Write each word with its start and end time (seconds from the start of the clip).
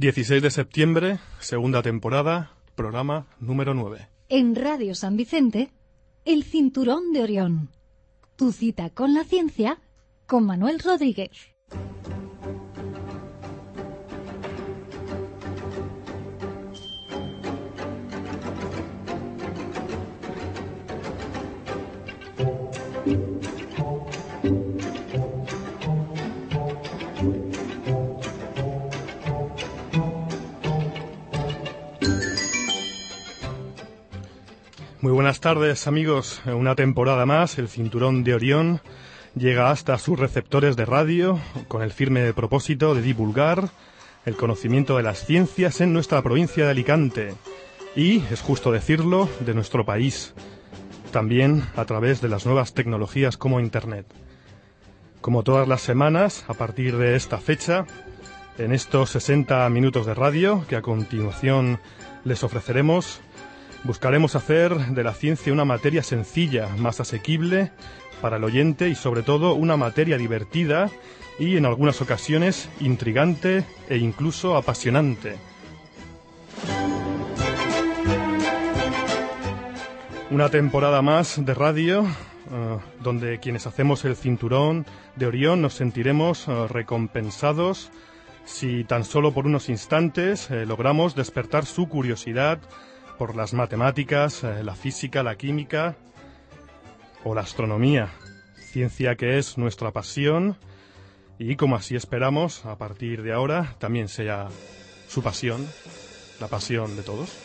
16 0.00 0.40
de 0.40 0.50
septiembre, 0.52 1.18
segunda 1.40 1.82
temporada, 1.82 2.52
programa 2.76 3.26
número 3.40 3.74
9. 3.74 4.08
En 4.28 4.54
Radio 4.54 4.94
San 4.94 5.16
Vicente, 5.16 5.72
El 6.24 6.44
Cinturón 6.44 7.12
de 7.12 7.24
Orión. 7.24 7.70
Tu 8.36 8.52
cita 8.52 8.90
con 8.90 9.12
la 9.12 9.24
ciencia 9.24 9.80
con 10.28 10.46
Manuel 10.46 10.78
Rodríguez. 10.78 11.57
Muy 35.08 35.14
buenas 35.14 35.40
tardes 35.40 35.86
amigos, 35.86 36.42
una 36.44 36.74
temporada 36.74 37.24
más, 37.24 37.56
el 37.56 37.70
Cinturón 37.70 38.24
de 38.24 38.34
Orión 38.34 38.82
llega 39.34 39.70
hasta 39.70 39.96
sus 39.96 40.18
receptores 40.18 40.76
de 40.76 40.84
radio 40.84 41.40
con 41.66 41.80
el 41.80 41.92
firme 41.92 42.30
propósito 42.34 42.94
de 42.94 43.00
divulgar 43.00 43.70
el 44.26 44.36
conocimiento 44.36 44.98
de 44.98 45.04
las 45.04 45.24
ciencias 45.24 45.80
en 45.80 45.94
nuestra 45.94 46.20
provincia 46.20 46.66
de 46.66 46.72
Alicante 46.72 47.34
y, 47.96 48.18
es 48.30 48.42
justo 48.42 48.70
decirlo, 48.70 49.30
de 49.40 49.54
nuestro 49.54 49.86
país, 49.86 50.34
también 51.10 51.64
a 51.74 51.86
través 51.86 52.20
de 52.20 52.28
las 52.28 52.44
nuevas 52.44 52.74
tecnologías 52.74 53.38
como 53.38 53.60
Internet. 53.60 54.04
Como 55.22 55.42
todas 55.42 55.66
las 55.66 55.80
semanas, 55.80 56.44
a 56.48 56.52
partir 56.52 56.98
de 56.98 57.16
esta 57.16 57.38
fecha, 57.38 57.86
en 58.58 58.72
estos 58.72 59.08
60 59.08 59.66
minutos 59.70 60.04
de 60.04 60.12
radio 60.12 60.66
que 60.68 60.76
a 60.76 60.82
continuación 60.82 61.80
les 62.24 62.44
ofreceremos, 62.44 63.22
Buscaremos 63.84 64.34
hacer 64.34 64.76
de 64.76 65.04
la 65.04 65.14
ciencia 65.14 65.52
una 65.52 65.64
materia 65.64 66.02
sencilla, 66.02 66.68
más 66.76 67.00
asequible 67.00 67.70
para 68.20 68.36
el 68.36 68.44
oyente 68.44 68.88
y 68.88 68.94
sobre 68.94 69.22
todo 69.22 69.54
una 69.54 69.76
materia 69.76 70.18
divertida 70.18 70.90
y 71.38 71.56
en 71.56 71.64
algunas 71.64 72.02
ocasiones 72.02 72.68
intrigante 72.80 73.64
e 73.88 73.96
incluso 73.98 74.56
apasionante. 74.56 75.36
Una 80.30 80.50
temporada 80.50 81.00
más 81.00 81.42
de 81.42 81.54
radio 81.54 82.04
eh, 82.04 82.78
donde 83.00 83.38
quienes 83.38 83.66
hacemos 83.66 84.04
el 84.04 84.16
cinturón 84.16 84.84
de 85.16 85.26
Orión 85.26 85.62
nos 85.62 85.74
sentiremos 85.74 86.48
eh, 86.48 86.66
recompensados 86.68 87.90
si 88.44 88.84
tan 88.84 89.04
solo 89.04 89.32
por 89.32 89.46
unos 89.46 89.68
instantes 89.68 90.50
eh, 90.50 90.66
logramos 90.66 91.14
despertar 91.14 91.66
su 91.66 91.88
curiosidad 91.88 92.58
por 93.18 93.34
las 93.34 93.52
matemáticas, 93.52 94.44
eh, 94.44 94.62
la 94.62 94.74
física, 94.74 95.22
la 95.22 95.36
química 95.36 95.96
o 97.24 97.34
la 97.34 97.40
astronomía, 97.40 98.10
ciencia 98.56 99.16
que 99.16 99.38
es 99.38 99.58
nuestra 99.58 99.90
pasión 99.90 100.56
y 101.38 101.56
como 101.56 101.76
así 101.76 101.96
esperamos, 101.96 102.64
a 102.64 102.78
partir 102.78 103.22
de 103.22 103.32
ahora 103.32 103.74
también 103.78 104.08
sea 104.08 104.48
su 105.08 105.22
pasión, 105.22 105.66
la 106.40 106.48
pasión 106.48 106.96
de 106.96 107.02
todos. 107.02 107.36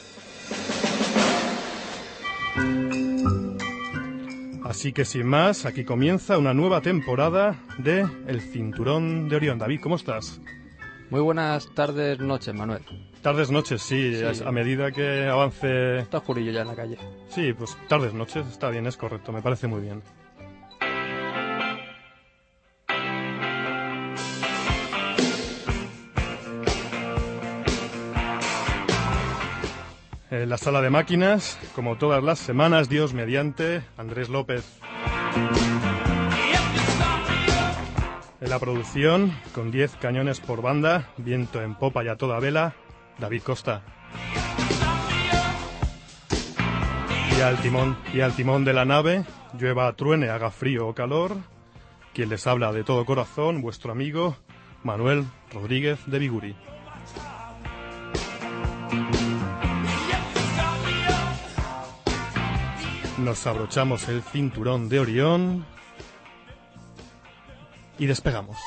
Así 4.64 4.94
que 4.94 5.06
sin 5.06 5.28
más, 5.28 5.66
aquí 5.66 5.84
comienza 5.84 6.38
una 6.38 6.54
nueva 6.54 6.82
temporada 6.82 7.60
de 7.78 8.08
El 8.28 8.42
Cinturón 8.42 9.28
de 9.30 9.36
Orión. 9.36 9.60
David, 9.60 9.82
¿cómo 9.82 9.96
estás? 9.96 10.40
Muy 11.10 11.22
buenas 11.22 11.70
tardes, 11.76 12.20
noches, 12.20 12.56
Manuel. 12.56 12.82
Tardes, 13.24 13.52
noches, 13.52 13.82
sí, 13.82 14.22
a 14.46 14.52
medida 14.52 14.92
que 14.92 15.28
avance... 15.28 16.00
Está 16.00 16.18
oscurillo 16.18 16.52
ya 16.52 16.64
en 16.64 16.68
la 16.68 16.76
calle. 16.76 16.98
Sí, 17.30 17.54
pues 17.54 17.78
tardes, 17.88 18.14
noches, 18.14 18.46
está 18.48 18.70
bien, 18.70 18.86
es 18.86 18.98
correcto, 18.98 19.32
me 19.32 19.42
parece 19.42 19.66
muy 19.66 19.80
bien. 19.80 20.04
En 30.30 30.50
la 30.50 30.58
sala 30.58 30.82
de 30.82 30.90
máquinas, 30.90 31.58
como 31.76 31.98
todas 31.98 32.22
las 32.22 32.40
semanas, 32.40 32.90
Dios 32.90 33.14
mediante, 33.14 33.84
Andrés 33.96 34.28
López. 34.28 34.66
En 38.42 38.50
la 38.50 38.60
producción, 38.60 39.32
con 39.56 39.72
10 39.72 39.96
cañones 39.96 40.42
por 40.42 40.62
banda, 40.62 41.14
viento 41.16 41.62
en 41.62 41.76
popa 41.76 42.04
y 42.04 42.10
a 42.10 42.18
toda 42.18 42.42
vela, 42.42 42.76
David 43.20 43.42
Costa. 43.44 43.82
Y 47.38 47.42
al 47.42 47.58
timón, 47.62 47.98
y 48.14 48.22
al 48.22 48.36
timón 48.36 48.64
de 48.64 48.74
la 48.74 48.86
nave, 48.86 49.26
llueva, 49.58 49.92
truene, 49.94 50.30
haga 50.30 50.52
frío 50.52 50.88
o 50.88 50.94
calor, 50.94 51.38
quien 52.14 52.30
les 52.30 52.46
habla 52.48 52.72
de 52.72 52.84
todo 52.84 53.06
corazón, 53.06 53.62
vuestro 53.62 53.92
amigo 53.92 54.38
Manuel 54.84 55.26
Rodríguez 55.52 56.00
de 56.06 56.20
Viguri. 56.20 56.56
Nos 63.18 63.48
abrochamos 63.48 64.10
el 64.10 64.22
cinturón 64.22 64.90
de 64.90 65.00
Orión 65.00 65.66
y 67.98 68.06
despegamos. 68.06 68.58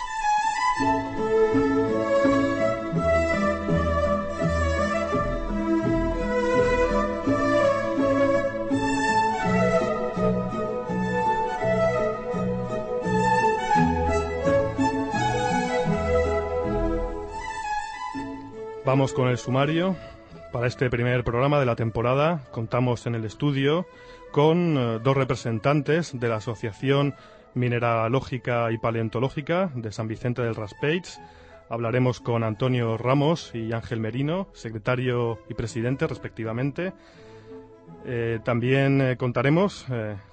Vamos 18.86 19.12
con 19.12 19.26
el 19.26 19.36
sumario. 19.36 19.96
Para 20.52 20.68
este 20.68 20.88
primer 20.90 21.24
programa 21.24 21.58
de 21.58 21.66
la 21.66 21.74
temporada 21.74 22.44
contamos 22.52 23.04
en 23.06 23.16
el 23.16 23.24
estudio 23.24 23.84
con 24.30 24.78
eh, 24.78 25.00
dos 25.02 25.16
representantes 25.16 26.16
de 26.16 26.28
la 26.28 26.36
Asociación 26.36 27.16
Mineralógica 27.54 28.70
y 28.70 28.78
Paleontológica 28.78 29.72
de 29.74 29.90
San 29.90 30.06
Vicente 30.06 30.42
del 30.42 30.54
Raspeig. 30.54 31.02
Hablaremos 31.68 32.20
con 32.20 32.44
Antonio 32.44 32.96
Ramos 32.96 33.50
y 33.54 33.72
Ángel 33.72 33.98
Merino, 33.98 34.46
secretario 34.52 35.40
y 35.50 35.54
presidente 35.54 36.06
respectivamente. 36.06 36.92
Eh, 38.04 38.38
también 38.44 39.00
eh, 39.00 39.16
contaremos, 39.16 39.84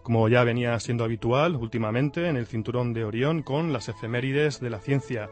como 0.03 0.29
ya 0.29 0.43
venía 0.43 0.79
siendo 0.79 1.03
habitual 1.03 1.55
últimamente, 1.55 2.29
en 2.29 2.37
el 2.37 2.45
Cinturón 2.45 2.93
de 2.93 3.03
Orión 3.03 3.41
con 3.41 3.73
las 3.73 3.89
efemérides 3.89 4.59
de 4.59 4.69
la 4.69 4.77
ciencia 4.77 5.31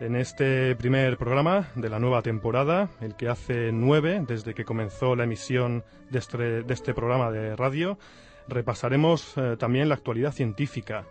en 0.00 0.16
este 0.16 0.74
primer 0.76 1.16
programa 1.16 1.68
de 1.74 1.88
la 1.88 1.98
nueva 1.98 2.22
temporada, 2.22 2.88
el 3.00 3.14
que 3.14 3.28
hace 3.28 3.70
nueve 3.72 4.24
desde 4.26 4.54
que 4.54 4.64
comenzó 4.64 5.14
la 5.14 5.24
emisión 5.24 5.84
de 6.10 6.18
este, 6.18 6.64
este 6.72 6.94
programa 6.94 7.30
de 7.30 7.54
radio, 7.56 7.98
repasaremos 8.48 9.34
eh, 9.36 9.56
también 9.58 9.88
la 9.88 9.94
actualidad 9.94 10.32
científica. 10.32 11.04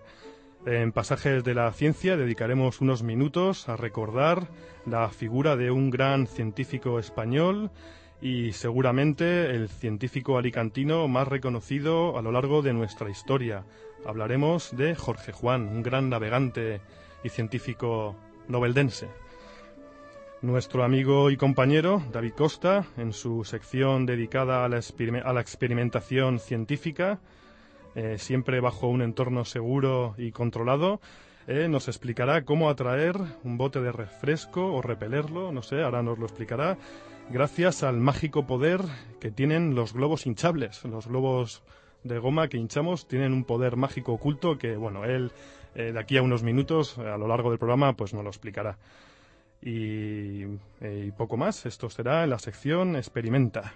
En 0.66 0.92
Pasajes 0.92 1.44
de 1.44 1.56
la 1.56 1.72
Ciencia 1.72 2.18
dedicaremos 2.18 2.82
unos 2.82 3.02
minutos 3.02 3.68
a 3.68 3.78
recordar 3.78 4.48
la 4.86 5.10
figura 5.10 5.56
de 5.56 5.72
un 5.72 5.90
gran 5.90 6.28
científico 6.28 7.00
español 7.00 7.72
y 8.22 8.54
seguramente 8.54 9.50
el 9.52 9.70
científico 9.70 10.38
alicantino 10.38 11.08
más 11.08 11.28
reconocido 11.28 12.18
a 12.18 12.22
lo 12.22 12.32
largo 12.32 12.62
de 12.62 12.74
nuestra 12.74 13.10
historia. 13.10 13.66
Hablaremos 14.06 14.76
de 14.76 14.96
Jorge 14.96 15.32
Juan, 15.32 15.68
un 15.68 15.82
gran 15.82 16.10
navegante 16.10 16.82
y 17.24 17.30
científico 17.30 18.16
noveldense. 18.52 19.08
Nuestro 20.42 20.84
amigo 20.84 21.30
y 21.30 21.38
compañero 21.38 22.04
David 22.12 22.34
Costa, 22.34 22.86
en 22.98 23.14
su 23.14 23.44
sección 23.44 24.06
dedicada 24.06 24.66
a 24.66 24.70
la, 24.70 25.42
experimentación 25.42 26.40
científica, 26.40 27.20
eh, 27.96 28.18
siempre 28.18 28.60
bajo 28.60 28.88
un 28.88 29.02
entorno 29.02 29.46
seguro 29.46 30.16
y 30.18 30.32
controlado, 30.32 31.00
eh, 31.48 31.68
nos 31.68 31.88
explicará 31.88 32.44
cómo 32.44 32.70
atraer 32.70 33.16
un 33.44 33.58
bote 33.58 33.82
de 33.82 33.92
refresco 33.92 34.74
o 34.74 34.82
repelerlo, 34.82 35.52
no 35.52 35.62
sé, 35.62 35.82
ahora 35.84 36.02
nos 36.02 36.18
lo 36.18 36.26
explicará, 36.26 36.78
gracias 37.30 37.84
al 37.84 37.98
mágico 37.98 38.46
poder 38.46 38.82
que 39.20 39.32
tienen 39.32 39.76
los 39.76 39.94
globos 39.94 40.26
hinchables. 40.26 40.84
Los 40.86 41.08
globos 41.08 41.64
de 42.04 42.20
goma 42.20 42.48
que 42.48 42.58
hinchamos 42.58 43.08
tienen 43.08 43.34
un 43.34 43.44
poder 43.44 43.76
mágico 43.76 44.14
oculto 44.14 44.58
que, 44.58 44.76
bueno, 44.76 45.06
él 45.06 45.32
eh, 45.76 45.92
de 45.92 46.00
aquí 46.00 46.18
a 46.18 46.22
unos 46.22 46.44
minutos, 46.44 46.98
a 46.98 47.18
lo 47.18 47.28
largo 47.28 47.50
del 47.50 47.60
programa, 47.60 47.94
pues 47.94 48.14
nos 48.14 48.24
lo 48.24 48.30
explicará. 48.30 48.78
Y, 49.62 50.44
eh, 50.82 51.12
poco 51.18 51.38
más, 51.38 51.66
esto 51.66 51.90
será 51.90 52.24
en 52.24 52.32
la 52.32 52.40
sección 52.40 52.96
Experimenta. 52.96 53.74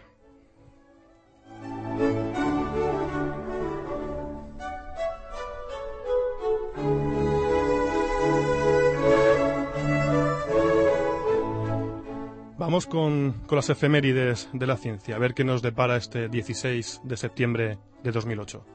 Vamos 12.57 12.87
con, 12.87 13.33
con, 13.45 13.57
las 13.57 13.69
efemérides 13.69 14.49
de 14.51 14.65
la 14.65 14.75
ciencia, 14.75 15.15
a 15.15 15.19
ver 15.19 15.35
qué 15.35 15.43
nos 15.43 15.61
depara 15.61 15.97
este 15.97 16.29
16 16.29 17.01
de 17.03 17.15
septiembre 17.15 17.77
de 18.01 18.11
2008. 18.11 18.74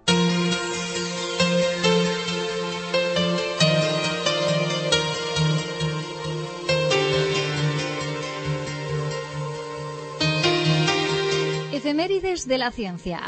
De 12.30 12.58
la 12.58 12.70
ciencia. 12.70 13.20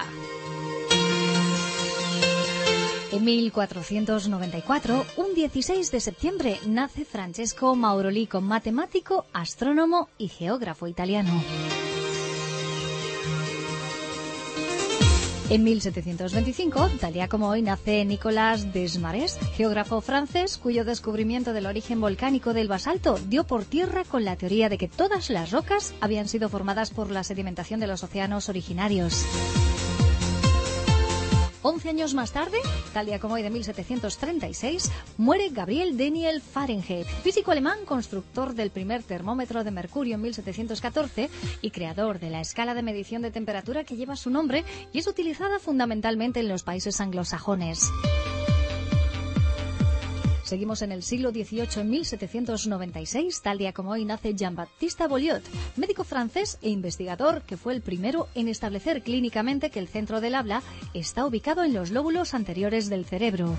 En 3.10 3.24
1494, 3.24 5.04
un 5.16 5.34
16 5.34 5.90
de 5.90 5.98
septiembre, 5.98 6.60
nace 6.68 7.04
Francesco 7.04 7.74
Maurolico, 7.74 8.40
matemático, 8.40 9.26
astrónomo 9.32 10.08
y 10.18 10.28
geógrafo 10.28 10.86
italiano. 10.86 11.32
En 15.52 15.64
1725, 15.64 16.88
tal 16.98 17.12
día 17.12 17.28
como 17.28 17.50
hoy, 17.50 17.60
nace 17.60 18.06
Nicolas 18.06 18.72
Desmarais, 18.72 19.38
geógrafo 19.54 20.00
francés, 20.00 20.56
cuyo 20.56 20.86
descubrimiento 20.86 21.52
del 21.52 21.66
origen 21.66 22.00
volcánico 22.00 22.54
del 22.54 22.68
basalto 22.68 23.18
dio 23.28 23.44
por 23.44 23.66
tierra 23.66 24.04
con 24.04 24.24
la 24.24 24.36
teoría 24.36 24.70
de 24.70 24.78
que 24.78 24.88
todas 24.88 25.28
las 25.28 25.50
rocas 25.50 25.92
habían 26.00 26.26
sido 26.26 26.48
formadas 26.48 26.90
por 26.90 27.10
la 27.10 27.22
sedimentación 27.22 27.80
de 27.80 27.86
los 27.86 28.02
océanos 28.02 28.48
originarios. 28.48 29.26
Once 31.64 31.88
años 31.88 32.12
más 32.12 32.32
tarde, 32.32 32.58
tal 32.92 33.06
día 33.06 33.20
como 33.20 33.34
hoy 33.34 33.42
de 33.42 33.50
1736, 33.50 34.90
muere 35.16 35.48
Gabriel 35.50 35.96
Daniel 35.96 36.42
Fahrenheit, 36.42 37.06
físico 37.06 37.52
alemán, 37.52 37.78
constructor 37.84 38.54
del 38.54 38.70
primer 38.70 39.04
termómetro 39.04 39.62
de 39.62 39.70
mercurio 39.70 40.16
en 40.16 40.22
1714 40.22 41.30
y 41.60 41.70
creador 41.70 42.18
de 42.18 42.30
la 42.30 42.40
escala 42.40 42.74
de 42.74 42.82
medición 42.82 43.22
de 43.22 43.30
temperatura 43.30 43.84
que 43.84 43.94
lleva 43.94 44.16
su 44.16 44.30
nombre 44.30 44.64
y 44.92 44.98
es 44.98 45.06
utilizada 45.06 45.60
fundamentalmente 45.60 46.40
en 46.40 46.48
los 46.48 46.64
países 46.64 47.00
anglosajones. 47.00 47.92
Seguimos 50.52 50.82
en 50.82 50.92
el 50.92 51.02
siglo 51.02 51.30
XVIII, 51.30 51.80
en 51.80 51.88
1796, 51.88 53.40
tal 53.40 53.56
día 53.56 53.72
como 53.72 53.92
hoy 53.92 54.04
nace 54.04 54.34
Jean-Baptiste 54.34 55.06
Bolliot, 55.06 55.42
médico 55.76 56.04
francés 56.04 56.58
e 56.60 56.68
investigador 56.68 57.40
que 57.40 57.56
fue 57.56 57.72
el 57.72 57.80
primero 57.80 58.28
en 58.34 58.48
establecer 58.48 59.02
clínicamente 59.02 59.70
que 59.70 59.78
el 59.78 59.88
centro 59.88 60.20
del 60.20 60.34
habla 60.34 60.62
está 60.92 61.24
ubicado 61.24 61.64
en 61.64 61.72
los 61.72 61.90
lóbulos 61.90 62.34
anteriores 62.34 62.90
del 62.90 63.06
cerebro. 63.06 63.56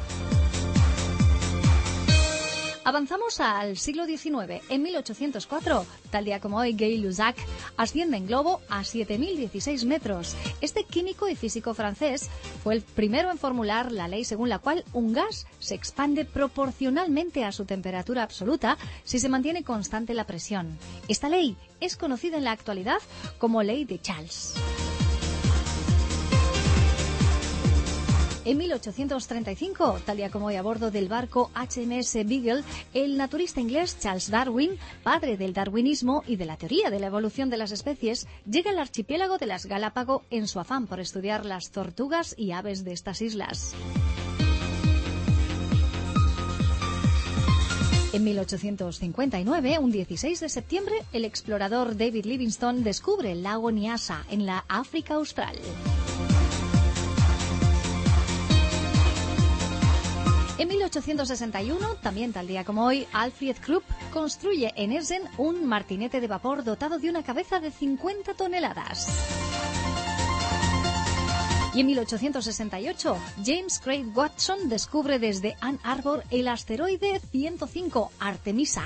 Avanzamos 2.86 3.40
al 3.40 3.78
siglo 3.78 4.06
XIX. 4.06 4.62
En 4.68 4.84
1804, 4.84 5.86
tal 6.10 6.26
día 6.26 6.42
como 6.42 6.58
hoy, 6.58 6.74
Gay 6.74 6.98
Lussac 6.98 7.38
asciende 7.78 8.18
en 8.18 8.28
globo 8.28 8.60
a 8.68 8.82
7.016 8.82 9.86
metros. 9.86 10.36
Este 10.60 10.84
químico 10.84 11.30
y 11.30 11.36
físico 11.36 11.74
francés 11.74 12.30
fue 12.62 12.74
el 12.74 12.82
primero 12.82 13.32
en 13.32 13.38
formular 13.38 13.92
la 13.92 14.10
ley 14.10 14.26
según 14.26 14.50
la 14.50 14.60
cual 14.60 14.84
un 14.92 15.14
gas 15.14 15.48
se 15.60 15.76
expande 15.76 16.26
proporcionalmente 16.26 17.46
a 17.46 17.54
su 17.54 17.64
temperatura 17.64 18.24
absoluta 18.24 18.78
si 19.06 19.20
se 19.20 19.30
mantiene 19.30 19.64
constante 19.64 20.14
la 20.14 20.26
presión. 20.26 20.78
Esta 21.08 21.30
ley 21.30 21.56
es 21.80 21.96
conocida 21.96 22.38
en 22.38 22.44
la 22.44 22.52
actualidad 22.52 23.00
como 23.38 23.64
ley 23.64 23.86
de 23.86 24.02
Charles. 24.02 24.56
En 28.46 28.58
1835, 28.58 30.00
tal 30.06 30.18
día 30.18 30.30
como 30.30 30.48
hoy 30.48 30.58
a 30.58 30.62
bordo 30.62 30.92
del 30.92 31.08
barco 31.08 31.50
HMS 31.56 32.14
Beagle, 32.26 32.64
el 32.94 33.16
naturista 33.16 33.62
inglés 33.62 33.98
Charles 34.02 34.30
Darwin, 34.30 34.78
padre 35.02 35.38
del 35.38 35.54
darwinismo 35.54 36.24
y 36.28 36.36
de 36.36 36.46
la 36.46 36.58
teoría 36.58 36.90
de 36.90 37.00
la 37.00 37.08
evolución 37.08 37.50
de 37.50 37.56
las 37.56 37.72
especies, 37.72 38.28
llega 38.46 38.72
al 38.72 38.80
archipiélago 38.80 39.38
de 39.38 39.46
las 39.46 39.66
Galápago 39.66 40.24
en 40.30 40.50
su 40.50 40.60
afán 40.60 40.88
por 40.88 41.00
estudiar 41.00 41.46
las 41.46 41.72
tortugas 41.72 42.36
y 42.38 42.52
aves 42.52 42.84
de 42.84 42.92
estas 42.92 43.22
islas. 43.22 43.74
En 48.12 48.26
1859, 48.26 49.80
un 49.80 49.92
16 49.92 50.42
de 50.42 50.50
septiembre, 50.50 50.96
el 51.14 51.24
explorador 51.24 51.96
David 51.96 52.26
Livingstone 52.26 52.82
descubre 52.82 53.32
el 53.32 53.42
lago 53.42 53.72
Nyasa 53.72 54.26
en 54.30 54.46
la 54.46 54.66
África 54.68 55.14
Austral. 55.14 55.58
En 60.60 60.68
1861, 60.68 61.96
también 61.96 62.32
tal 62.32 62.48
día 62.48 62.64
como 62.64 62.86
hoy, 62.86 63.08
Alfred 63.12 63.58
Krupp 63.58 63.84
construye 64.12 64.72
en 64.76 64.92
Essen 64.92 65.24
un 65.38 65.66
martinete 65.66 66.22
de 66.22 66.28
vapor 66.28 66.64
dotado 66.64 67.00
de 67.00 67.10
una 67.10 67.24
cabeza 67.24 67.60
de 67.60 67.72
50 67.72 68.36
toneladas. 68.36 69.08
Y 71.74 71.80
en 71.80 71.88
1868, 71.88 73.18
James 73.44 73.80
Craig 73.80 74.06
Watson 74.14 74.70
descubre 74.70 75.18
desde 75.18 75.56
Ann 75.60 75.80
Arbor 75.84 76.24
el 76.30 76.48
asteroide 76.48 77.20
105 77.32 78.12
Artemisa. 78.20 78.84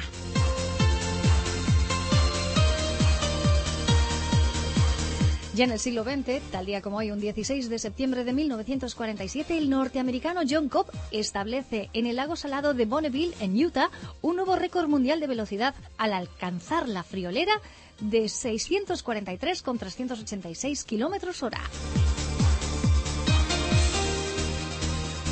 Ya 5.58 5.66
en 5.66 5.72
el 5.72 5.80
siglo 5.80 6.04
XX, 6.04 6.40
tal 6.52 6.68
día 6.68 6.84
como 6.84 6.98
hoy, 6.98 7.10
un 7.10 7.20
16 7.20 7.68
de 7.68 7.80
septiembre 7.80 8.24
de 8.24 8.32
1947, 8.32 9.58
el 9.58 9.72
norteamericano 9.72 10.42
John 10.48 10.70
Cobb 10.70 10.92
establece 11.10 11.90
en 11.94 12.06
el 12.06 12.18
lago 12.18 12.36
salado 12.36 12.76
de 12.76 12.86
Bonneville, 12.86 13.34
en 13.40 13.66
Utah, 13.66 13.90
un 14.22 14.36
nuevo 14.36 14.56
récord 14.56 14.88
mundial 14.88 15.20
de 15.20 15.26
velocidad 15.26 15.74
al 15.98 16.14
alcanzar 16.14 16.88
la 16.88 17.02
friolera 17.02 17.60
de 18.00 18.30
643,386 18.30 20.84
kilómetros 20.84 21.42
hora. 21.42 21.62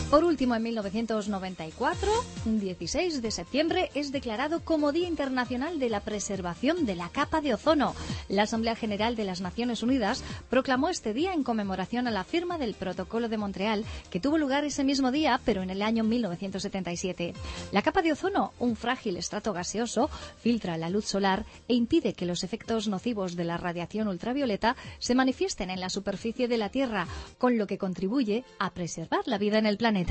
Por 0.10 0.24
último, 0.24 0.56
en 0.56 0.62
1994, 0.62 2.12
un 2.46 2.60
16 2.60 3.24
de 3.24 3.32
septiembre, 3.32 3.90
es 3.96 4.12
declarado 4.12 4.64
como 4.64 4.92
Día 4.92 5.08
Internacional 5.08 5.80
de 5.80 5.90
la 5.90 6.00
Preservación 6.00 6.86
de 6.86 6.96
la 6.96 7.10
Capa 7.10 7.42
de 7.42 7.56
Ozono. 7.56 7.96
La 8.30 8.44
Asamblea 8.44 8.76
General 8.76 9.16
de 9.16 9.24
las 9.24 9.42
Naciones 9.42 9.82
Unidas 9.82 10.24
proclamó 10.50 10.90
este 10.90 11.14
día 11.14 11.34
en 11.34 11.44
conmemoración 11.44 12.08
a 12.08 12.12
la 12.12 12.24
firma 12.24 12.60
del 12.60 12.76
Protocolo 12.76 13.30
de 13.30 13.40
Montreal, 13.40 13.84
que 14.12 14.20
tuvo 14.20 14.38
lugar 14.38 14.64
ese 14.64 14.84
mismo 14.84 15.12
día, 15.12 15.42
pero 15.44 15.64
en 15.64 15.72
el 15.72 15.82
año 15.82 16.04
1977. 16.04 17.34
La 17.72 17.82
capa 17.82 18.04
de 18.04 18.12
ozono, 18.12 18.54
un 18.60 18.76
frágil 18.76 19.18
estrato 19.18 19.54
gaseoso, 19.54 20.12
filtra 20.38 20.78
la 20.78 20.92
luz 20.92 21.06
solar 21.06 21.46
e 21.68 21.74
impide 21.74 22.14
que 22.14 22.28
los 22.28 22.44
efectos 22.44 22.88
nocivos 22.88 23.36
de 23.36 23.44
la 23.44 23.58
radiación 23.58 24.08
ultravioleta 24.08 24.76
se 25.00 25.16
manifiesten 25.16 25.72
en 25.72 25.80
la 25.80 25.90
superficie 25.90 26.48
de 26.48 26.58
la 26.58 26.70
Tierra, 26.70 27.08
con 27.40 27.58
lo 27.58 27.66
que 27.66 27.80
contribuye 27.80 28.46
a 28.60 28.72
preservar 28.72 29.22
la 29.26 29.40
vida 29.40 29.58
en 29.58 29.66
el 29.66 29.78
planeta. 29.78 30.05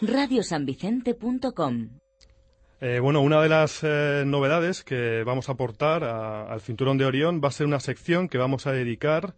radiosanvicente.com 0.00 1.88
eh, 2.80 3.00
bueno, 3.00 3.22
una 3.22 3.42
de 3.42 3.48
las 3.48 3.80
eh, 3.82 4.22
novedades 4.24 4.84
que 4.84 5.24
vamos 5.24 5.48
a 5.48 5.52
aportar 5.52 6.04
al 6.04 6.60
cinturón 6.60 6.96
de 6.96 7.06
Orión 7.06 7.40
va 7.42 7.48
a 7.48 7.52
ser 7.52 7.66
una 7.66 7.80
sección 7.80 8.28
que 8.28 8.38
vamos 8.38 8.68
a 8.68 8.72
dedicar 8.72 9.34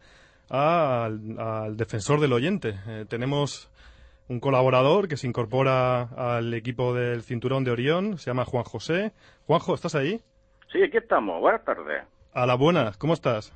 al, 0.50 1.76
defensor 1.76 2.20
del 2.20 2.34
oyente. 2.34 2.78
Eh, 2.86 3.06
tenemos 3.08 3.70
un 4.30 4.38
colaborador 4.38 5.08
que 5.08 5.16
se 5.16 5.26
incorpora 5.26 6.02
al 6.02 6.54
equipo 6.54 6.94
del 6.94 7.22
Cinturón 7.22 7.64
de 7.64 7.72
Orión, 7.72 8.16
se 8.16 8.30
llama 8.30 8.44
Juan 8.44 8.62
José. 8.62 9.10
Juanjo, 9.44 9.74
¿estás 9.74 9.96
ahí? 9.96 10.20
Sí, 10.70 10.80
aquí 10.80 10.98
estamos. 10.98 11.40
Buenas 11.40 11.64
tardes. 11.64 12.04
A 12.32 12.46
la 12.46 12.54
buena, 12.54 12.92
¿cómo 12.96 13.14
estás? 13.14 13.52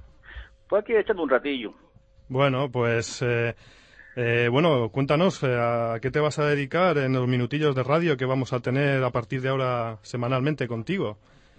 Pues 0.68 0.82
aquí 0.82 0.96
echando 0.96 1.22
un 1.22 1.30
ratillo. 1.30 1.72
Bueno, 2.28 2.72
pues 2.72 3.22
eh, 3.22 3.54
eh, 4.16 4.48
bueno, 4.50 4.88
cuéntanos, 4.88 5.44
eh, 5.44 5.56
¿a 5.56 6.00
qué 6.02 6.10
te 6.10 6.18
vas 6.18 6.40
a 6.40 6.46
dedicar 6.46 6.98
en 6.98 7.12
los 7.12 7.28
minutillos 7.28 7.76
de 7.76 7.84
radio 7.84 8.16
que 8.16 8.24
vamos 8.24 8.52
a 8.52 8.58
tener 8.58 9.04
a 9.04 9.10
partir 9.10 9.42
de 9.42 9.50
ahora 9.50 9.98
semanalmente 10.02 10.66
contigo? 10.66 11.18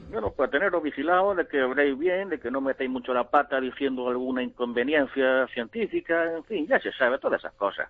Bueno, 0.10 0.32
para 0.32 0.52
tenerlo 0.52 0.82
vigilado, 0.82 1.34
de 1.36 1.48
que 1.48 1.62
habréis 1.62 1.98
bien, 1.98 2.28
de 2.28 2.38
que 2.38 2.52
no 2.52 2.60
metáis 2.60 2.90
mucho 2.90 3.14
la 3.14 3.30
pata 3.30 3.62
diciendo 3.62 4.10
alguna 4.10 4.44
inconveniencia 4.44 5.48
científica, 5.54 6.36
en 6.36 6.44
fin, 6.44 6.68
ya 6.68 6.82
se 6.82 6.92
sabe, 6.92 7.18
todas 7.18 7.40
esas 7.40 7.54
cosas. 7.54 7.90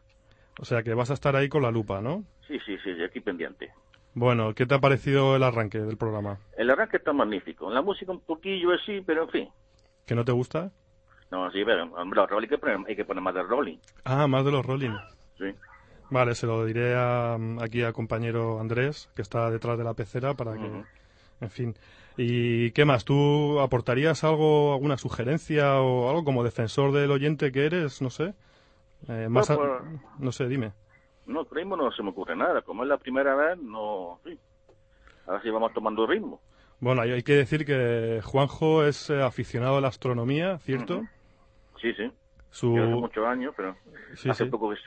O 0.60 0.66
sea 0.66 0.84
que 0.84 0.94
vas 0.94 1.12
a 1.12 1.16
estar 1.16 1.36
ahí 1.36 1.50
con 1.50 1.64
la 1.64 1.72
lupa, 1.72 2.02
¿no? 2.02 2.24
Sí, 2.48 2.60
sí, 2.66 2.78
sí, 2.84 2.92
aquí 3.04 3.20
pendiente. 3.20 3.72
Bueno, 4.14 4.54
¿qué 4.54 4.66
te 4.66 4.76
ha 4.76 4.80
parecido 4.80 5.36
el 5.36 5.44
arranque 5.44 5.80
del 5.80 5.98
programa? 5.98 6.40
El 6.58 6.70
arranque 6.70 6.98
está 6.98 7.12
magnífico. 7.12 7.70
La 7.70 7.82
música 7.82 8.12
un 8.12 8.22
poquillo 8.22 8.72
así, 8.72 9.02
pero 9.06 9.24
en 9.24 9.30
fin. 9.30 9.50
¿Que 10.06 10.16
no 10.16 10.24
te 10.24 10.32
gusta? 10.32 10.72
No, 11.32 11.52
sí, 11.52 11.64
pero 11.66 11.84
hombre, 11.96 12.22
los 12.22 12.30
rolling 12.30 12.46
hay 12.46 12.50
que 12.50 12.58
poner, 12.58 12.78
hay 12.88 12.96
que 12.96 13.06
poner 13.06 13.22
más 13.22 13.34
de 13.34 13.44
rolling. 13.44 13.78
Ah, 14.06 14.28
más 14.28 14.46
de 14.46 14.52
los 14.52 14.66
rolling. 14.66 14.96
Sí. 15.38 15.46
Vale, 16.10 16.36
se 16.36 16.46
lo 16.46 16.64
diré 16.66 16.96
aquí 17.62 17.82
al 17.82 17.94
compañero 17.94 18.60
Andrés, 18.60 19.10
que 19.16 19.22
está 19.22 19.50
detrás 19.50 19.78
de 19.78 19.84
la 19.84 19.96
pecera, 19.96 20.34
para 20.36 20.54
que 20.54 20.84
En 21.42 21.50
fin. 21.50 21.76
¿Y 22.16 22.72
qué 22.72 22.86
más? 22.86 23.04
¿Tú 23.04 23.60
aportarías 23.60 24.24
algo, 24.24 24.74
alguna 24.74 24.98
sugerencia 24.98 25.82
o 25.82 26.10
algo 26.10 26.24
como 26.24 26.44
defensor 26.44 26.94
del 26.94 27.12
oyente 27.12 27.52
que 27.52 27.66
eres? 27.66 28.02
No 28.02 28.10
sé. 28.10 28.34
Eh, 29.08 29.28
más 29.30 29.50
No, 29.50 29.58
pues- 29.58 30.02
no 30.20 30.32
sé, 30.32 30.48
dime. 30.48 30.74
No, 31.26 31.46
mismo 31.52 31.76
no 31.76 31.92
se 31.92 32.04
me 32.04 32.10
ocurre 32.10 32.36
nada. 32.36 32.62
Como 32.62 32.84
es 32.84 32.90
la 32.90 32.98
primera 32.98 33.36
vez, 33.36 33.58
no. 33.58 34.20
Sí. 34.24 34.40
Ahora 35.26 35.42
sí 35.42 35.50
vamos 35.50 35.74
tomando 35.74 36.06
ritmo. 36.06 36.40
Bueno, 36.80 37.02
hay, 37.02 37.12
hay 37.12 37.24
que 37.24 37.34
decir 37.34 37.66
que 37.66 38.22
Juanjo 38.24 38.84
es 38.86 39.10
eh, 39.10 39.22
aficionado 39.22 39.78
a 39.78 39.82
la 39.82 39.88
astronomía, 39.88 40.60
¿cierto? 40.60 41.04
Sí, 41.82 41.94
sí. 41.94 42.12
Su, 42.52 42.76
Yo 42.76 42.84
hace 42.84 42.94
muchos 42.94 43.26
años, 43.26 43.54
pero 43.58 43.76
sí, 44.16 44.30
hace 44.30 44.46
sí. 44.46 44.50
poco 44.50 44.70
que 44.70 44.78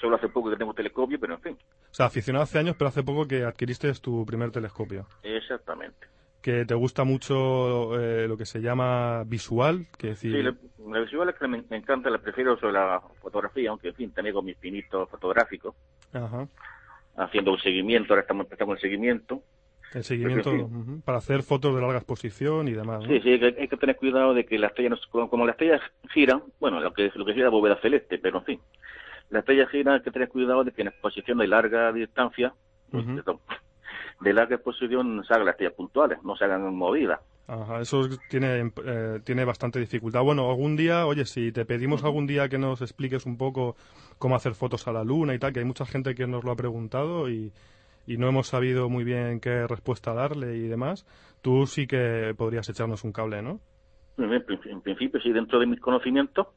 solo 0.00 0.16
hace 0.16 0.28
poco 0.28 0.50
que 0.50 0.56
tengo 0.56 0.74
telescopio, 0.74 1.18
pero 1.20 1.34
en 1.34 1.40
fin. 1.40 1.58
O 1.90 1.94
sea, 1.96 2.06
aficionado 2.06 2.42
hace 2.42 2.58
años, 2.58 2.76
pero 2.76 2.88
hace 2.88 3.02
poco 3.02 3.26
que 3.26 3.44
adquiriste 3.44 3.92
tu 3.94 4.26
primer 4.26 4.50
telescopio. 4.50 5.06
Exactamente. 5.22 6.06
Que 6.42 6.64
te 6.64 6.74
gusta 6.74 7.02
mucho 7.04 7.98
eh, 8.00 8.28
lo 8.28 8.36
que 8.36 8.46
se 8.46 8.60
llama 8.60 9.24
visual, 9.24 9.86
que 9.98 10.08
decir... 10.08 10.32
Sí, 10.32 10.42
la, 10.42 10.54
la 10.92 11.00
visual 11.00 11.28
es 11.28 11.34
que 11.34 11.48
me, 11.48 11.64
me 11.68 11.76
encanta, 11.76 12.08
la 12.08 12.18
prefiero 12.18 12.56
sobre 12.58 12.74
la 12.74 13.00
fotografía, 13.20 13.70
aunque 13.70 13.88
en 13.88 13.94
fin, 13.94 14.12
también 14.12 14.34
con 14.34 14.44
mis 14.44 14.56
pinitos 14.56 15.08
fotográficos, 15.10 15.74
Ajá. 16.12 16.46
haciendo 17.16 17.50
un 17.52 17.58
seguimiento, 17.58 18.12
ahora 18.12 18.20
estamos 18.22 18.44
empezando 18.46 18.74
el 18.74 18.80
seguimiento. 18.80 19.42
El 19.92 20.04
seguimiento 20.04 20.50
sí. 20.52 20.64
para 21.04 21.18
hacer 21.18 21.42
fotos 21.42 21.74
de 21.74 21.80
larga 21.80 21.98
exposición 21.98 22.68
y 22.68 22.72
demás. 22.72 23.00
¿no? 23.00 23.06
Sí, 23.08 23.20
sí, 23.22 23.30
hay 23.30 23.40
que, 23.40 23.60
hay 23.62 23.68
que 23.68 23.76
tener 23.76 23.96
cuidado 23.96 24.34
de 24.34 24.44
que 24.44 24.58
no 24.58 24.68
se- 24.96 25.08
como, 25.10 25.28
como 25.30 25.46
las 25.46 25.54
estrellas 25.54 25.80
giran, 26.12 26.42
bueno, 26.60 26.80
lo 26.80 26.92
que, 26.92 27.10
lo 27.14 27.24
que 27.24 27.34
gira 27.34 27.46
es 27.46 27.52
bóveda 27.52 27.80
celeste, 27.80 28.18
pero 28.18 28.38
en 28.38 28.44
fin, 28.44 28.60
las 29.30 29.40
estrellas 29.40 29.68
giran, 29.70 29.94
hay 29.94 30.02
que 30.02 30.10
tener 30.12 30.28
cuidado 30.28 30.62
de 30.62 30.70
que 30.72 30.82
en 30.82 30.88
exposición 30.88 31.38
de 31.38 31.48
larga 31.48 31.92
distancia, 31.92 32.52
de 34.20 34.32
larga 34.32 34.56
exposición 34.56 35.22
se 35.26 35.34
hagan 35.34 35.46
las 35.46 35.72
puntuales, 35.72 36.22
no 36.22 36.36
se 36.36 36.44
hagan 36.44 36.74
movidas. 36.74 37.20
Ajá, 37.48 37.80
eso 37.80 38.08
tiene, 38.28 38.72
eh, 38.84 39.20
tiene 39.24 39.44
bastante 39.44 39.78
dificultad. 39.78 40.22
Bueno, 40.22 40.50
algún 40.50 40.76
día, 40.76 41.06
oye, 41.06 41.24
si 41.24 41.52
te 41.52 41.64
pedimos 41.64 42.02
algún 42.02 42.26
día 42.26 42.48
que 42.48 42.58
nos 42.58 42.82
expliques 42.82 43.24
un 43.24 43.36
poco 43.36 43.76
cómo 44.18 44.34
hacer 44.34 44.54
fotos 44.54 44.88
a 44.88 44.92
la 44.92 45.04
luna 45.04 45.34
y 45.34 45.38
tal, 45.38 45.52
que 45.52 45.60
hay 45.60 45.64
mucha 45.64 45.86
gente 45.86 46.14
que 46.14 46.26
nos 46.26 46.42
lo 46.42 46.50
ha 46.50 46.56
preguntado 46.56 47.30
y, 47.30 47.52
y 48.06 48.16
no 48.16 48.28
hemos 48.28 48.48
sabido 48.48 48.88
muy 48.88 49.04
bien 49.04 49.38
qué 49.40 49.66
respuesta 49.66 50.12
darle 50.12 50.56
y 50.56 50.66
demás, 50.66 51.06
tú 51.40 51.66
sí 51.66 51.86
que 51.86 52.34
podrías 52.36 52.68
echarnos 52.68 53.04
un 53.04 53.12
cable, 53.12 53.42
¿no? 53.42 53.60
En, 54.18 54.80
principio, 54.80 55.20
sí, 55.20 55.30
dentro 55.30 55.60
de 55.60 55.66
mis 55.66 55.78
conocimientos, 55.78 56.48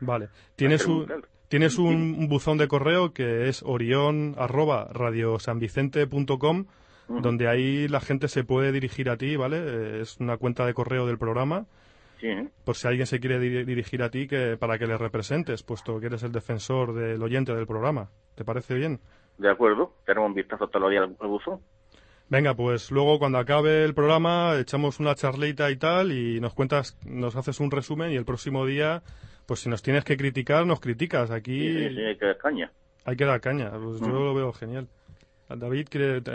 Vale. 0.00 0.28
Tienes 0.56 0.86
un 0.86 1.06
tienes 1.48 1.78
un, 1.78 2.16
un 2.18 2.28
buzón 2.28 2.58
de 2.58 2.68
correo 2.68 3.12
que 3.12 3.48
es 3.48 3.62
orión 3.62 4.34
arroba 4.38 4.88
radiosanvicente.com 4.92 6.66
Donde 7.20 7.48
ahí 7.48 7.88
la 7.88 8.00
gente 8.00 8.28
se 8.28 8.44
puede 8.44 8.70
dirigir 8.72 9.10
a 9.10 9.16
ti, 9.16 9.34
¿vale? 9.36 9.58
Eh, 9.58 10.00
Es 10.02 10.18
una 10.20 10.36
cuenta 10.36 10.64
de 10.64 10.74
correo 10.74 11.06
del 11.06 11.18
programa, 11.18 11.66
sí, 12.20 12.28
por 12.64 12.76
si 12.76 12.86
alguien 12.86 13.06
se 13.06 13.18
quiere 13.18 13.38
di- 13.40 13.64
dirigir 13.64 14.02
a 14.02 14.10
ti 14.10 14.28
que 14.28 14.56
para 14.56 14.78
que 14.78 14.86
le 14.86 14.96
representes, 14.96 15.62
puesto 15.64 15.98
que 15.98 16.06
eres 16.06 16.22
el 16.22 16.32
defensor 16.32 16.94
del 16.94 17.20
oyente 17.22 17.54
del 17.54 17.66
programa. 17.66 18.10
¿Te 18.36 18.44
parece 18.44 18.74
bien? 18.74 19.00
de 19.38 19.50
acuerdo, 19.50 19.94
tenemos 20.04 20.28
un 20.28 20.34
vistazo 20.34 20.68
todos 20.68 20.82
los 20.82 20.90
días 20.90 21.08
al, 21.18 21.28
buzón. 21.28 21.60
Venga, 22.28 22.54
pues 22.54 22.90
luego 22.90 23.18
cuando 23.18 23.38
acabe 23.38 23.84
el 23.84 23.94
programa 23.94 24.54
echamos 24.60 25.00
una 25.00 25.14
charlita 25.14 25.70
y 25.70 25.76
tal 25.76 26.12
y 26.12 26.40
nos 26.40 26.52
cuentas, 26.54 26.96
nos 27.06 27.34
haces 27.36 27.58
un 27.58 27.70
resumen 27.70 28.12
y 28.12 28.16
el 28.16 28.24
próximo 28.26 28.66
día, 28.66 29.02
pues 29.46 29.60
si 29.60 29.68
nos 29.70 29.82
tienes 29.82 30.04
que 30.04 30.16
criticar, 30.18 30.64
nos 30.66 30.78
criticas. 30.78 31.30
Aquí 31.30 31.58
Sí, 31.88 31.94
sí, 31.96 32.00
hay 32.02 32.16
que 32.18 32.26
dar 32.26 32.36
caña. 32.38 32.70
hay 33.04 33.16
que 33.16 33.24
dar 33.24 33.40
caña. 33.40 33.70
Pues 33.72 33.98
yo 34.00 34.08
lo 34.10 34.34
veo 34.34 34.52
genial. 34.52 34.86
David, 35.56 35.88
¿quiere- 35.90 36.20
¿te, 36.20 36.30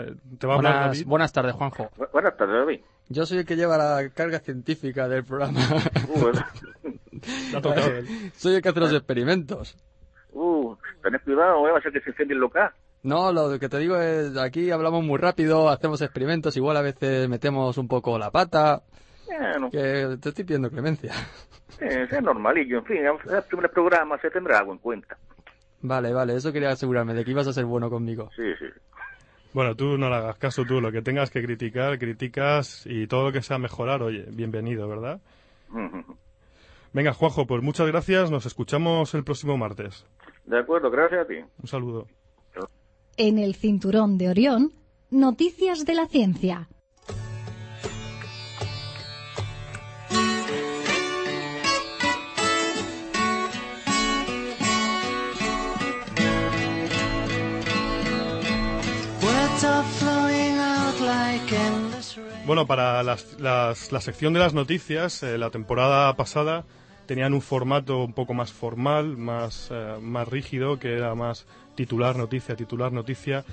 va 0.46 0.54
a 0.54 0.56
hablar 0.56 0.72
Buenas, 0.72 0.86
David? 0.86 1.06
buenas 1.06 1.32
tardes, 1.32 1.52
Juanjo. 1.54 1.90
Bu- 1.96 2.10
Buenas 2.12 2.36
tardes, 2.36 2.54
David. 2.56 2.80
Yo 3.08 3.24
soy 3.26 3.38
el 3.38 3.46
que 3.46 3.56
lleva 3.56 3.76
la 3.78 4.08
carga 4.10 4.40
científica 4.40 5.08
del 5.08 5.24
programa. 5.24 5.60
Uh, 6.08 6.20
bueno. 6.20 6.44
Te 7.50 7.56
ha 7.56 7.60
tocado 7.60 7.86
soy 8.36 8.56
el 8.56 8.62
que 8.62 8.68
hace 8.68 8.80
los 8.80 8.92
experimentos. 8.92 9.76
uh, 10.32 10.76
tened 11.02 11.20
cuidado, 11.22 11.66
¿eh? 11.68 11.72
va 11.72 11.78
a 11.78 11.82
ser 11.82 11.92
que 11.92 12.00
se 12.00 12.10
incendie 12.10 12.34
el 12.34 12.40
local. 12.40 12.70
No, 13.02 13.32
lo 13.32 13.58
que 13.58 13.68
te 13.68 13.78
digo 13.78 13.96
es, 13.96 14.36
aquí 14.36 14.70
hablamos 14.72 15.04
muy 15.04 15.18
rápido, 15.18 15.68
hacemos 15.70 16.02
experimentos, 16.02 16.56
igual 16.56 16.76
a 16.76 16.82
veces 16.82 17.28
metemos 17.28 17.78
un 17.78 17.86
poco 17.86 18.18
la 18.18 18.30
pata, 18.32 18.82
Bueno, 19.26 19.70
que 19.70 20.18
te 20.20 20.28
estoy 20.30 20.44
pidiendo 20.44 20.68
clemencia. 20.70 21.12
eh, 21.80 22.08
es 22.10 22.22
normalillo, 22.22 22.78
en 22.78 22.84
fin, 22.84 22.96
es 23.06 23.32
el 23.32 23.42
primer 23.44 23.70
programa, 23.70 24.18
se 24.18 24.30
tendrá 24.30 24.58
algo 24.58 24.72
en 24.72 24.78
cuenta. 24.78 25.16
Vale, 25.82 26.12
vale, 26.12 26.34
eso 26.34 26.52
quería 26.52 26.70
asegurarme 26.70 27.14
de 27.14 27.24
que 27.24 27.30
ibas 27.30 27.46
a 27.46 27.52
ser 27.52 27.64
bueno 27.64 27.88
conmigo. 27.88 28.28
Sí, 28.34 28.42
sí. 28.58 28.66
Bueno, 29.56 29.74
tú 29.74 29.96
no 29.96 30.10
le 30.10 30.16
hagas 30.16 30.36
caso, 30.36 30.66
tú 30.66 30.82
lo 30.82 30.92
que 30.92 31.00
tengas 31.00 31.30
que 31.30 31.42
criticar, 31.42 31.98
criticas 31.98 32.84
y 32.84 33.06
todo 33.06 33.24
lo 33.24 33.32
que 33.32 33.40
sea 33.40 33.56
mejorar, 33.56 34.02
oye, 34.02 34.26
bienvenido, 34.30 34.86
¿verdad? 34.86 35.18
Venga, 36.92 37.14
Juanjo, 37.14 37.46
pues 37.46 37.62
muchas 37.62 37.86
gracias, 37.86 38.30
nos 38.30 38.44
escuchamos 38.44 39.14
el 39.14 39.24
próximo 39.24 39.56
martes. 39.56 40.04
De 40.44 40.58
acuerdo, 40.58 40.90
gracias 40.90 41.22
a 41.22 41.26
ti. 41.26 41.36
Un 41.62 41.68
saludo. 41.68 42.06
En 43.16 43.38
el 43.38 43.54
cinturón 43.54 44.18
de 44.18 44.28
Orión, 44.28 44.72
noticias 45.08 45.86
de 45.86 45.94
la 45.94 46.06
ciencia. 46.06 46.68
Bueno, 62.46 62.66
para 62.66 63.02
las- 63.02 63.38
las- 63.40 63.92
la 63.92 64.00
sección 64.00 64.32
de 64.32 64.40
las 64.40 64.54
noticias, 64.54 65.22
eh, 65.22 65.38
la 65.38 65.50
temporada 65.50 66.14
pasada 66.16 66.64
tenían 67.06 67.34
un 67.34 67.42
formato 67.42 68.02
un 68.04 68.12
poco 68.12 68.34
más 68.34 68.52
formal, 68.52 69.16
más, 69.16 69.68
eh, 69.70 69.96
más 70.00 70.26
rígido, 70.28 70.78
que 70.78 70.94
era 70.94 71.14
más 71.14 71.46
titular 71.74 72.16
noticia, 72.16 72.56
titular 72.56 72.92
noticia. 72.92 73.44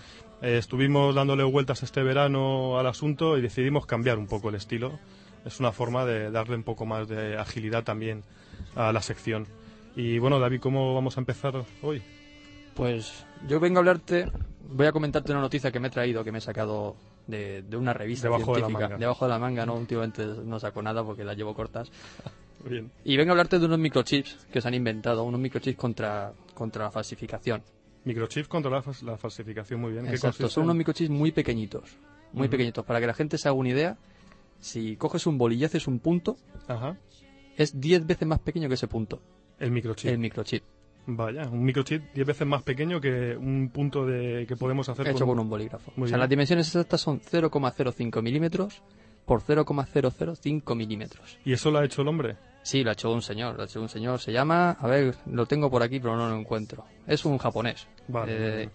Eh, 0.41 0.58
estuvimos 0.58 1.13
dándole 1.15 1.43
vueltas 1.43 1.84
este 1.84 2.03
verano 2.03 2.77
al 2.79 2.88
asunto 2.88 3.38
y 3.38 3.41
decidimos 3.41 3.86
cambiar 3.86 4.17
un 4.17 4.27
poco 4.27 4.50
el 4.50 4.55
estilo. 4.55 5.00
Es 5.46 5.60
una 5.60 5.72
forma 5.72 6.05
de 6.05 6.32
darle 6.32 6.55
un 6.55 6.63
poco 6.63 6.86
más 6.86 7.08
de 7.08 7.38
agilidad 7.38 7.84
también 7.84 8.24
a 8.75 8.91
la 8.93 9.01
sección. 9.01 9.46
Y 9.96 10.17
bueno, 10.17 10.39
David, 10.39 10.60
¿cómo 10.62 10.96
vamos 10.96 11.17
a 11.17 11.20
empezar 11.20 11.53
hoy? 11.82 12.01
Pues 12.75 13.25
yo 13.48 13.60
vengo 13.60 13.77
a 13.77 13.82
hablarte, 13.82 14.25
voy 14.67 14.88
a 14.88 14.91
comentarte 14.91 15.32
una 15.32 15.41
noticia 15.41 15.72
que 15.72 15.79
me 15.79 15.89
he 15.89 15.91
traído, 15.91 16.24
que 16.24 16.32
me 16.32 16.39
he 16.39 16.41
sacado 16.41 16.96
de, 17.27 17.62
de 17.63 17.77
una 17.77 17.94
revista 17.94 18.27
Debajo 18.27 18.53
de 18.56 18.62
la 18.62 18.68
científica. 18.68 18.88
manga. 18.89 18.98
Debajo 19.00 19.25
de 19.25 19.32
la 19.32 19.39
manga, 19.39 19.65
no, 19.65 19.75
últimamente 19.75 20.25
no 20.25 20.60
saco 20.60 20.82
nada 20.82 21.03
porque 21.03 21.24
las 21.24 21.36
llevo 21.38 21.53
cortas. 21.53 21.92
Bien. 22.70 22.89
Y 23.03 23.18
vengo 23.18 23.32
a 23.32 23.34
hablarte 23.34 23.60
de 23.60 23.65
unos 23.65 23.80
microchips 23.80 24.48
que 24.51 24.62
se 24.62 24.68
han 24.68 24.74
inventado, 24.74 25.24
unos 25.24 25.39
microchips 25.39 25.77
contra, 25.77 26.32
contra 26.53 26.86
la 26.86 26.92
falsificación. 26.92 27.62
Microchip 28.06 28.48
contra 28.48 28.72
la, 28.72 28.82
fas- 28.82 29.01
la 29.03 29.18
falsificación, 29.18 29.82
muy 29.82 29.92
bien. 29.94 30.06
¿Qué 30.06 30.12
Exacto, 30.12 30.48
son 30.50 30.63
unos 30.65 30.75
microchips 30.77 31.10
muy 31.10 31.32
pequeñitos, 31.34 31.98
muy 32.32 32.48
pequeñitos. 32.48 32.86
Para 32.86 33.00
que 33.01 33.08
la 33.08 33.13
gente 33.13 33.38
se 33.38 33.48
haga 33.50 33.58
una 33.58 33.70
idea, 33.70 33.98
si 34.60 34.96
coges 34.96 35.25
un 35.27 35.38
boli 35.38 35.56
y 35.58 35.65
haces 35.65 35.88
un 35.88 36.00
punto, 36.00 36.38
Ajá. 36.68 36.98
es 37.58 37.80
10 37.80 38.06
veces 38.08 38.27
más 38.27 38.39
pequeño 38.39 38.68
que 38.70 38.75
ese 38.75 38.88
punto, 38.88 39.22
El 39.60 39.72
microchip. 39.72 40.10
el 40.12 40.18
microchip, 40.20 40.63
Vaya, 41.05 41.48
un 41.50 41.63
microchip 41.63 42.13
10 42.13 42.25
veces 42.27 42.48
más 42.48 42.63
pequeño 42.63 43.01
que 43.01 43.36
un 43.36 43.69
punto 43.74 44.05
de 44.05 44.45
que 44.48 44.55
podemos 44.55 44.88
hacer 44.88 45.10
hecho 45.10 45.25
con 45.25 45.38
un 45.39 45.50
bolígrafo. 45.50 45.91
Muy 45.98 46.05
o 46.05 46.07
sea, 46.07 46.15
bien. 46.15 46.19
las 46.22 46.29
dimensiones 46.29 46.67
exactas 46.67 47.01
son 47.01 47.19
0,05 47.19 48.22
milímetros 48.22 48.81
por 49.25 49.41
0,005 49.41 50.75
milímetros. 50.75 51.38
¿Y 51.45 51.53
eso 51.53 51.72
lo 51.72 51.79
ha 51.79 51.86
hecho 51.86 52.01
el 52.03 52.07
hombre? 52.07 52.38
Sí, 52.62 52.83
lo 52.83 52.89
ha 52.91 52.93
hecho 52.93 53.12
un 53.12 53.22
señor, 53.22 53.55
lo 53.55 53.63
ha 53.63 53.65
hecho 53.65 53.81
un 53.81 53.89
señor. 53.89 54.19
Se 54.19 54.31
llama, 54.31 54.72
a 54.72 54.88
ver, 54.88 55.15
lo 55.25 55.45
tengo 55.45 55.69
por 55.69 55.83
aquí, 55.83 56.00
pero 56.00 56.15
no 56.15 56.29
lo 56.29 56.36
encuentro. 56.39 56.86
Es 57.05 57.25
un 57.25 57.38
japonés 57.38 57.86
Vale, 58.07 58.63
eh, 58.63 58.69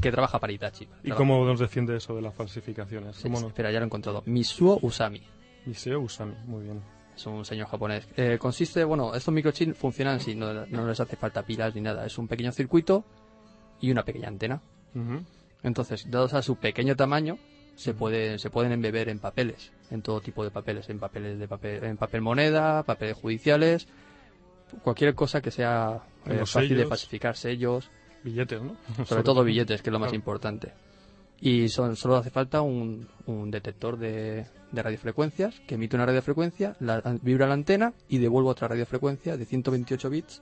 que 0.00 0.10
trabaja 0.10 0.38
para 0.38 0.52
Itachi. 0.52 0.84
¿Y 0.84 0.86
Trabaja- 1.08 1.16
cómo 1.18 1.44
nos 1.44 1.60
defiende 1.60 1.96
eso 1.96 2.14
de 2.16 2.22
las 2.22 2.34
falsificaciones? 2.34 3.16
Sí, 3.16 3.24
¿Cómo 3.24 3.36
sí, 3.36 3.42
no? 3.42 3.48
espera, 3.48 3.70
ya 3.70 3.78
lo 3.80 3.84
he 3.84 3.86
encontrado. 3.86 4.22
Misuo 4.26 4.78
Usami. 4.80 5.22
Iseo 5.66 6.00
Usami, 6.00 6.34
muy 6.46 6.64
bien. 6.64 6.80
Es 7.16 7.26
un 7.26 7.44
señor 7.44 7.68
japonés. 7.68 8.08
Eh, 8.16 8.38
consiste, 8.38 8.82
bueno, 8.84 9.14
estos 9.14 9.32
microchips 9.32 9.76
funcionan 9.76 10.20
si 10.20 10.34
no, 10.34 10.66
no 10.66 10.86
les 10.86 10.98
hace 10.98 11.16
falta 11.16 11.42
pilas 11.44 11.74
ni 11.74 11.80
nada. 11.80 12.04
Es 12.06 12.18
un 12.18 12.26
pequeño 12.28 12.50
circuito 12.52 13.04
y 13.80 13.90
una 13.90 14.04
pequeña 14.04 14.28
antena. 14.28 14.60
Ujú. 14.94 15.22
Entonces, 15.62 16.10
dados 16.10 16.34
a 16.34 16.42
su 16.42 16.56
pequeño 16.56 16.96
tamaño, 16.96 17.38
se, 17.76 17.94
puede, 17.94 18.38
se 18.38 18.50
pueden 18.50 18.72
embeber 18.72 19.08
en 19.08 19.18
papeles, 19.18 19.72
en 19.90 20.02
todo 20.02 20.20
tipo 20.20 20.44
de 20.44 20.50
papeles, 20.50 20.88
en 20.90 20.98
papeles 20.98 21.38
de 21.38 21.48
papel, 21.48 21.82
en 21.84 21.96
papel 21.96 22.20
moneda, 22.20 22.82
papeles 22.82 23.16
judiciales, 23.16 23.88
cualquier 24.82 25.14
cosa 25.14 25.40
que 25.40 25.50
sea 25.50 26.02
eh, 26.26 26.44
fácil 26.46 26.76
de 26.76 26.86
falsificar, 26.86 27.36
sellos, 27.36 27.90
Billetes, 28.22 28.62
¿no? 28.62 28.76
sobre 29.04 29.22
todo 29.22 29.42
billetes, 29.44 29.82
que 29.82 29.90
es 29.90 29.92
lo 29.92 29.98
más 29.98 30.08
Claro. 30.08 30.16
importante. 30.16 30.72
Y 31.46 31.68
son, 31.68 31.94
solo 31.94 32.16
hace 32.16 32.30
falta 32.30 32.62
un, 32.62 33.06
un 33.26 33.50
detector 33.50 33.98
de, 33.98 34.46
de 34.72 34.82
radiofrecuencias 34.82 35.60
que 35.66 35.74
emite 35.74 35.94
una 35.94 36.06
radiofrecuencia, 36.06 36.74
la, 36.80 37.02
vibra 37.20 37.46
la 37.46 37.52
antena 37.52 37.92
y 38.08 38.16
devuelve 38.16 38.48
otra 38.48 38.66
radiofrecuencia 38.68 39.36
de 39.36 39.44
128 39.44 40.08
bits 40.08 40.40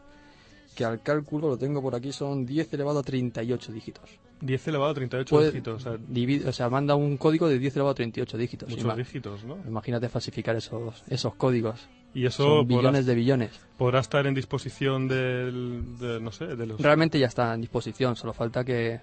que 0.77 0.85
al 0.85 1.03
cálculo 1.03 1.49
lo 1.49 1.59
tengo 1.59 1.83
por 1.83 1.95
aquí 1.97 2.13
son 2.13 2.47
10 2.47 2.73
elevado 2.75 3.01
a 3.01 3.03
38 3.03 3.73
dígitos. 3.73 4.09
10 4.43 4.69
elevado 4.69 4.93
a 4.93 4.95
38 4.95 5.29
Puede- 5.35 5.51
dígitos. 5.51 5.75
O 5.87 5.91
sea, 5.91 5.99
Divide- 6.09 6.47
o 6.49 6.53
sea, 6.53 6.71
manda 6.71 6.95
un 6.95 7.17
código 7.17 7.49
de 7.49 7.59
10 7.59 7.75
elevado 7.77 7.91
a 7.91 7.95
38 7.97 8.39
dígitos. 8.39 8.69
muchos 8.71 8.85
Ima- 8.85 8.95
dígitos, 8.97 9.45
¿no? 9.45 9.59
Imagínate 9.67 10.09
falsificar 10.09 10.55
esos, 10.57 11.03
esos 11.09 11.35
códigos. 11.35 11.89
Y 12.15 12.27
eso 12.27 12.45
Son 12.45 12.67
podrá, 12.69 12.79
billones 12.79 13.07
de 13.07 13.15
billones. 13.15 13.51
podrá 13.77 13.99
estar 14.01 14.27
en 14.27 14.35
disposición 14.35 15.09
del, 15.09 15.99
de, 15.99 16.21
no 16.21 16.31
sé, 16.33 16.47
de 16.57 16.67
los... 16.67 16.81
Realmente 16.81 17.19
ya 17.19 17.27
está 17.27 17.53
en 17.55 17.61
disposición, 17.61 18.15
solo 18.17 18.33
falta 18.33 18.65
que 18.65 19.01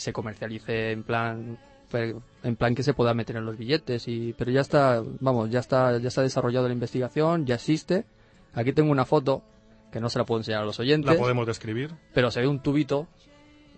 se 0.00 0.12
comercialice 0.12 0.92
en 0.92 1.02
plan 1.02 1.58
en 2.42 2.56
plan 2.56 2.74
que 2.74 2.82
se 2.84 2.94
pueda 2.94 3.14
meter 3.14 3.36
en 3.36 3.44
los 3.44 3.58
billetes 3.58 4.06
y 4.06 4.32
pero 4.38 4.50
ya 4.52 4.60
está, 4.60 5.02
vamos, 5.18 5.50
ya 5.50 5.58
está 5.58 5.98
ya 5.98 6.08
ha 6.16 6.22
desarrollado 6.22 6.68
la 6.68 6.74
investigación, 6.74 7.46
ya 7.46 7.56
existe. 7.56 8.04
Aquí 8.54 8.72
tengo 8.72 8.90
una 8.92 9.04
foto 9.04 9.42
que 9.90 10.00
no 10.00 10.08
se 10.08 10.18
la 10.18 10.24
puedo 10.24 10.40
enseñar 10.40 10.62
a 10.62 10.64
los 10.64 10.78
oyentes, 10.78 11.12
La 11.12 11.18
podemos 11.18 11.46
describir. 11.46 11.90
pero 12.14 12.30
se 12.30 12.40
ve 12.40 12.46
un 12.46 12.60
tubito, 12.60 13.08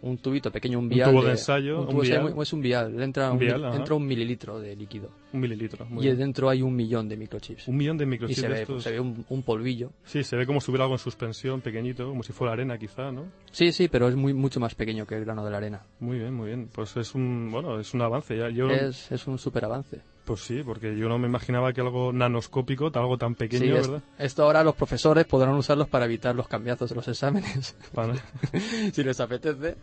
un 0.02 0.18
tubito 0.18 0.50
pequeño, 0.50 0.78
un 0.78 0.84
Un 0.84 0.88
vial 0.90 1.10
tubo 1.10 1.24
de 1.24 1.30
ensayo, 1.30 1.76
un 1.76 1.80
un 1.82 1.88
tubo 1.90 2.02
ensayo, 2.02 2.26
vial. 2.26 2.42
es 2.42 2.52
un 2.52 2.60
vial, 2.60 3.02
entra 3.02 3.26
Un 3.28 3.32
un, 3.32 3.38
vial, 3.38 3.56
mil- 3.60 3.64
ajá. 3.68 3.76
entra 3.76 3.94
un 3.94 4.06
mililitro 4.06 4.60
de 4.60 4.76
líquido 4.76 5.10
Un 5.32 5.40
mililitro. 5.40 5.86
muy 5.86 6.02
y 6.04 6.06
bien. 6.08 6.18
dentro 6.18 6.48
hay 6.50 6.60
un 6.62 6.74
millón 6.76 7.08
de 7.08 7.16
microchips. 7.16 7.68
Un 7.68 7.76
millón 7.76 7.96
de 7.98 8.04
y 8.04 8.06
microchips 8.08 8.40
se 8.40 8.48
de 8.48 8.52
ve, 8.54 8.60
estos. 8.62 8.82
se 8.82 8.90
ve 8.92 9.00
un, 9.00 9.24
un 9.28 9.42
polvillo. 9.42 9.92
Sí, 10.04 10.22
se 10.24 10.36
ve 10.36 10.44
como 10.46 10.60
si 10.60 10.70
hubiera 10.70 10.84
algo 10.84 10.96
en 10.96 10.98
suspensión, 10.98 11.60
pequeñito, 11.60 12.08
como 12.08 12.22
si 12.22 12.32
fuera 12.32 12.52
arena 12.52 12.76
quizá, 12.78 13.10
¿no? 13.12 13.26
Sí, 13.50 13.72
sí, 13.72 13.88
pero 13.88 14.08
es 14.08 14.16
muy 14.16 14.34
mucho 14.34 14.60
más 14.60 14.74
pequeño 14.74 15.06
que 15.06 15.14
el 15.16 15.24
grano 15.24 15.44
de 15.44 15.50
la 15.50 15.56
arena. 15.58 15.82
Muy 16.00 16.18
bien, 16.18 16.34
muy 16.34 16.48
bien. 16.48 16.68
Pues 16.74 16.96
es 16.96 17.14
un, 17.14 17.50
bueno, 17.52 17.78
es 17.78 17.94
un 17.94 18.02
avance. 18.02 18.36
Ya, 18.36 18.48
yo, 18.50 18.68
Es, 18.68 19.10
es 19.12 19.26
un 19.26 19.38
super 19.38 19.64
avance. 19.64 20.00
Pues 20.24 20.40
sí, 20.40 20.62
porque 20.64 20.96
yo 20.96 21.08
no 21.08 21.18
me 21.18 21.26
imaginaba 21.26 21.72
que 21.72 21.80
algo 21.80 22.12
nanoscópico, 22.12 22.90
algo 22.94 23.18
tan 23.18 23.34
pequeño, 23.34 23.64
Sí, 23.64 23.70
es- 23.70 23.88
¿verdad? 23.88 24.02
esto 24.18 24.44
ahora 24.44 24.62
los 24.62 24.76
profesores 24.76 25.24
podrán 25.24 25.54
usarlos 25.54 25.88
para 25.88 26.04
evitar 26.04 26.34
los 26.36 26.46
cambiazos 26.46 26.90
de 26.90 26.96
los 26.96 27.08
exámenes, 27.08 27.74
si 28.92 29.02
les 29.04 29.18
apetece. 29.20 29.76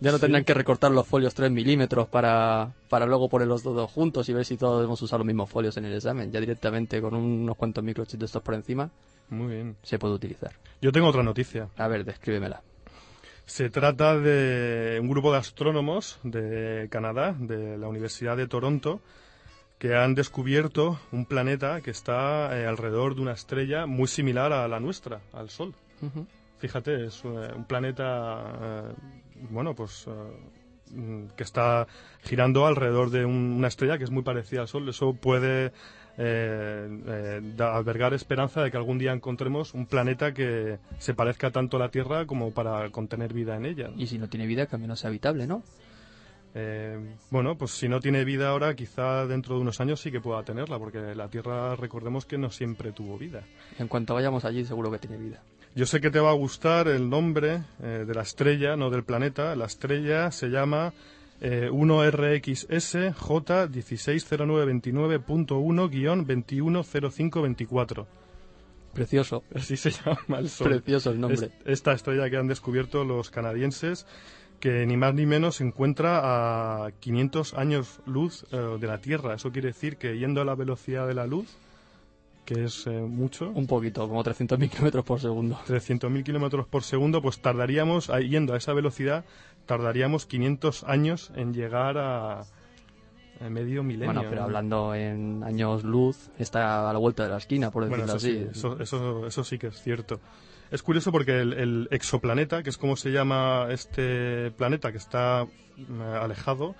Ya 0.00 0.10
no 0.10 0.18
tendrán 0.18 0.42
que 0.44 0.52
recortar 0.54 0.90
los 0.90 1.06
folios 1.06 1.32
3 1.32 1.50
milímetros 1.52 2.08
para, 2.08 2.72
para 2.88 3.06
luego 3.06 3.28
poner 3.28 3.46
los 3.46 3.62
dos 3.62 3.88
juntos 3.88 4.28
y 4.28 4.32
ver 4.32 4.44
si 4.44 4.56
todos 4.56 4.84
hemos 4.84 5.00
usado 5.00 5.18
los 5.18 5.26
mismos 5.26 5.48
folios 5.48 5.76
en 5.76 5.84
el 5.84 5.94
examen. 5.94 6.32
Ya 6.32 6.40
directamente 6.40 7.00
con 7.00 7.14
unos 7.14 7.56
cuantos 7.56 7.84
microchips 7.84 8.18
de 8.18 8.26
estos 8.26 8.42
por 8.42 8.54
encima 8.54 8.90
Muy 9.28 9.54
bien. 9.54 9.76
se 9.84 10.00
puede 10.00 10.14
utilizar. 10.14 10.50
Yo 10.80 10.90
tengo 10.90 11.06
otra 11.06 11.22
noticia. 11.22 11.68
A 11.76 11.86
ver, 11.86 12.04
descríbemela. 12.04 12.62
Se 13.46 13.70
trata 13.70 14.18
de 14.18 14.98
un 15.00 15.08
grupo 15.08 15.30
de 15.30 15.38
astrónomos 15.38 16.18
de 16.24 16.88
Canadá, 16.90 17.36
de 17.38 17.78
la 17.78 17.86
Universidad 17.86 18.36
de 18.36 18.48
Toronto, 18.48 19.00
que 19.82 19.96
han 19.96 20.14
descubierto 20.14 21.00
un 21.10 21.24
planeta 21.26 21.80
que 21.80 21.90
está 21.90 22.56
eh, 22.56 22.66
alrededor 22.66 23.16
de 23.16 23.22
una 23.22 23.32
estrella 23.32 23.84
muy 23.86 24.06
similar 24.06 24.52
a 24.52 24.68
la 24.68 24.78
nuestra, 24.78 25.18
al 25.32 25.50
Sol. 25.50 25.74
Fíjate, 26.58 27.06
es 27.06 27.20
eh, 27.24 27.28
un 27.56 27.64
planeta, 27.64 28.44
eh, 28.62 28.92
bueno, 29.50 29.74
pues 29.74 30.06
mm, 30.92 31.24
que 31.36 31.42
está 31.42 31.88
girando 32.22 32.64
alrededor 32.64 33.10
de 33.10 33.24
un- 33.24 33.54
una 33.58 33.66
estrella 33.66 33.98
que 33.98 34.04
es 34.04 34.10
muy 34.12 34.22
parecida 34.22 34.60
al 34.60 34.68
Sol. 34.68 34.88
Eso 34.88 35.14
puede 35.14 35.72
eh, 36.18 36.88
eh, 37.06 37.40
da- 37.56 37.74
albergar 37.74 38.14
esperanza 38.14 38.62
de 38.62 38.70
que 38.70 38.76
algún 38.76 38.98
día 38.98 39.12
encontremos 39.12 39.74
un 39.74 39.86
planeta 39.86 40.32
que 40.34 40.78
se 40.98 41.14
parezca 41.14 41.50
tanto 41.50 41.78
a 41.78 41.80
la 41.80 41.88
Tierra 41.90 42.26
como 42.26 42.52
para 42.52 42.88
contener 42.90 43.32
vida 43.32 43.56
en 43.56 43.64
ella. 43.66 43.90
Y 43.96 44.06
si 44.06 44.18
no 44.18 44.28
tiene 44.28 44.46
vida, 44.46 44.66
que 44.66 44.76
al 44.76 44.82
menos 44.82 45.00
sea 45.00 45.08
habitable, 45.08 45.46
¿no? 45.48 45.62
Eh, 46.54 46.98
bueno, 47.30 47.56
pues 47.56 47.70
si 47.70 47.88
no 47.88 47.98
tiene 48.00 48.24
vida 48.24 48.50
ahora, 48.50 48.74
quizá 48.76 49.26
dentro 49.26 49.54
de 49.56 49.62
unos 49.62 49.80
años 49.80 50.00
sí 50.00 50.10
que 50.12 50.20
pueda 50.20 50.42
tenerla, 50.42 50.78
porque 50.78 51.14
la 51.14 51.28
Tierra, 51.28 51.74
recordemos 51.76 52.26
que 52.26 52.36
no 52.36 52.50
siempre 52.50 52.92
tuvo 52.92 53.16
vida. 53.16 53.44
En 53.78 53.88
cuanto 53.88 54.12
vayamos 54.14 54.44
allí, 54.44 54.64
seguro 54.64 54.90
que 54.90 54.98
tiene 54.98 55.16
vida. 55.16 55.42
Yo 55.74 55.86
sé 55.86 56.00
que 56.02 56.10
te 56.10 56.20
va 56.20 56.28
a 56.30 56.34
gustar 56.34 56.88
el 56.88 57.08
nombre 57.08 57.62
eh, 57.82 58.04
de 58.06 58.14
la 58.14 58.20
estrella, 58.22 58.76
no 58.76 58.90
del 58.90 59.04
planeta. 59.04 59.56
La 59.56 59.64
estrella 59.64 60.30
se 60.30 60.48
llama 60.48 60.92
eh, 61.40 61.70
1RXS 61.72 63.14
J160929.1-210524. 66.72 68.06
Precioso. 68.92 69.42
Así 69.54 69.76
se 69.78 69.90
llama 69.90 70.38
el 70.38 70.48
Sol. 70.50 70.68
Precioso 70.68 71.10
el 71.10 71.20
nombre. 71.20 71.46
Es- 71.46 71.52
esta 71.64 71.92
estrella 71.92 72.28
que 72.28 72.36
han 72.36 72.46
descubierto 72.46 73.04
los 73.04 73.30
canadienses, 73.30 74.06
que 74.62 74.86
ni 74.86 74.96
más 74.96 75.12
ni 75.12 75.26
menos 75.26 75.56
se 75.56 75.64
encuentra 75.64 76.20
a 76.22 76.92
500 76.92 77.54
años 77.54 77.98
luz 78.06 78.46
eh, 78.52 78.76
de 78.78 78.86
la 78.86 78.98
Tierra. 78.98 79.34
Eso 79.34 79.50
quiere 79.50 79.68
decir 79.68 79.96
que 79.96 80.16
yendo 80.16 80.40
a 80.40 80.44
la 80.44 80.54
velocidad 80.54 81.08
de 81.08 81.14
la 81.14 81.26
luz, 81.26 81.48
que 82.44 82.62
es 82.62 82.86
eh, 82.86 82.90
mucho, 82.90 83.50
Un 83.50 83.66
poquito, 83.66 84.06
como 84.06 84.22
300.000 84.22 84.70
kilómetros 84.70 85.04
por 85.04 85.18
segundo. 85.18 85.58
300.000 85.66 86.22
kilómetros 86.22 86.68
por 86.68 86.84
segundo, 86.84 87.20
pues 87.20 87.40
tardaríamos, 87.40 88.06
yendo 88.20 88.54
a 88.54 88.56
esa 88.56 88.72
velocidad, 88.72 89.24
tardaríamos 89.66 90.26
500 90.26 90.84
años 90.84 91.32
en 91.34 91.52
llegar 91.52 91.98
a, 91.98 92.44
medio 93.50 93.82
milenio. 93.82 94.14
Bueno, 94.14 94.30
pero 94.30 94.44
hablando 94.44 94.94
en 94.94 95.42
años 95.42 95.82
luz, 95.82 96.30
está 96.38 96.88
a 96.88 96.92
la 96.92 97.00
vuelta 97.00 97.24
de 97.24 97.30
la 97.30 97.38
esquina, 97.38 97.72
por 97.72 97.88
Bueno, 97.88 98.06
decirlo 98.06 98.16
eso 98.16 98.26
así. 98.28 98.52
sí, 98.54 98.58
eso, 98.60 98.80
eso, 98.80 99.26
eso 99.26 99.42
sí 99.42 99.58
que 99.58 99.66
es 99.66 99.82
cierto. 99.82 100.20
Es 100.72 100.82
curioso 100.82 101.12
porque 101.12 101.38
el, 101.38 101.86
exoplaneta, 101.90 102.62
que 102.62 102.70
es 102.70 102.78
como 102.78 102.96
se 102.96 103.10
llama 103.10 103.66
este 103.68 104.50
planeta 104.52 104.90
que 104.90 104.96
está 104.96 105.46
mm, 105.76 106.00
alejado, 106.00 106.74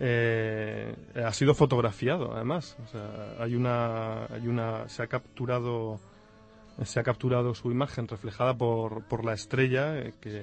eh, 0.00 0.92
ha 1.24 1.32
sido 1.32 1.54
fotografiado, 1.54 2.34
además. 2.34 2.76
Hay 3.38 3.54
una, 3.54 4.24
hay 4.24 4.48
una, 4.48 4.88
se 4.88 5.04
ha 5.04 5.06
capturado, 5.06 6.00
se 6.82 6.98
ha 6.98 7.04
capturado 7.04 7.54
su 7.54 7.70
imagen 7.70 8.08
reflejada 8.08 8.54
por, 8.54 9.04
por 9.04 9.24
la 9.24 9.34
estrella 9.34 9.96
eh, 9.96 10.14
que, 10.20 10.42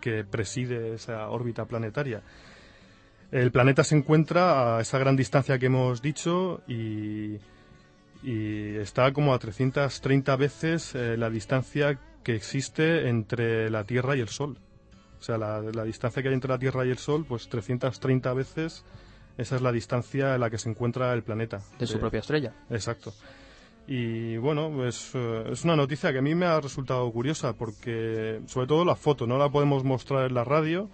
que 0.00 0.22
preside 0.22 0.94
esa 0.94 1.28
órbita 1.28 1.64
planetaria. 1.64 2.22
El 3.32 3.50
planeta 3.50 3.82
se 3.82 3.96
encuentra 3.96 4.76
a 4.76 4.80
esa 4.80 5.00
gran 5.00 5.16
distancia 5.16 5.58
que 5.58 5.66
hemos 5.66 6.02
dicho 6.02 6.62
y, 6.68 7.40
y 8.22 8.76
está 8.76 9.12
como 9.12 9.34
a 9.34 9.38
330 9.38 10.36
veces 10.36 10.94
eh, 10.94 11.16
la 11.16 11.30
distancia 11.30 11.98
que 12.22 12.34
existe 12.34 13.08
entre 13.08 13.70
la 13.70 13.84
Tierra 13.84 14.16
y 14.16 14.20
el 14.20 14.28
Sol. 14.28 14.58
O 15.18 15.22
sea, 15.22 15.38
la, 15.38 15.60
la 15.62 15.84
distancia 15.84 16.22
que 16.22 16.28
hay 16.28 16.34
entre 16.34 16.50
la 16.50 16.58
Tierra 16.58 16.84
y 16.84 16.90
el 16.90 16.98
Sol, 16.98 17.24
pues 17.26 17.48
330 17.48 18.32
veces, 18.34 18.84
esa 19.38 19.56
es 19.56 19.62
la 19.62 19.72
distancia 19.72 20.34
en 20.34 20.40
la 20.40 20.50
que 20.50 20.58
se 20.58 20.68
encuentra 20.68 21.12
el 21.14 21.22
planeta. 21.22 21.60
de 21.78 21.86
su 21.86 21.94
De- 21.94 22.00
propia 22.00 22.20
estrella. 22.20 22.52
Exacto. 22.70 23.12
Y 23.88 24.36
bueno, 24.38 24.70
pues 24.74 25.12
eh, 25.14 25.44
es 25.52 25.62
una 25.64 25.76
noticia 25.76 26.12
que 26.12 26.18
a 26.18 26.22
mí 26.22 26.34
me 26.34 26.46
ha 26.46 26.60
resultado 26.60 27.10
curiosa 27.12 27.52
porque, 27.52 28.40
sobre 28.46 28.66
todo 28.66 28.84
la 28.84 28.96
foto, 28.96 29.26
no 29.26 29.38
la 29.38 29.48
podemos 29.48 29.84
mostrar 29.84 30.26
en 30.26 30.34
la 30.34 30.42
radio, 30.42 30.90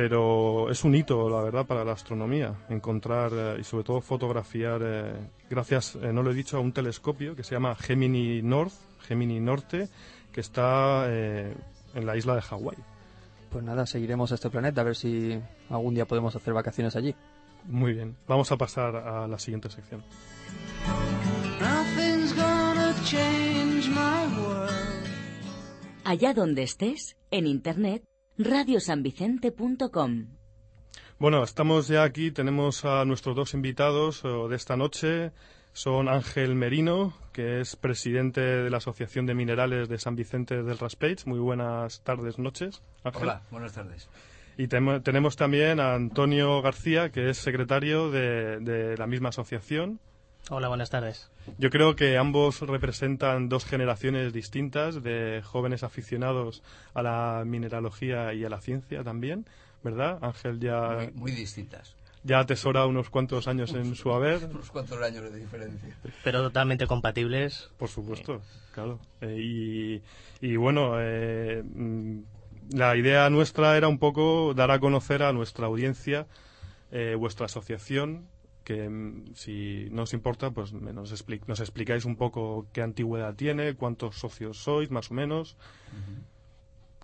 pero 0.00 0.70
es 0.70 0.84
un 0.84 0.94
hito, 0.94 1.28
la 1.28 1.42
verdad, 1.42 1.66
para 1.66 1.84
la 1.84 1.90
astronomía, 1.90 2.54
encontrar 2.68 3.32
eh, 3.34 3.56
y 3.58 3.64
sobre 3.64 3.82
todo 3.82 4.00
fotografiar, 4.00 4.80
eh, 4.80 5.12
gracias, 5.50 5.96
eh, 5.96 6.12
no 6.12 6.22
lo 6.22 6.30
he 6.30 6.34
dicho, 6.34 6.56
a 6.56 6.60
un 6.60 6.70
telescopio 6.70 7.34
que 7.34 7.42
se 7.42 7.56
llama 7.56 7.74
Gemini 7.74 8.40
North, 8.40 8.74
Gemini 9.00 9.40
Norte, 9.40 9.88
que 10.32 10.40
está 10.40 11.06
eh, 11.08 11.52
en 11.96 12.06
la 12.06 12.16
isla 12.16 12.36
de 12.36 12.42
Hawái. 12.42 12.78
Pues 13.50 13.64
nada, 13.64 13.86
seguiremos 13.86 14.30
este 14.30 14.48
planeta 14.50 14.82
a 14.82 14.84
ver 14.84 14.94
si 14.94 15.36
algún 15.68 15.94
día 15.94 16.06
podemos 16.06 16.36
hacer 16.36 16.54
vacaciones 16.54 16.94
allí. 16.94 17.12
Muy 17.64 17.92
bien, 17.92 18.16
vamos 18.28 18.52
a 18.52 18.56
pasar 18.56 18.94
a 18.94 19.26
la 19.26 19.38
siguiente 19.40 19.68
sección. 19.68 20.04
Nothing's 21.60 22.36
gonna 22.36 22.94
change 23.04 23.88
my 23.88 24.40
world. 24.40 24.70
Allá 26.04 26.34
donde 26.34 26.62
estés, 26.62 27.16
en 27.32 27.48
internet, 27.48 28.04
radiosanvicente.com. 28.38 30.26
Bueno, 31.18 31.42
estamos 31.42 31.88
ya 31.88 32.04
aquí, 32.04 32.30
tenemos 32.30 32.84
a 32.84 33.04
nuestros 33.04 33.34
dos 33.34 33.54
invitados 33.54 34.22
eh, 34.24 34.28
de 34.28 34.54
esta 34.54 34.76
noche. 34.76 35.32
Son 35.72 36.08
Ángel 36.08 36.54
Merino, 36.54 37.12
que 37.32 37.60
es 37.60 37.76
presidente 37.76 38.40
de 38.40 38.70
la 38.70 38.78
Asociación 38.78 39.26
de 39.26 39.34
Minerales 39.34 39.88
de 39.88 39.98
San 39.98 40.16
Vicente 40.16 40.62
del 40.62 40.78
Raspeix. 40.78 41.26
Muy 41.26 41.38
buenas 41.38 42.02
tardes, 42.02 42.38
noches. 42.38 42.82
Ángel. 43.04 43.22
Hola, 43.22 43.42
buenas 43.50 43.72
tardes. 43.72 44.08
Y 44.56 44.66
tenemos 44.68 45.36
también 45.36 45.78
a 45.78 45.94
Antonio 45.94 46.62
García, 46.62 47.10
que 47.10 47.30
es 47.30 47.38
secretario 47.38 48.10
de, 48.10 48.58
de 48.60 48.96
la 48.96 49.06
misma 49.06 49.28
asociación. 49.28 50.00
Hola, 50.50 50.68
buenas 50.68 50.88
tardes. 50.88 51.30
Yo 51.58 51.68
creo 51.70 51.94
que 51.94 52.16
ambos 52.16 52.60
representan 52.62 53.48
dos 53.50 53.66
generaciones 53.66 54.32
distintas 54.32 55.02
de 55.02 55.42
jóvenes 55.44 55.82
aficionados 55.82 56.62
a 56.94 57.02
la 57.02 57.42
mineralogía 57.46 58.32
y 58.32 58.44
a 58.44 58.48
la 58.48 58.60
ciencia 58.60 59.04
también, 59.04 59.44
¿verdad? 59.82 60.18
Ángel 60.22 60.58
ya, 60.58 60.92
Muy, 60.96 61.10
muy 61.12 61.32
distintas. 61.32 61.94
ya 62.24 62.38
atesora 62.40 62.86
unos 62.86 63.10
cuantos 63.10 63.46
años 63.46 63.74
en 63.74 63.94
su 63.94 64.10
haber, 64.12 64.42
Unos 64.50 64.70
cuantos 64.70 65.02
años 65.02 65.30
de 65.30 65.38
diferencia. 65.38 65.94
Pero 66.24 66.42
totalmente 66.42 66.86
compatibles. 66.86 67.68
por 67.76 67.90
supuesto, 67.90 68.40
claro. 68.72 68.98
Eh, 69.20 69.36
y, 69.38 70.02
y 70.46 70.56
bueno, 70.56 70.92
eh, 70.98 71.62
la 72.70 72.96
idea 72.96 73.28
nuestra 73.28 73.76
era 73.76 73.88
un 73.88 73.98
poco 73.98 74.54
dar 74.54 74.70
a 74.70 74.78
conocer 74.80 75.22
a 75.22 75.34
nuestra 75.34 75.66
audiencia 75.66 76.26
eh, 76.90 77.16
vuestra 77.18 77.46
asociación, 77.46 78.26
que 78.68 78.86
mm, 78.86 79.32
si 79.34 79.88
no 79.92 80.02
os 80.02 80.12
importa, 80.12 80.50
pues 80.50 80.74
nos, 80.74 81.10
expli- 81.10 81.40
nos 81.46 81.60
explicáis 81.60 82.04
un 82.04 82.16
poco 82.16 82.66
qué 82.74 82.82
antigüedad 82.82 83.34
tiene, 83.34 83.72
cuántos 83.74 84.18
socios 84.18 84.58
sois, 84.62 84.90
más 84.90 85.10
o 85.10 85.14
menos. 85.14 85.56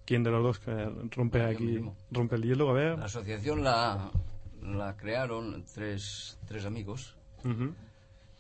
¿Quién 0.05 0.23
de 0.23 0.31
los 0.31 0.43
dos 0.43 0.59
que 0.59 0.71
rompe 1.17 1.41
aquí, 1.43 1.81
rompe 2.11 2.37
el 2.37 2.43
hielo? 2.43 2.69
A 2.69 2.75
ver. 2.75 2.99
La 2.99 3.07
asociación 3.07 3.65
la, 3.65 4.11
la 4.63 4.95
crearon 4.99 5.65
tres, 5.73 6.39
tres 6.47 6.67
amigos 6.67 7.17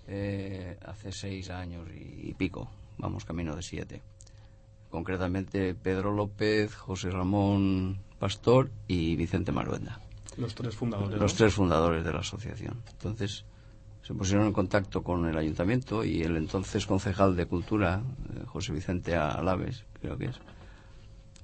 eh, 0.06 0.76
hace 0.84 1.10
seis 1.10 1.48
años 1.48 1.88
y, 1.94 2.28
y 2.28 2.34
pico. 2.34 2.68
Vamos 2.98 3.24
camino 3.24 3.56
de 3.56 3.62
siete. 3.62 4.02
Concretamente 4.90 5.74
Pedro 5.74 6.12
López, 6.12 6.74
José 6.74 7.10
Ramón 7.10 8.00
Pastor 8.18 8.70
y 8.86 9.16
Vicente 9.16 9.50
Maruenda. 9.50 10.00
Los 10.36 10.54
tres 10.54 10.74
fundadores. 10.74 11.20
Los 11.20 11.32
¿no? 11.32 11.38
tres 11.38 11.54
fundadores 11.54 12.04
de 12.04 12.12
la 12.12 12.20
asociación. 12.20 12.82
Entonces 12.92 13.44
se 14.02 14.14
pusieron 14.14 14.46
en 14.46 14.52
contacto 14.52 15.02
con 15.02 15.26
el 15.26 15.36
ayuntamiento 15.38 16.04
y 16.04 16.22
el 16.22 16.36
entonces 16.36 16.86
concejal 16.86 17.36
de 17.36 17.46
Cultura, 17.46 18.02
eh, 18.34 18.42
José 18.46 18.72
Vicente 18.72 19.16
Alaves, 19.16 19.84
creo 20.00 20.18
que 20.18 20.26
es, 20.26 20.36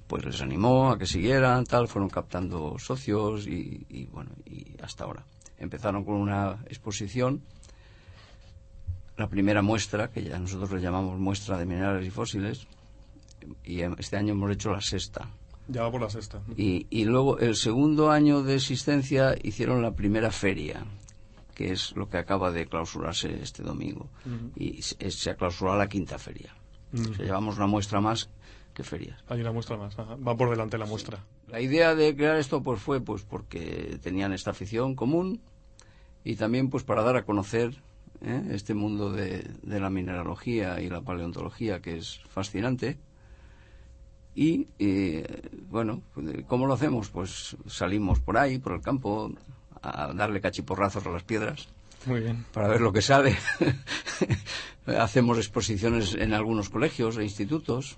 pues 0.07 0.25
les 0.25 0.41
animó 0.41 0.91
a 0.91 0.97
que 0.99 1.05
siguieran, 1.07 1.65
tal, 1.65 1.87
fueron 1.87 2.09
captando 2.09 2.77
socios 2.77 3.47
y, 3.47 3.85
y, 3.89 4.05
bueno, 4.07 4.31
y 4.45 4.75
hasta 4.81 5.05
ahora. 5.05 5.25
Empezaron 5.57 6.03
con 6.03 6.15
una 6.15 6.59
exposición, 6.67 7.41
la 9.17 9.27
primera 9.27 9.61
muestra, 9.61 10.09
que 10.09 10.23
ya 10.23 10.37
nosotros 10.37 10.71
le 10.71 10.81
llamamos 10.81 11.19
muestra 11.19 11.57
de 11.57 11.65
minerales 11.65 12.05
y 12.05 12.11
fósiles, 12.11 12.67
y 13.63 13.81
em- 13.81 13.95
este 13.97 14.17
año 14.17 14.33
hemos 14.33 14.51
hecho 14.51 14.71
la 14.71 14.81
sexta. 14.81 15.29
Ya 15.71 15.83
va 15.83 15.91
por 15.91 16.01
la 16.01 16.09
sexta. 16.09 16.41
Y, 16.57 16.87
y 16.89 17.05
luego 17.05 17.39
el 17.39 17.55
segundo 17.55 18.11
año 18.11 18.43
de 18.43 18.55
existencia 18.55 19.35
hicieron 19.41 19.81
la 19.81 19.91
primera 19.95 20.31
feria, 20.31 20.85
que 21.55 21.71
es 21.71 21.95
lo 21.95 22.09
que 22.09 22.17
acaba 22.17 22.51
de 22.51 22.65
clausurarse 22.67 23.41
este 23.41 23.63
domingo. 23.63 24.09
Y 24.55 24.81
se, 24.81 25.11
se 25.11 25.29
ha 25.31 25.35
clausurado 25.35 25.77
la 25.77 25.87
quinta 25.87 26.17
feria. 26.17 26.55
O 26.93 27.13
sea, 27.13 27.25
llevamos 27.25 27.57
una 27.57 27.67
muestra 27.67 28.01
más 28.01 28.29
que 28.73 28.83
ferias. 28.83 29.23
Hay 29.27 29.41
una 29.41 29.51
muestra 29.51 29.77
más. 29.77 29.97
ajá. 29.97 30.15
Va 30.15 30.35
por 30.35 30.49
delante 30.49 30.77
la 30.77 30.85
muestra. 30.85 31.23
La 31.47 31.59
idea 31.61 31.95
de 31.95 32.15
crear 32.15 32.37
esto 32.37 32.61
pues 32.61 32.81
fue 32.81 33.01
pues 33.01 33.23
porque 33.23 33.97
tenían 34.01 34.33
esta 34.33 34.51
afición 34.51 34.95
común 34.95 35.41
y 36.23 36.35
también 36.35 36.69
pues 36.69 36.83
para 36.83 37.03
dar 37.03 37.17
a 37.17 37.23
conocer 37.25 37.81
¿eh? 38.21 38.43
este 38.51 38.73
mundo 38.73 39.11
de, 39.11 39.49
de 39.61 39.79
la 39.79 39.89
mineralogía 39.89 40.79
y 40.81 40.89
la 40.89 41.01
paleontología 41.01 41.81
que 41.81 41.97
es 41.97 42.21
fascinante 42.29 42.97
y 44.35 44.67
eh, 44.79 45.49
bueno 45.69 46.01
cómo 46.47 46.65
lo 46.65 46.73
hacemos 46.73 47.09
pues 47.09 47.57
salimos 47.67 48.19
por 48.19 48.37
ahí 48.37 48.59
por 48.59 48.73
el 48.73 48.81
campo 48.81 49.31
a 49.81 50.13
darle 50.13 50.41
cachiporrazos 50.41 51.05
a 51.05 51.09
las 51.09 51.23
piedras 51.23 51.67
Muy 52.05 52.21
bien. 52.21 52.45
para 52.53 52.67
ver 52.67 52.81
lo 52.81 52.93
que 52.93 53.01
sale. 53.01 53.37
Hacemos 54.85 55.37
exposiciones 55.37 56.15
en 56.15 56.33
algunos 56.33 56.69
colegios 56.69 57.17
e 57.17 57.23
institutos. 57.23 57.97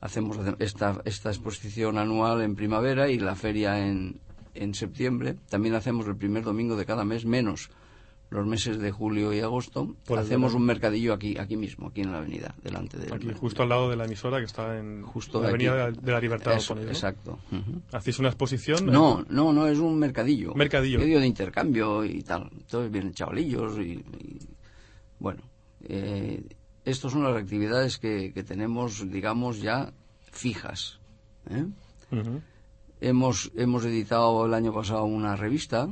Hacemos 0.00 0.38
esta, 0.58 1.00
esta 1.04 1.30
exposición 1.30 1.98
anual 1.98 2.42
en 2.42 2.54
primavera 2.54 3.08
y 3.08 3.18
la 3.18 3.34
feria 3.34 3.86
en, 3.86 4.20
en 4.54 4.74
septiembre. 4.74 5.36
También 5.48 5.74
hacemos 5.74 6.06
el 6.06 6.16
primer 6.16 6.44
domingo 6.44 6.76
de 6.76 6.86
cada 6.86 7.04
mes, 7.04 7.24
menos 7.24 7.70
los 8.28 8.44
meses 8.46 8.78
de 8.78 8.90
julio 8.90 9.32
y 9.32 9.40
agosto. 9.40 9.94
Por 10.04 10.18
hacemos 10.18 10.52
un 10.54 10.64
mercadillo 10.64 11.12
aquí, 11.14 11.38
aquí 11.38 11.56
mismo, 11.56 11.88
aquí 11.88 12.00
en 12.00 12.10
la 12.12 12.18
avenida, 12.18 12.54
delante 12.62 12.98
del 12.98 13.12
Aquí, 13.12 13.28
justo 13.32 13.62
al 13.62 13.68
lado 13.68 13.88
de 13.88 13.96
la 13.96 14.04
emisora 14.04 14.38
que 14.38 14.44
está 14.46 14.78
en 14.78 15.02
Justo 15.02 15.40
la 15.40 15.48
de 15.48 15.54
aquí. 15.54 15.66
Avenida 15.66 15.90
de 16.02 16.12
la 16.12 16.20
Libertad. 16.20 16.54
Eso, 16.54 16.74
¿no? 16.74 16.82
Exacto. 16.82 17.38
¿Hacéis 17.92 18.18
una 18.18 18.28
exposición? 18.28 18.86
No, 18.86 19.24
no, 19.28 19.52
no, 19.52 19.66
es 19.68 19.78
un 19.78 19.96
mercadillo. 19.98 20.54
Mercadillo. 20.54 20.98
Medio 20.98 21.20
de 21.20 21.26
intercambio 21.26 22.04
y 22.04 22.22
tal. 22.22 22.50
Entonces 22.52 22.90
vienen 22.90 23.12
chavalillos 23.14 23.78
y, 23.78 23.92
y- 23.92 24.38
bueno, 25.18 25.42
eh, 25.84 26.44
estas 26.84 27.12
son 27.12 27.22
las 27.24 27.36
actividades 27.36 27.98
que, 27.98 28.32
que 28.32 28.42
tenemos, 28.42 29.08
digamos, 29.10 29.60
ya 29.62 29.92
fijas. 30.32 30.98
¿eh? 31.48 31.64
Hemos, 33.00 33.52
hemos 33.56 33.84
editado 33.84 34.46
el 34.46 34.54
año 34.54 34.72
pasado 34.72 35.04
una 35.04 35.36
revista, 35.36 35.88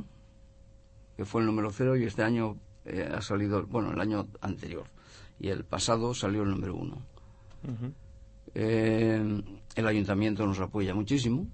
que 1.15 1.25
fue 1.25 1.41
el 1.41 1.47
número 1.47 1.71
cero, 1.71 1.95
y 1.95 2.03
este 2.03 2.23
año 2.23 2.57
eh, 2.85 3.09
ha 3.13 3.21
salido, 3.21 3.65
bueno, 3.67 3.91
el 3.91 3.99
año 3.99 4.27
anterior. 4.41 4.85
Y 5.39 5.49
el 5.49 5.63
pasado 5.65 6.13
salió 6.13 6.43
el 6.43 6.49
número 6.49 6.75
uno. 6.75 7.01
Eh, 8.53 9.41
el 9.75 9.87
ayuntamiento 9.87 10.45
nos 10.45 10.59
apoya 10.59 10.93
muchísimo. 10.93 11.47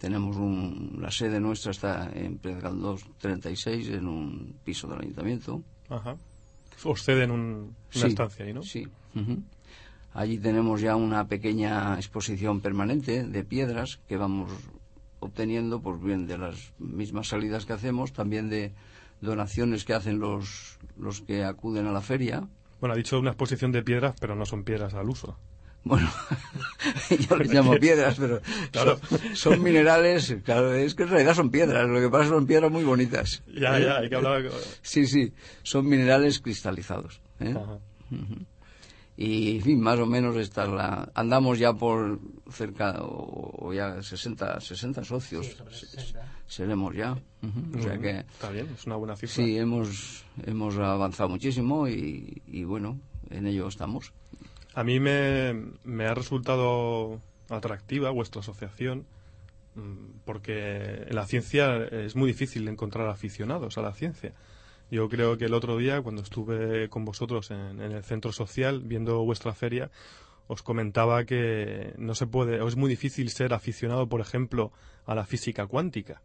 Tenemos 0.00 0.36
un, 0.36 0.98
la 1.00 1.10
sede 1.12 1.38
nuestra 1.38 1.70
está 1.70 2.10
en 2.12 2.38
Pérez 2.38 2.62
Galdós 2.62 3.04
36, 3.18 3.88
en 3.90 4.08
un 4.08 4.54
piso 4.64 4.88
del 4.88 5.00
ayuntamiento. 5.00 5.62
Ajá. 5.88 6.16
Os 6.84 7.04
ceden 7.04 7.30
un- 7.30 7.44
una 7.44 7.74
Sí, 7.90 8.06
estancia 8.08 8.44
ahí, 8.44 8.52
¿no? 8.52 8.62
Sí. 8.62 8.88
Allí 10.14 10.38
tenemos 10.38 10.80
ya 10.80 10.96
una 10.96 11.28
pequeña 11.28 11.94
exposición 11.96 12.60
permanente 12.60 13.22
de 13.24 13.44
piedras 13.44 14.00
que 14.08 14.16
vamos 14.16 14.50
obteniendo, 15.20 15.80
pues 15.80 16.02
bien, 16.02 16.26
de 16.26 16.36
las 16.38 16.72
mismas 16.80 17.28
salidas 17.28 17.64
que 17.64 17.72
hacemos, 17.74 18.12
también 18.12 18.48
de 18.50 18.72
donaciones 19.22 19.84
que 19.84 19.94
hacen 19.94 20.18
los, 20.18 20.78
los 20.98 21.22
que 21.22 21.44
acuden 21.44 21.86
a 21.86 21.92
la 21.92 22.00
feria. 22.02 22.46
Bueno, 22.80 22.94
ha 22.94 22.96
dicho 22.96 23.18
una 23.18 23.30
exposición 23.30 23.72
de 23.72 23.82
piedras, 23.82 24.14
pero 24.20 24.34
no 24.34 24.44
son 24.44 24.64
piedras 24.64 24.92
al 24.94 25.08
uso. 25.08 25.38
Bueno, 25.84 26.08
yo 27.28 27.36
les 27.36 27.50
llamo 27.52 27.74
piedras, 27.76 28.16
pero 28.18 28.40
Claro. 28.70 28.98
son, 29.08 29.36
son 29.36 29.62
minerales, 29.62 30.36
claro, 30.44 30.74
es 30.74 30.94
que 30.94 31.02
en 31.04 31.08
realidad 31.08 31.34
son 31.34 31.50
piedras, 31.50 31.88
lo 31.88 32.00
que 32.00 32.08
pasa 32.08 32.24
es 32.24 32.30
que 32.30 32.36
son 32.36 32.46
piedras 32.46 32.70
muy 32.70 32.84
bonitas. 32.84 33.42
Ya, 33.52 33.78
ya, 33.78 33.96
hay 33.98 34.08
que 34.08 34.14
hablar. 34.16 34.42
Sí, 34.82 35.06
sí, 35.06 35.32
son 35.62 35.88
minerales 35.88 36.40
cristalizados. 36.40 37.20
¿eh? 37.40 37.54
Ajá. 37.56 37.78
Fin, 39.16 39.80
más 39.80 39.98
o 39.98 40.06
menos 40.06 40.36
esta 40.36 40.64
es 40.64 40.70
la... 40.70 41.10
Andamos 41.14 41.58
ya 41.58 41.72
por 41.72 42.18
cerca, 42.50 43.02
o, 43.02 43.66
o 43.66 43.72
ya 43.72 44.02
60, 44.02 44.60
60 44.60 45.04
socios. 45.04 45.56
Seremos 46.46 46.94
ya. 46.94 47.16
O 47.76 47.82
sea 47.82 47.98
que, 47.98 48.18
Está 48.18 48.50
bien, 48.50 48.68
es 48.74 48.86
una 48.86 48.96
buena 48.96 49.16
cifra. 49.16 49.34
sí, 49.34 49.56
hemos, 49.58 50.24
hemos 50.44 50.76
avanzado 50.76 51.28
muchísimo 51.28 51.88
y, 51.88 52.42
y 52.46 52.64
bueno, 52.64 53.00
en 53.30 53.46
ello 53.46 53.68
estamos. 53.68 54.12
A 54.74 54.84
mí 54.84 55.00
me, 55.00 55.54
me 55.84 56.06
ha 56.06 56.14
resultado 56.14 57.20
atractiva 57.50 58.10
vuestra 58.10 58.40
asociación 58.40 59.04
mm, 59.74 60.20
porque 60.24 61.04
en 61.08 61.14
la 61.14 61.26
ciencia 61.26 61.84
es 61.84 62.16
muy 62.16 62.28
difícil 62.28 62.66
encontrar 62.68 63.08
aficionados 63.08 63.76
a 63.78 63.82
la 63.82 63.92
ciencia. 63.92 64.32
Yo 64.92 65.08
creo 65.08 65.38
que 65.38 65.46
el 65.46 65.54
otro 65.54 65.78
día, 65.78 66.02
cuando 66.02 66.20
estuve 66.20 66.90
con 66.90 67.06
vosotros 67.06 67.50
en, 67.50 67.80
en 67.80 67.92
el 67.92 68.04
centro 68.04 68.30
social 68.30 68.82
viendo 68.84 69.24
vuestra 69.24 69.54
feria, 69.54 69.90
os 70.48 70.62
comentaba 70.62 71.24
que 71.24 71.94
no 71.96 72.14
se 72.14 72.26
puede, 72.26 72.60
o 72.60 72.68
es 72.68 72.76
muy 72.76 72.90
difícil 72.90 73.30
ser 73.30 73.54
aficionado, 73.54 74.06
por 74.06 74.20
ejemplo, 74.20 74.70
a 75.06 75.14
la 75.14 75.24
física 75.24 75.66
cuántica. 75.66 76.20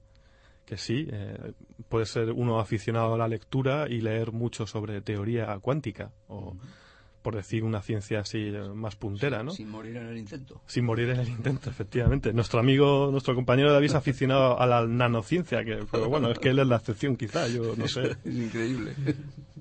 Que 0.65 0.75
sí, 0.75 1.08
eh, 1.10 1.53
puede 1.88 2.06
ser 2.06 2.34
uno 2.34 2.60
aficionado 2.60 3.13
a 3.13 3.17
la 3.17 3.30
lectura 3.30 3.88
y 3.88 4.01
leer 4.01 4.34
mucho 4.34 4.67
sobre 4.67 4.99
teoría 4.99 5.58
cuántica, 5.60 6.12
o 6.27 6.58
por 7.27 7.35
decir 7.35 7.65
una 7.65 7.81
ciencia 7.81 8.21
así 8.21 8.37
eh, 8.37 8.69
más 8.73 8.95
puntera, 8.95 9.43
¿no? 9.43 9.51
Sin 9.51 9.67
morir 9.69 9.97
en 9.97 10.07
el 10.07 10.17
intento. 10.17 10.61
Sin 10.65 10.85
morir 10.85 11.09
en 11.09 11.19
el 11.19 11.27
intento, 11.27 11.69
efectivamente. 11.69 12.31
Nuestro 12.31 12.61
amigo, 12.61 13.09
nuestro 13.11 13.35
compañero 13.35 13.73
David 13.73 13.87
es 13.87 13.95
aficionado 13.95 14.57
a 14.57 14.65
la 14.65 14.87
nanociencia, 14.87 15.65
que, 15.65 15.85
pero 15.91 16.07
bueno, 16.07 16.31
es 16.31 16.39
que 16.39 16.51
él 16.51 16.59
es 16.59 16.67
la 16.67 16.77
excepción 16.77 17.17
quizá, 17.17 17.49
yo 17.49 17.75
no 17.75 17.85
sé. 17.89 18.15
Es 18.23 18.33
increíble. 18.33 18.93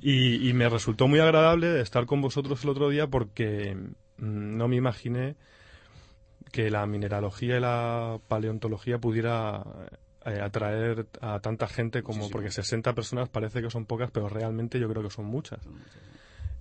Y, 0.01 0.49
y 0.49 0.53
me 0.53 0.69
resultó 0.69 1.09
muy 1.09 1.19
agradable 1.19 1.81
estar 1.81 2.07
con 2.07 2.21
vosotros 2.21 2.63
el 2.63 2.71
otro 2.71 2.89
día 2.89 3.09
porque 3.09 3.75
mm, 3.75 4.57
no 4.57 4.69
me 4.69 4.77
imaginé 4.77 5.35
que 6.53 6.71
la 6.71 6.87
mineralogía 6.87 7.57
y 7.57 7.61
la 7.61 8.21
paleontología 8.29 8.99
pudiera 8.99 9.65
eh, 10.25 10.41
atraer 10.41 11.09
a 11.21 11.41
tanta 11.41 11.67
gente 11.67 12.05
como, 12.05 12.31
porque 12.31 12.53
60 12.53 12.95
personas 12.95 13.29
parece 13.29 13.61
que 13.61 13.71
son 13.71 13.87
pocas, 13.87 14.13
pero 14.13 14.29
realmente 14.29 14.79
yo 14.79 14.89
creo 14.89 15.03
que 15.03 15.11
son 15.11 15.25
muchas. 15.25 15.59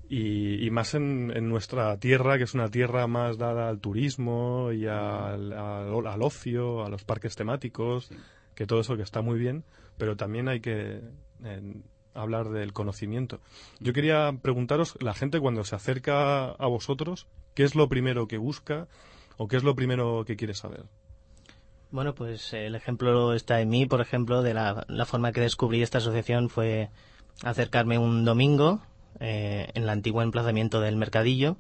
Y, 0.08 0.64
y 0.66 0.70
más 0.70 0.94
en, 0.94 1.32
en 1.36 1.50
nuestra 1.50 1.98
tierra, 1.98 2.38
que 2.38 2.44
es 2.44 2.54
una 2.54 2.70
tierra 2.70 3.08
más 3.08 3.38
dada 3.38 3.70
al 3.70 3.80
turismo 3.80 4.72
y 4.72 4.86
al, 4.86 5.52
al- 5.52 6.06
al 6.08 6.22
ocio, 6.22 6.86
a 6.86 6.90
los 6.90 7.04
parques 7.04 7.36
temáticos, 7.36 8.10
que 8.54 8.68
todo 8.68 8.80
eso 8.82 8.96
que 8.98 9.02
está 9.04 9.22
muy 9.22 9.40
bien, 9.40 9.64
pero 9.98 10.16
también 10.16 10.48
hay 10.48 10.60
que 10.60 11.02
eh, 11.44 11.74
hablar 12.14 12.50
del 12.50 12.72
conocimiento. 12.72 13.40
Yo 13.80 13.94
quería 13.94 14.32
preguntaros, 14.42 14.96
la 15.02 15.14
gente 15.16 15.40
cuando 15.40 15.64
se 15.64 15.76
acerca 15.76 16.50
a 16.52 16.68
vosotros, 16.68 17.28
¿qué 17.56 17.64
es 17.64 17.74
lo 17.74 17.90
primero 17.90 18.28
que 18.28 18.38
busca 18.38 18.88
o 19.38 19.48
qué 19.48 19.58
es 19.58 19.64
lo 19.64 19.76
primero 19.76 20.24
que 20.26 20.36
quiere 20.36 20.54
saber? 20.54 20.84
Bueno, 21.92 22.14
pues 22.14 22.54
eh, 22.54 22.68
el 22.68 22.76
ejemplo 22.76 23.34
está 23.34 23.60
en 23.60 23.70
mí, 23.70 23.86
por 23.88 24.02
ejemplo, 24.02 24.44
de 24.44 24.54
la, 24.54 24.86
la 24.88 25.06
forma 25.06 25.32
que 25.32 25.42
descubrí 25.42 25.82
esta 25.82 25.98
asociación 25.98 26.50
fue 26.50 26.90
acercarme 27.44 27.98
un 27.98 28.24
domingo 28.24 28.82
eh, 29.20 29.70
en 29.74 29.84
el 29.84 29.90
antiguo 29.90 30.22
emplazamiento 30.22 30.82
del 30.82 30.96
mercadillo. 30.96 31.58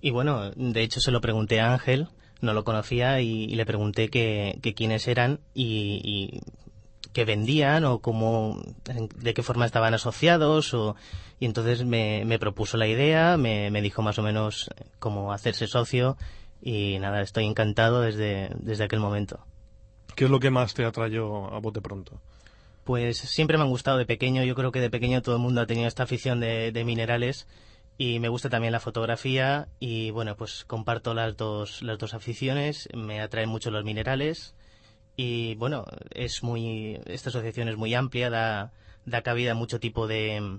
Y 0.00 0.10
bueno, 0.10 0.50
de 0.50 0.82
hecho 0.82 1.00
se 1.00 1.10
lo 1.10 1.20
pregunté 1.20 1.60
a 1.60 1.72
Ángel, 1.72 2.08
no 2.40 2.52
lo 2.52 2.64
conocía, 2.64 3.20
y, 3.20 3.46
le 3.48 3.64
pregunté 3.64 4.10
que, 4.10 4.58
que 4.62 4.74
quiénes 4.74 5.08
eran 5.08 5.40
y, 5.54 6.00
y 6.04 6.40
qué 7.12 7.24
vendían 7.24 7.84
o 7.84 8.00
cómo, 8.00 8.60
de 9.16 9.34
qué 9.34 9.42
forma 9.42 9.64
estaban 9.64 9.94
asociados. 9.94 10.74
O, 10.74 10.96
y 11.40 11.46
entonces 11.46 11.84
me, 11.84 12.24
me 12.26 12.38
propuso 12.38 12.76
la 12.76 12.86
idea, 12.86 13.36
me, 13.38 13.70
me 13.70 13.80
dijo 13.80 14.02
más 14.02 14.18
o 14.18 14.22
menos 14.22 14.70
cómo 14.98 15.32
hacerse 15.32 15.66
socio 15.66 16.18
y 16.60 16.98
nada, 16.98 17.20
estoy 17.20 17.44
encantado 17.44 18.00
desde, 18.00 18.50
desde 18.58 18.84
aquel 18.84 19.00
momento. 19.00 19.40
¿Qué 20.14 20.24
es 20.24 20.30
lo 20.30 20.40
que 20.40 20.50
más 20.50 20.74
te 20.74 20.84
atrayó 20.84 21.52
a 21.52 21.58
bote 21.60 21.80
pronto? 21.80 22.20
Pues 22.84 23.18
siempre 23.18 23.56
me 23.56 23.64
han 23.64 23.70
gustado 23.70 23.98
de 23.98 24.06
pequeño. 24.06 24.44
Yo 24.44 24.54
creo 24.54 24.72
que 24.72 24.80
de 24.80 24.90
pequeño 24.90 25.22
todo 25.22 25.36
el 25.36 25.42
mundo 25.42 25.60
ha 25.60 25.66
tenido 25.66 25.88
esta 25.88 26.02
afición 26.02 26.40
de, 26.40 26.70
de 26.70 26.84
minerales 26.84 27.46
y 27.96 28.18
me 28.18 28.28
gusta 28.28 28.50
también 28.50 28.72
la 28.72 28.80
fotografía 28.80 29.68
y 29.78 30.10
bueno, 30.10 30.36
pues 30.36 30.64
comparto 30.64 31.14
las 31.14 31.36
dos, 31.36 31.82
las 31.82 31.98
dos 31.98 32.14
aficiones. 32.14 32.88
Me 32.94 33.20
atraen 33.20 33.48
mucho 33.48 33.70
los 33.70 33.84
minerales 33.84 34.54
y 35.16 35.54
bueno, 35.54 35.84
es 36.10 36.42
muy, 36.42 37.00
esta 37.06 37.30
asociación 37.30 37.68
es 37.68 37.76
muy 37.76 37.94
amplia, 37.94 38.30
da, 38.30 38.72
da 39.04 39.22
cabida 39.22 39.52
a 39.52 39.54
mucho 39.54 39.78
tipo 39.78 40.06
de, 40.08 40.58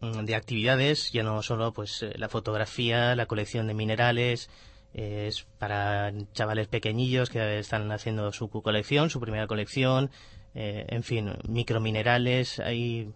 de 0.00 0.34
actividades, 0.34 1.12
ya 1.12 1.22
no 1.22 1.42
solo 1.42 1.72
pues 1.72 2.02
eh, 2.02 2.12
la 2.16 2.28
fotografía, 2.28 3.16
la 3.16 3.26
colección 3.26 3.66
de 3.66 3.74
minerales, 3.74 4.50
eh, 4.92 5.26
es 5.28 5.46
para 5.58 6.12
chavales 6.32 6.68
pequeñillos 6.68 7.30
que 7.30 7.58
están 7.58 7.90
haciendo 7.90 8.30
su 8.32 8.50
colección, 8.50 9.08
su 9.08 9.20
primera 9.20 9.46
colección, 9.46 10.10
eh, 10.54 10.86
en 10.88 11.02
fin, 11.02 11.32
microminerales, 11.48 12.60
hay 12.60 13.12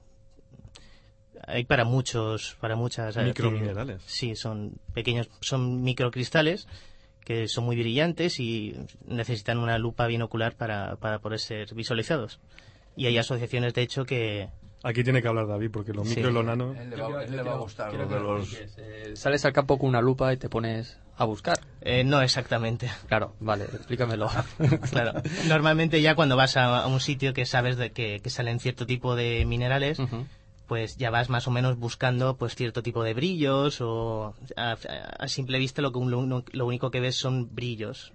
hay 1.44 1.64
para 1.64 1.84
muchos, 1.84 2.56
para 2.60 2.76
muchas 2.76 3.16
Microminerales. 3.16 4.02
Sí, 4.06 4.36
son 4.36 4.74
pequeños, 4.94 5.28
son 5.40 5.82
microcristales 5.82 6.68
que 7.24 7.48
son 7.48 7.64
muy 7.64 7.76
brillantes 7.76 8.40
y 8.40 8.74
necesitan 9.06 9.58
una 9.58 9.78
lupa 9.78 10.06
binocular 10.06 10.56
para, 10.56 10.96
para 10.96 11.20
poder 11.20 11.38
ser 11.38 11.74
visualizados. 11.74 12.40
Y 12.96 13.06
hay 13.06 13.16
asociaciones, 13.16 13.74
de 13.74 13.82
hecho, 13.82 14.04
que, 14.04 14.48
Aquí 14.84 15.04
tiene 15.04 15.22
que 15.22 15.28
hablar 15.28 15.46
David, 15.46 15.70
porque 15.72 15.92
lo 15.92 16.04
Sí. 16.04 16.16
micro 16.16 16.30
y 16.30 16.32
lo 16.32 16.42
nano... 16.42 16.74
Él 16.78 16.90
le 16.90 16.96
va, 16.96 17.24
él 17.24 17.36
le 17.36 17.42
va 17.42 17.52
a 17.52 17.56
gustar 17.58 17.94
lo 17.94 18.08
de 18.08 18.20
los... 18.20 18.52
Eh, 18.78 19.12
sales 19.16 19.44
al 19.44 19.52
campo 19.52 19.78
con 19.78 19.88
una 19.88 20.00
lupa 20.00 20.32
y 20.32 20.36
te 20.36 20.48
pones 20.48 20.98
a 21.16 21.24
buscar. 21.24 21.60
eh, 21.82 22.02
no 22.04 22.20
exactamente. 22.22 22.90
Claro, 23.06 23.34
vale, 23.38 23.64
explícamelo. 23.64 24.28
Claro. 24.90 25.12
Normalmente 25.46 26.00
ya 26.02 26.14
cuando 26.14 26.36
vas 26.36 26.56
a, 26.56 26.82
a 26.82 26.86
un 26.88 27.00
sitio 27.00 27.32
que 27.32 27.46
sabes 27.46 27.76
de 27.76 27.92
que, 27.92 28.20
que 28.20 28.30
salen 28.30 28.58
cierto 28.60 28.86
tipo 28.86 29.14
de 29.14 29.44
minerales, 29.44 29.98
pues 30.66 30.96
ya 30.96 31.10
vas 31.10 31.28
más 31.28 31.46
o 31.46 31.50
menos 31.50 31.76
buscando 31.78 32.36
pues 32.36 32.54
cierto 32.54 32.82
tipo 32.82 33.02
de 33.04 33.14
brillos 33.14 33.80
o 33.80 34.34
a, 34.56 34.76
a 35.18 35.28
simple 35.28 35.58
vista 35.58 35.82
lo 35.82 35.92
que 35.92 35.98
un- 35.98 36.10
lo, 36.52 36.66
único 36.66 36.90
que 36.90 37.00
ves 37.00 37.14
son 37.16 37.54
brillos 37.54 38.12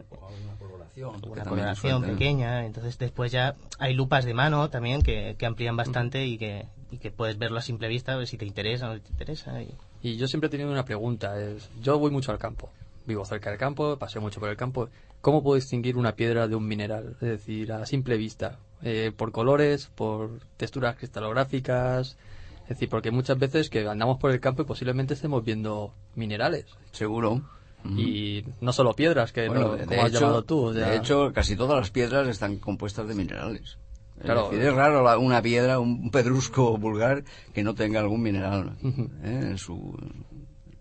una 1.06 1.76
suelta. 1.76 2.08
pequeña 2.08 2.66
entonces 2.66 2.98
después 2.98 3.32
ya 3.32 3.56
hay 3.80 3.94
lupas 3.94 4.26
de 4.26 4.34
mano 4.34 4.70
también 4.70 5.02
que, 5.02 5.36
que 5.38 5.46
amplían 5.46 5.78
bastante 5.78 6.26
y 6.26 6.38
que 6.38 6.66
y 6.90 6.98
que 7.00 7.12
puedes 7.12 7.38
verlo 7.38 7.58
a 7.60 7.62
simple 7.62 7.88
vista 7.90 8.14
a 8.14 8.16
ver 8.16 8.28
si 8.28 8.38
te 8.38 8.46
interesa 8.46 8.90
o 8.90 8.94
no 8.94 9.02
te 9.02 9.10
interesa 9.10 9.62
y- 9.62 9.76
Y 10.02 10.16
yo 10.18 10.28
siempre 10.28 10.48
he 10.48 10.50
tenido 10.52 10.72
una 10.72 10.86
pregunta. 10.86 11.38
Es, 11.40 11.70
yo 11.82 12.00
voy 12.00 12.12
mucho 12.12 12.32
al 12.32 12.38
campo. 12.38 12.70
Vivo 13.06 13.26
cerca 13.26 13.50
del 13.50 13.60
campo, 13.60 13.98
paseo 13.98 14.22
mucho 14.22 14.40
por 14.40 14.50
el 14.50 14.56
campo. 14.58 14.90
¿Cómo 15.22 15.44
puedo 15.44 15.56
distinguir 15.56 15.98
una 15.98 16.14
piedra 16.16 16.48
de 16.48 16.56
un 16.56 16.66
mineral? 16.68 17.14
Es 17.22 17.28
decir, 17.28 17.72
a 17.74 17.86
simple 17.86 18.16
vista. 18.18 18.60
Eh, 18.84 19.12
por 19.16 19.32
colores, 19.32 19.90
por 19.96 20.40
texturas 20.56 20.96
cristalográficas. 20.96 22.18
Es 22.64 22.70
decir, 22.70 22.90
porque 22.90 23.12
muchas 23.12 23.38
veces 23.38 23.70
que 23.70 23.88
andamos 23.88 24.18
por 24.18 24.32
el 24.32 24.40
campo 24.40 24.62
y 24.62 24.66
posiblemente 24.66 25.14
estemos 25.14 25.44
viendo 25.44 25.94
minerales. 26.16 26.66
Seguro. 26.92 27.42
Y 27.86 28.44
no 28.60 28.74
solo 28.74 28.94
piedras, 28.94 29.32
que 29.32 29.48
Bueno, 29.48 29.68
no- 29.70 29.76
de, 29.76 29.86
como 29.86 29.92
de 29.92 30.02
has 30.02 30.10
hecho, 30.10 30.20
llamado 30.20 30.44
tú. 30.44 30.72
de 30.72 30.96
hecho, 30.98 31.32
casi 31.34 31.56
todas 31.56 31.78
las 31.80 31.90
piedras 31.92 32.28
están 32.28 32.58
compuestas 32.58 33.08
de 33.08 33.16
minerales. 33.16 33.78
Es 34.18 34.24
Claro. 34.24 34.50
decir, 34.50 34.66
es 34.66 34.74
raro 34.74 35.04
la- 35.04 35.18
una 35.18 35.42
piedra, 35.42 35.80
un 35.80 36.10
pedrusco 36.12 36.78
vulgar, 36.78 37.24
que 37.54 37.64
no 37.64 37.76
tenga 37.76 38.00
algún 38.00 38.22
mineral 38.24 38.76
¿eh? 38.84 39.48
en, 39.52 39.58
su, 39.58 39.96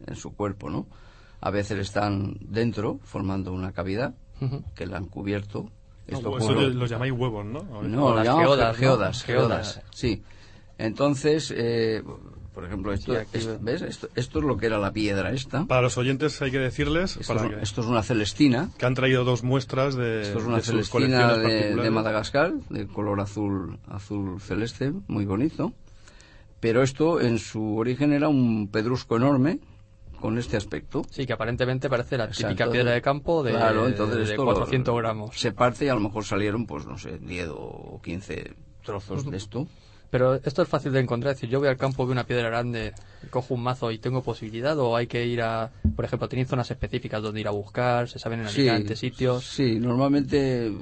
en 0.07 0.17
su 0.17 0.35
cuerpo, 0.35 0.71
¿no? 0.71 0.87
A 1.41 1.51
veces 1.51 1.79
están 1.79 2.39
dentro, 2.41 2.99
formando 3.05 3.53
una 3.53 3.73
cavidad, 3.73 4.15
que 4.75 4.87
la 4.87 4.97
han 4.97 5.07
cubierto. 5.07 5.71
Esto 6.09 6.37
Eso 6.39 6.49
ocurre- 6.51 6.73
lo 6.73 6.87
llamáis 6.87 7.13
huevos, 7.13 7.45
¿no? 7.45 7.63
No, 7.83 8.15
las 8.17 8.27
¿no? 8.27 8.39
geodas, 8.39 8.77
Geodas. 8.79 9.23
geodas, 9.25 9.83
sí. 9.93 10.23
Entonces, 10.79 11.53
eh, 11.57 12.03
por 12.57 12.65
ejemplo, 12.65 12.91
esto, 12.95 13.13
Sí, 13.13 13.19
aquí 13.19 13.37
es-. 13.37 13.63
¿ves? 13.63 13.83
Esto, 13.83 14.09
esto 14.15 14.39
es 14.39 14.45
lo 14.47 14.57
que 14.57 14.65
era 14.65 14.79
la 14.79 14.91
piedra 14.91 15.31
esta. 15.31 15.67
Para 15.67 15.83
los 15.83 15.99
oyentes 15.99 16.41
hay 16.41 16.51
que 16.51 16.59
decirles 16.59 17.19
Esto, 17.19 17.35
para 17.35 17.47
es, 17.49 17.55
que, 17.55 17.63
esto 17.63 17.81
es 17.83 17.87
una 17.87 18.03
celestina. 18.03 18.71
que 18.79 18.87
han 18.87 18.95
traído 18.95 19.25
dos 19.25 19.43
muestras 19.43 19.95
de, 19.95 20.23
Esto 20.23 20.39
es 20.39 20.45
una 20.47 20.57
de 20.57 20.63
sus 20.63 20.89
celestina 20.89 21.29
colecciones 21.35 21.83
de, 21.85 21.91
Madagascar, 21.91 22.55
de 22.71 22.87
color 22.87 23.21
azul, 23.21 23.79
azul 23.89 24.41
celeste, 24.41 24.91
muy 25.07 25.27
bonito. 25.27 25.75
Pero 26.61 26.83
esto 26.83 27.21
en 27.21 27.39
su 27.39 27.77
origen 27.77 28.15
era 28.15 28.29
un 28.29 28.69
pedrusco 28.69 29.19
enorme 29.19 29.59
con 30.19 30.39
este 30.39 30.57
aspecto. 30.57 31.03
Sí, 31.11 31.27
que 31.27 31.35
aparentemente 31.35 31.91
parece 31.91 32.17
la 32.17 32.31
típica 32.31 32.71
piedra 32.71 32.93
de 32.93 33.03
campo 33.03 33.43
de, 33.43 33.51
Claro, 33.53 33.87
entonces 33.87 34.17
de 34.17 34.23
esto 34.33 34.47
lo- 34.47 34.55
400 34.55 34.97
gramos. 34.97 35.39
Se 35.39 35.53
parte 35.53 35.85
y 35.85 35.89
a 35.89 35.95
lo 35.95 36.01
mejor 36.01 36.25
salieron, 36.25 36.67
pues 36.67 36.87
no 36.87 36.97
sé, 36.97 37.19
10 37.19 37.49
o 37.53 38.01
15 38.03 38.55
trozos 38.83 39.31
de 39.31 39.37
esto. 39.37 39.69
Pero 40.11 40.35
esto 40.35 40.63
es 40.63 40.69
fácil 40.69 40.93
de 40.93 41.01
encontrar, 41.01 41.33
es 41.33 41.39
decir, 41.39 41.51
yo 41.51 41.59
voy 41.59 41.69
al 41.69 41.77
campo, 41.77 42.05
veo 42.07 42.13
una 42.13 42.25
piedra 42.25 42.49
grande, 42.49 42.93
cojo 43.31 43.55
un 43.55 43.63
mazo 43.63 43.91
y 43.91 43.99
tengo 43.99 44.23
posibilidad, 44.23 44.79
o 44.79 44.95
hay 44.97 45.07
que 45.09 45.27
ir 45.27 45.43
a, 45.43 45.73
por 45.97 46.05
ejemplo, 46.05 46.29
tenéis 46.29 46.49
zonas 46.49 46.71
específicas 46.71 47.23
donde 47.23 47.41
ir 47.41 47.49
a 47.49 47.51
buscar, 47.51 48.09
se 48.09 48.19
saben 48.19 48.41
en 48.41 48.47
Alicante 48.47 48.95
sitios. 48.97 49.45
Sí, 49.45 49.79
normalmente, 49.81 50.73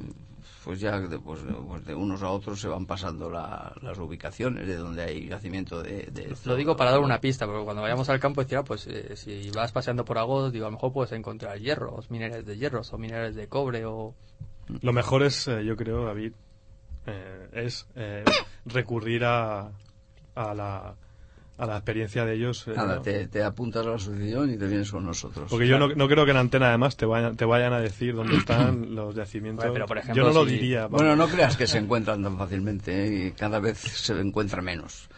pues 0.62 0.80
ya 0.80 0.98
de, 1.00 1.18
pues, 1.18 1.40
pues 1.66 1.84
de 1.86 1.94
unos 1.94 2.22
a 2.22 2.30
otros 2.30 2.60
se 2.60 2.68
van 2.68 2.86
pasando 2.86 3.30
la- 3.30 3.74
las 3.82 3.98
ubicaciones 3.98 4.66
de 4.66 4.76
donde 4.76 5.02
hay 5.02 5.28
yacimiento 5.28 5.82
de... 5.82 6.08
de 6.12 6.34
Lo 6.44 6.54
digo 6.54 6.76
para 6.76 6.90
dar 6.90 7.00
una 7.00 7.20
pista, 7.20 7.46
porque 7.46 7.64
cuando 7.64 7.82
vayamos 7.82 8.08
al 8.10 8.20
campo 8.20 8.42
decir, 8.42 8.58
ah, 8.58 8.64
pues 8.64 8.86
eh, 8.86 9.16
si 9.16 9.50
vas 9.50 9.72
paseando 9.72 10.04
por 10.04 10.18
Agos, 10.18 10.52
digo, 10.52 10.66
a 10.66 10.68
lo 10.68 10.72
mejor 10.76 10.92
puedes 10.92 11.12
encontrar 11.12 11.58
hierros, 11.58 12.10
minerales 12.10 12.44
de 12.46 12.56
hierros 12.58 12.92
o 12.92 12.98
minerales 12.98 13.34
de 13.34 13.48
cobre 13.48 13.84
o... 13.86 14.14
Lo 14.80 14.92
mejor 14.94 15.22
es, 15.22 15.46
eh, 15.48 15.62
yo 15.64 15.76
creo, 15.76 16.04
David, 16.06 16.32
eh, 17.06 17.48
es 17.52 17.86
eh, 17.96 18.24
recurrir 18.66 19.24
a, 19.24 19.70
a, 20.34 20.54
la, 20.54 20.94
a 21.58 21.66
la 21.66 21.76
experiencia 21.76 22.24
de 22.24 22.34
ellos. 22.34 22.66
eh, 22.66 22.72
Nada, 22.74 23.00
te, 23.02 23.28
te 23.28 23.42
apuntas 23.42 23.86
a 23.86 23.90
la 23.90 23.94
asociación 23.96 24.50
y 24.52 24.56
te 24.58 24.66
vienes 24.66 24.90
con 24.90 25.04
nosotros. 25.04 25.48
Porque 25.50 25.66
yo 25.68 25.78
no, 25.78 25.88
no 25.88 26.08
creo 26.08 26.24
que 26.24 26.30
en 26.32 26.36
antena 26.38 26.68
además 26.68 26.96
te 26.96 27.06
vayan, 27.06 27.36
te 27.36 27.44
vayan 27.44 27.72
a 27.72 27.80
decir 27.80 28.14
dónde 28.14 28.36
están 28.36 28.94
los 28.96 29.14
yacimientos. 29.14 29.64
Bueno, 29.64 29.74
pero, 29.74 29.86
por 29.86 29.98
ejemplo, 29.98 30.22
yo 30.24 30.28
no 30.28 30.34
lo 30.34 30.44
diría. 30.44 30.82
vamos. 30.82 31.00
Bueno, 31.02 31.16
no 31.16 31.28
creas 31.28 31.56
que 31.56 31.66
se 31.66 31.78
encuentran 31.78 32.22
tan 32.22 32.36
fácilmente 32.38 33.04
¿eh? 33.06 33.26
y 33.26 33.32
cada 33.32 33.60
vez 33.60 33.78
se 33.78 34.18
encuentra 34.20 34.62
menos. 34.62 35.08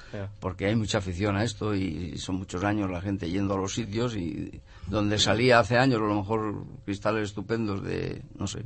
Porque 0.40 0.64
hay 0.66 0.76
mucha 0.76 0.98
afición 0.98 1.36
a 1.36 1.44
esto 1.44 1.74
y 1.74 2.16
son 2.16 2.36
muchos 2.36 2.64
años 2.64 2.90
la 2.90 3.02
gente 3.02 3.28
yendo 3.28 3.52
a 3.52 3.58
los 3.58 3.74
sitios 3.74 4.16
y 4.16 4.62
donde 4.86 5.18
salía 5.18 5.58
hace 5.58 5.76
años 5.76 6.00
a 6.00 6.04
lo 6.06 6.14
mejor 6.14 6.64
cristales 6.86 7.24
estupendos 7.28 7.82
de, 7.84 8.22
no 8.38 8.46
sé, 8.46 8.62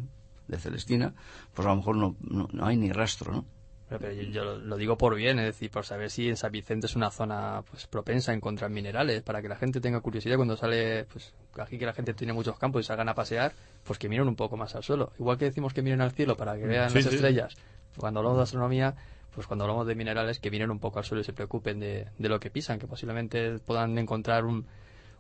de 0.51 0.59
Celestina, 0.59 1.15
pues 1.55 1.67
a 1.67 1.71
lo 1.71 1.77
mejor 1.77 1.97
no, 1.97 2.17
no, 2.21 2.49
no 2.53 2.67
hay 2.67 2.77
ni 2.77 2.93
rastro, 2.93 3.33
¿no? 3.33 3.45
Pero, 3.89 4.01
pero 4.03 4.13
yo, 4.13 4.23
yo 4.23 4.45
lo- 4.45 4.59
lo 4.59 4.77
digo 4.77 4.97
por 4.97 5.17
bien, 5.17 5.39
es 5.41 5.47
decir, 5.47 5.69
por 5.71 5.85
saber 5.85 6.11
si 6.11 6.29
en 6.29 6.37
San 6.37 6.53
Vicente 6.53 6.87
es 6.87 6.95
una 6.95 7.11
zona 7.11 7.63
pues 7.69 7.89
propensa 7.89 8.31
a 8.31 8.35
encontrar 8.37 8.71
minerales, 8.71 9.23
para 9.23 9.43
que 9.43 9.49
la 9.49 9.57
gente 9.57 9.81
tenga 9.81 10.01
curiosidad 10.01 10.37
cuando 10.37 10.57
sale, 10.57 11.07
pues 11.13 11.35
aquí 11.59 11.77
que 11.79 11.87
la 11.87 11.93
gente 11.93 12.15
tiene 12.15 12.33
muchos 12.33 12.57
campos 12.59 12.83
y 12.83 12.85
salgan 12.87 13.09
a 13.09 13.15
pasear, 13.15 13.53
pues 13.83 13.99
que 13.99 14.09
miren 14.09 14.29
un 14.29 14.37
poco 14.37 14.57
más 14.57 14.77
al 14.77 14.85
suelo. 14.85 15.13
Igual 15.19 15.39
que 15.39 15.47
decimos 15.47 15.75
que 15.75 15.83
miren 15.83 16.01
al 16.03 16.13
cielo 16.13 16.37
para 16.37 16.57
que 16.57 16.67
vean 16.69 16.91
Sí, 16.91 16.97
las 16.97 17.07
sí. 17.07 17.15
estrellas. 17.17 17.57
Cuando 17.97 18.21
hablamos 18.21 18.39
de 18.39 18.43
astronomía, 18.45 18.95
pues 19.35 19.49
cuando 19.49 19.65
hablamos 19.65 19.87
de 19.89 19.97
minerales, 19.97 20.39
que 20.39 20.53
miren 20.53 20.71
un 20.71 20.79
poco 20.79 21.01
al 21.01 21.05
suelo 21.05 21.23
y 21.23 21.25
se 21.25 21.33
preocupen 21.33 21.81
de, 21.81 22.07
de 22.17 22.29
lo 22.29 22.39
que 22.39 22.51
pisan, 22.51 22.79
que 22.79 22.87
posiblemente 22.87 23.59
puedan 23.59 23.99
encontrar 23.99 24.45
un, 24.45 24.67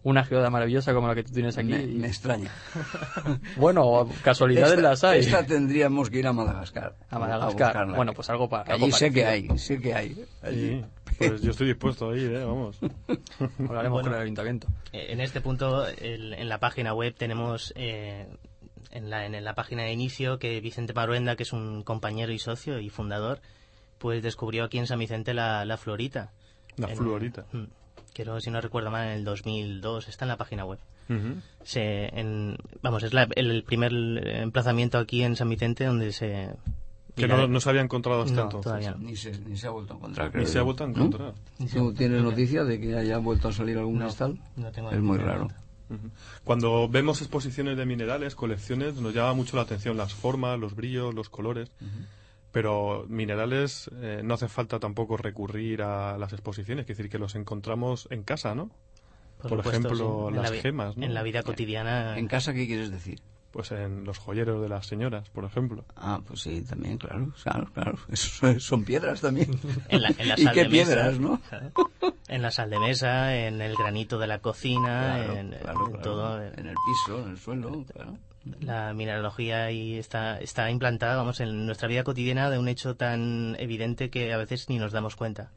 una 0.03 0.25
geoda 0.25 0.49
maravillosa 0.51 0.95
como 0.95 1.09
la 1.09 1.15
que 1.15 1.23
tú 1.25 1.33
tienes 1.33 1.59
aquí. 1.59 1.69
Me, 1.69 1.87
me 1.87 2.07
extraña. 2.09 2.51
Bueno, 3.57 4.09
casualidades 4.23 4.73
Esta- 4.75 4.83
las 4.89 5.05
hay. 5.05 5.21
Esta 5.21 5.45
tendríamos 5.45 6.09
que 6.11 6.19
ir 6.19 6.27
a 6.27 6.33
Madagascar. 6.33 6.97
A 7.11 7.19
Madagascar. 7.19 7.53
buscarla. 7.75 7.97
Bueno, 7.97 8.13
pues 8.15 8.31
algo 8.31 8.49
para. 8.49 8.73
Algo 8.73 8.87
allí 8.87 8.93
sé 8.93 9.13
que 9.13 9.27
hay, 9.27 9.49
sé 9.59 9.81
que 9.81 9.95
hay. 9.95 10.25
Allí. 10.43 10.85
Pues 11.19 11.43
yo 11.43 11.51
estoy 11.51 11.67
dispuesto 11.69 12.11
a 12.11 12.17
ir, 12.17 12.33
¿eh? 12.33 12.45
vamos. 12.45 12.79
Hablaremos 13.59 13.69
Bueno. 13.69 14.09
con 14.09 14.15
el 14.15 14.23
ayuntamiento. 14.23 14.69
Eh, 14.93 15.07
En 15.11 15.21
este 15.21 15.41
punto, 15.41 15.87
el- 15.87 16.33
en 16.35 16.49
la 16.49 16.59
página 16.59 16.95
web 16.95 17.15
tenemos 17.17 17.73
eh, 17.77 18.27
en, 18.91 19.11
la, 19.11 19.27
en 19.27 19.45
la 19.45 19.55
página 19.55 19.83
de 19.83 19.93
inicio 19.93 20.39
que 20.39 20.61
Vicente 20.61 20.95
Maruenda, 20.95 21.37
que 21.37 21.43
es 21.43 21.53
un 21.53 21.83
compañero 21.83 22.33
y 22.33 22.39
socio 22.39 22.79
y 22.79 22.89
fundador, 22.89 23.41
pues 23.99 24.23
descubrió 24.23 24.65
aquí 24.65 24.79
en 24.79 24.87
San 24.87 24.99
Vicente 24.99 25.35
la, 25.35 25.65
la 25.67 25.77
florita. 25.77 26.33
La 26.77 26.89
En- 26.91 26.97
fluorita. 26.97 27.45
Mm, 27.53 27.65
Quiero, 28.13 28.41
si 28.41 28.51
no 28.51 28.61
recuerdo 28.61 28.91
mal, 28.91 29.07
en 29.09 29.13
el 29.19 29.25
2002. 29.25 30.09
Está 30.09 30.25
en 30.25 30.29
la 30.31 30.37
página 30.37 30.65
web. 30.65 30.79
Se, 31.65 32.07
en, 32.19 32.57
vamos, 32.83 33.03
es 33.03 33.13
la- 33.13 33.29
el, 33.35 33.51
el 33.51 33.65
primer 33.65 33.93
emplazamiento 33.93 34.99
aquí 34.99 35.23
en 35.25 35.35
San 35.37 35.49
Vicente 35.49 35.85
donde 35.85 36.13
se... 36.13 36.51
Que 37.17 37.27
no, 37.27 37.49
no 37.49 37.61
se 37.61 37.69
había 37.69 37.83
encontrado 37.83 38.23
hasta 38.23 38.35
No, 38.37 38.43
entonces. 38.45 38.63
todavía 38.65 38.91
no. 38.93 38.99
Ni 38.99 39.17
se, 39.17 39.33
ni 39.41 39.57
se 39.57 39.67
ha 39.67 39.71
vuelto 39.71 39.95
a 39.95 39.97
encontrar. 39.97 40.27
Ni 40.29 40.33
creo 40.33 40.47
se 40.47 40.59
ha 40.61 40.63
vuelto 40.63 40.85
a 40.85 40.87
¿No? 40.87 40.93
encontrar. 40.93 41.35
¿Tú 41.73 41.93
tienes 41.95 42.23
noticia 42.23 42.63
de 42.65 42.81
que 42.81 42.97
haya 42.97 43.19
vuelto 43.19 43.49
a 43.49 43.53
salir 43.53 43.77
algún 43.77 43.99
No, 43.99 44.05
cristal? 44.07 44.39
no 44.57 44.71
tengo 44.71 44.91
es 44.93 45.01
muy 45.01 45.19
raro. 45.19 45.49
Cuando 46.45 46.89
vemos 46.89 47.21
exposiciones 47.21 47.77
de 47.77 47.85
minerales, 47.85 48.37
colecciones, 48.37 48.95
nos 48.95 49.13
llama 49.13 49.35
mucho 49.35 49.57
la 49.57 49.63
atención 49.63 49.97
las 49.97 50.15
formas, 50.15 50.59
los 50.59 50.77
brillos, 50.77 51.13
los 51.15 51.29
colores. 51.29 51.71
Pero 52.53 53.05
minerales 53.09 53.91
eh, 54.01 54.23
no 54.25 54.35
hace 54.35 54.49
falta 54.49 54.81
tampoco 54.81 55.17
recurrir 55.17 55.83
a 55.83 56.19
las 56.19 56.33
exposiciones, 56.33 56.83
es 56.83 56.97
decir, 56.97 57.11
que 57.11 57.19
los 57.19 57.35
encontramos 57.35 58.09
en 58.11 58.25
casa, 58.25 58.55
¿no? 58.55 58.71
Por, 59.41 59.51
supuesto, 59.51 59.71
ejemplo, 59.71 60.27
sí. 60.31 60.37
Las 60.37 60.51
la 60.51 60.57
gemas, 60.57 60.97
¿no? 60.97 61.05
En 61.05 61.15
la 61.15 61.23
vida 61.23 61.43
cotidiana. 61.43 62.19
¿En 62.19 62.27
casa 62.27 62.53
qué 62.53 62.67
quieres 62.67 62.91
decir? 62.91 63.21
Pues 63.53 63.73
en 63.73 64.05
los 64.05 64.19
joyeros 64.19 64.63
de 64.63 64.69
las 64.69 64.87
señoras, 64.87 65.29
por 65.31 65.45
ejemplo. 65.45 65.85
Ah, 65.97 66.21
pues 66.25 66.41
sí, 66.43 66.63
también, 66.63 66.99
claro, 66.99 67.33
claro, 67.43 67.69
claro. 67.75 67.99
Eso 68.09 68.61
son 68.61 68.85
piedras 68.85 69.21
también. 69.21 69.51
En 69.89 70.03
la, 70.03 70.09
en 70.17 70.29
la 70.29 70.35
¿Y 70.39 70.45
sal 70.45 70.55
qué 70.55 70.63
de 70.63 70.69
mesa, 70.69 70.85
piedras, 70.95 71.19
no? 71.19 71.41
¿sabes? 71.51 71.73
En 72.29 72.43
la 72.43 72.51
sal 72.53 72.71
de 72.71 72.79
mesa, 72.79 73.35
en 73.37 73.61
el 73.61 73.75
granito 73.75 74.19
de 74.21 74.27
la 74.29 74.39
cocina, 74.39 75.17
Claro, 75.25 75.37
en, 75.37 75.49
claro, 75.51 75.81
en 75.87 75.91
claro. 75.93 76.03
todo. 76.03 76.43
eh, 76.43 76.53
En 76.57 76.67
el 76.69 76.77
piso, 76.87 77.23
en 77.25 77.31
el 77.31 77.39
suelo, 77.39 77.85
claro. 77.93 78.17
La 78.61 78.95
mineralogía 78.95 79.65
ahí 79.65 79.99
está, 79.99 80.39
está 80.39 80.71
implantada, 80.71 81.17
vamos, 81.17 81.41
en 81.41 81.67
nuestra 81.67 81.89
vida 81.89 82.05
cotidiana 82.05 82.49
de 82.51 82.59
un 82.59 82.69
hecho 82.69 82.95
tan 82.97 83.55
evidente 83.59 84.09
que 84.11 84.33
a 84.33 84.39
veces 84.39 84.69
ni 84.69 84.79
nos 84.79 84.93
damos 84.93 85.15
cuenta. 85.17 85.51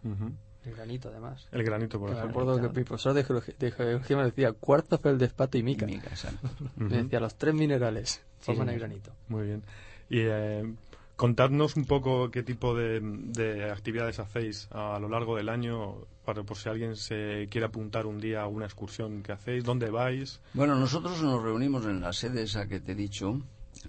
El 0.66 0.76
granito, 0.76 1.10
además. 1.10 1.48
El 1.52 1.64
granito, 1.64 2.00
por 2.00 2.10
Me 2.12 2.18
ejemplo. 2.18 2.42
acuerdo 2.42 2.62
que 2.62 2.80
mi 2.80 2.86
profesor 2.86 3.14
de 3.14 3.24
geología, 3.24 3.56
de 3.60 3.72
geología 3.72 4.18
me 4.18 4.24
decía 4.26 4.54
cuarzo, 4.54 4.98
feldespato 4.98 5.58
y 5.58 5.64
mica. 5.64 5.86
Mica. 5.86 6.12
Me 6.78 7.04
decía 7.04 7.20
los 7.20 7.36
tres 7.36 7.54
minerales 7.54 8.24
forman 8.40 8.68
sí. 8.68 8.74
el 8.74 8.80
granito. 8.80 9.12
Muy 9.28 9.46
bien. 9.46 9.64
Y 10.10 10.20
eh, 10.22 10.74
contadnos 11.16 11.76
un 11.76 11.86
poco 11.86 12.30
qué 12.32 12.44
tipo 12.44 12.76
de, 12.76 13.00
de 13.02 13.72
actividades 13.72 14.20
hacéis 14.20 14.68
a 14.72 15.00
lo 15.00 15.10
largo 15.10 15.36
del 15.36 15.50
año, 15.50 15.96
para 16.26 16.44
por 16.44 16.58
si 16.58 16.70
alguien 16.70 16.96
se 16.96 17.48
quiere 17.50 17.66
apuntar 17.68 18.06
un 18.06 18.20
día 18.20 18.42
a 18.42 18.48
una 18.48 18.66
excursión 18.66 19.24
que 19.24 19.32
hacéis, 19.32 19.64
dónde 19.64 19.90
vais. 19.90 20.42
Bueno, 20.54 20.76
nosotros 20.76 21.22
nos 21.22 21.42
reunimos 21.42 21.86
en 21.86 22.02
la 22.02 22.14
sede 22.14 22.44
esa 22.44 22.68
que 22.68 22.80
te 22.80 22.94
he 22.94 22.96
dicho, 22.96 23.42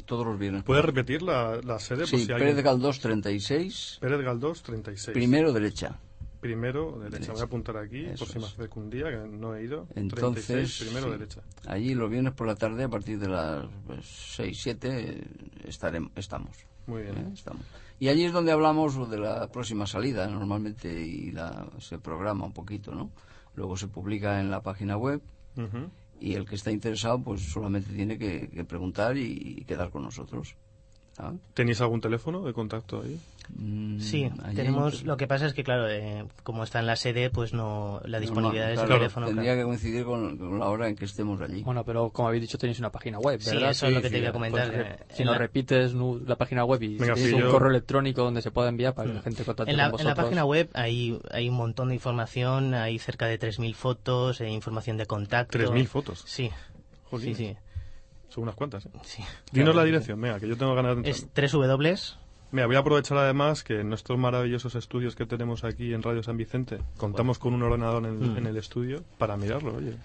todos 0.06 0.26
los 0.26 0.38
viernes. 0.38 0.62
¿Puedes 0.64 0.84
repetir 0.84 1.22
la, 1.22 1.60
la 1.62 1.78
sede? 1.78 2.00
por 2.00 2.08
Sí, 2.08 2.20
si 2.20 2.26
Pérez 2.26 2.48
alguien... 2.48 2.64
Galdós 2.64 3.00
36, 3.00 3.98
Pérez 4.00 4.20
Galdós, 4.20 4.62
36. 4.62 5.14
primero 5.14 5.52
derecha. 5.52 5.98
Primero 6.44 6.98
derecha. 6.98 7.32
Voy 7.32 7.40
a 7.40 7.44
apuntar 7.44 7.78
aquí, 7.78 8.04
Eso 8.04 8.26
por 8.26 8.34
si 8.34 8.38
me 8.38 8.44
acerco 8.44 8.78
un 8.78 8.90
día, 8.90 9.08
que 9.08 9.16
no 9.16 9.56
he 9.56 9.64
ido. 9.64 9.88
Entonces, 9.94 10.44
36, 10.44 10.90
primero 10.90 11.06
sí. 11.06 11.12
derecha. 11.12 11.40
Allí 11.66 11.94
los 11.94 12.10
viernes 12.10 12.34
por 12.34 12.46
la 12.46 12.54
tarde, 12.54 12.84
a 12.84 12.88
partir 12.90 13.18
de 13.18 13.28
las 13.28 13.64
pues, 13.86 14.04
6, 14.36 14.60
7, 14.62 15.24
estaremos, 15.66 16.12
estamos. 16.16 16.54
Muy 16.86 17.00
bien. 17.00 17.16
¿eh? 17.16 17.30
estamos. 17.32 17.64
Y 17.98 18.08
allí 18.08 18.24
es 18.24 18.32
donde 18.34 18.52
hablamos 18.52 19.08
de 19.08 19.18
la 19.20 19.50
próxima 19.50 19.86
salida, 19.86 20.26
normalmente, 20.26 20.92
y 20.92 21.30
la, 21.30 21.66
se 21.78 21.98
programa 21.98 22.44
un 22.44 22.52
poquito, 22.52 22.94
¿no? 22.94 23.10
Luego 23.54 23.78
se 23.78 23.88
publica 23.88 24.38
en 24.38 24.50
la 24.50 24.60
página 24.60 24.98
web 24.98 25.22
y 26.20 26.34
el 26.34 26.44
que 26.44 26.56
está 26.56 26.70
interesado, 26.70 27.22
pues 27.22 27.40
solamente 27.40 27.90
tiene 27.94 28.18
que, 28.18 28.50
que 28.50 28.64
preguntar 28.64 29.16
y, 29.16 29.56
y 29.60 29.64
quedar 29.64 29.88
con 29.88 30.02
nosotros. 30.02 30.56
¿sabes? 31.14 31.40
¿Tenéis 31.54 31.80
algún 31.80 32.02
teléfono 32.02 32.42
de 32.42 32.52
contacto 32.52 33.00
ahí? 33.00 33.18
Mm, 33.56 33.98
Sí, 34.00 34.30
allí 34.42 34.56
tenemos. 34.56 35.00
hay- 35.00 35.04
Lo 35.04 35.16
que 35.16 35.26
pasa 35.26 35.46
es 35.46 35.54
que, 35.54 35.62
claro, 35.64 35.88
eh, 35.88 36.26
como 36.42 36.64
está 36.64 36.80
en 36.80 36.86
la 36.86 36.96
sede, 36.96 37.30
pues 37.30 37.52
no. 37.52 38.00
La 38.04 38.18
disponibilidad 38.20 38.66
de 38.66 38.74
ese 38.74 38.84
claro, 38.84 38.98
teléfono. 39.00 39.26
Tendría 39.26 39.52
claro. 39.52 39.60
que 39.60 39.64
coincidir 39.66 40.04
con, 40.04 40.36
con 40.38 40.58
la 40.58 40.68
hora 40.68 40.88
en 40.88 40.96
que 40.96 41.04
estemos 41.04 41.40
allí. 41.40 41.62
Bueno, 41.62 41.84
pero 41.84 42.10
como 42.10 42.28
habéis 42.28 42.42
dicho, 42.42 42.58
tenéis 42.58 42.78
una 42.78 42.90
página 42.90 43.18
web, 43.18 43.40
Sí, 43.40 43.50
¿verdad? 43.50 43.70
eso 43.70 43.86
es 43.86 43.94
lo 43.94 44.02
que 44.02 44.10
te 44.10 44.18
iba 44.18 44.28
a 44.28 44.30
sí, 44.30 44.32
comentar. 44.32 44.72
Pues, 44.72 44.84
que 45.08 45.14
si 45.14 45.24
nos 45.24 45.32
la- 45.32 45.38
repites 45.38 45.94
la 45.94 46.36
página 46.36 46.64
web 46.64 46.82
y 46.82 46.96
Venga, 46.98 47.14
si 47.14 47.20
sí, 47.22 47.26
tienes 47.28 47.44
un 47.44 47.48
yo- 47.48 47.52
correo 47.52 47.70
electrónico 47.70 48.22
donde 48.22 48.42
se 48.42 48.50
pueda 48.50 48.68
enviar 48.68 48.94
para 48.94 49.08
que 49.08 49.14
la 49.14 49.22
gente 49.22 49.44
contacte 49.44 49.70
En 49.70 49.76
la, 49.76 49.90
con 49.90 50.00
en 50.00 50.06
la 50.06 50.12
vosotros. 50.12 50.24
página 50.26 50.44
web 50.44 50.70
hay, 50.74 51.18
hay 51.30 51.48
un 51.48 51.54
montón 51.56 51.88
de 51.88 51.94
información, 51.94 52.74
hay 52.74 52.98
cerca 52.98 53.26
de 53.26 53.38
3.000 53.38 53.74
fotos, 53.74 54.40
eh, 54.40 54.48
información 54.50 54.96
de 54.96 55.06
contacto. 55.06 55.58
3.000 55.58 55.86
fotos. 55.86 56.22
Sí, 56.26 56.50
Jolín. 57.04 57.34
sí, 57.36 57.48
sí. 57.50 57.56
Son 58.28 58.42
unas 58.42 58.56
cuantas, 58.56 58.84
¿eh? 58.86 58.90
sí. 59.02 59.22
Dinos 59.52 59.72
Claro, 59.72 59.74
la 59.74 59.82
sí. 59.82 59.86
dirección, 59.86 60.20
venga, 60.20 60.40
que 60.40 60.48
yo 60.48 60.56
tengo 60.56 60.74
ganas 60.74 60.96
de 60.96 61.10
entrar. 61.10 61.44
Es 61.44 61.52
www. 61.52 62.23
Mira, 62.52 62.66
voy 62.66 62.76
a 62.76 62.80
aprovechar 62.80 63.18
además 63.18 63.64
que 63.64 63.80
en 63.80 63.88
nuestros 63.88 64.18
maravillosos 64.18 64.74
estudios 64.76 65.16
que 65.16 65.26
tenemos 65.26 65.64
aquí 65.64 65.92
en 65.92 66.02
Radio 66.02 66.22
San 66.22 66.36
Vicente 66.36 66.78
contamos 66.96 67.38
con 67.38 67.52
un 67.54 67.62
ordenador 67.62 68.06
en, 68.06 68.34
Mm. 68.34 68.38
en 68.38 68.46
el 68.46 68.56
estudio 68.56 69.02
para 69.18 69.36
mirarlo, 69.36 69.74
oye. 69.74 69.96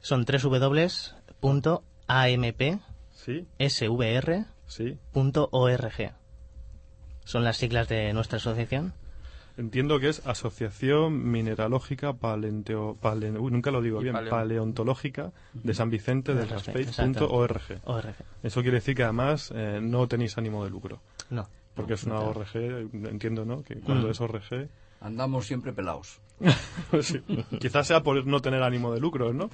Son 0.00 0.24
www.ampsvr.org. 0.26 2.80
Sí, 3.12 3.46
sí. 4.66 4.98
Son 7.24 7.44
las 7.44 7.56
siglas 7.56 7.88
de 7.88 8.12
nuestra 8.12 8.38
asociación. 8.38 8.92
Entiendo 9.58 10.00
que 10.00 10.08
es 10.08 10.26
Asociación 10.26 11.30
Mineralógica 11.30 12.14
Palenteo, 12.14 12.96
pale- 13.00 13.30
uy, 13.38 13.50
nunca 13.52 13.70
lo 13.70 13.82
digo 13.82 14.00
bien, 14.00 14.14
paleo- 14.14 14.30
Paleontológica 14.30 15.32
de 15.52 15.74
San 15.74 15.90
Vicente 15.90 16.34
del 16.34 16.48
RG, 16.48 16.52
Raspeig.org. 16.52 17.62
ORG. 17.84 18.14
Eso 18.42 18.62
quiere 18.62 18.76
decir 18.78 18.94
que 18.96 19.02
además 19.04 19.52
eh, 19.54 19.78
no 19.82 20.08
tenéis 20.08 20.38
ánimo 20.38 20.64
de 20.64 20.70
lucro, 20.70 21.00
No. 21.30 21.48
porque 21.74 21.94
es 21.94 22.04
una 22.04 22.20
ORG, 22.20 22.56
entiendo, 23.08 23.44
¿no? 23.44 23.62
Que 23.62 23.76
cuando 23.80 24.08
Mm. 24.08 24.10
es 24.10 24.20
ORG, 24.20 24.68
Andamos 25.02 25.46
siempre 25.46 25.72
pelados. 25.72 26.20
sí, 27.02 27.20
quizás 27.60 27.86
sea 27.86 28.02
por 28.02 28.26
no 28.26 28.40
tener 28.40 28.62
ánimo 28.62 28.92
de 28.92 29.00
lucro, 29.00 29.32
¿no? 29.32 29.48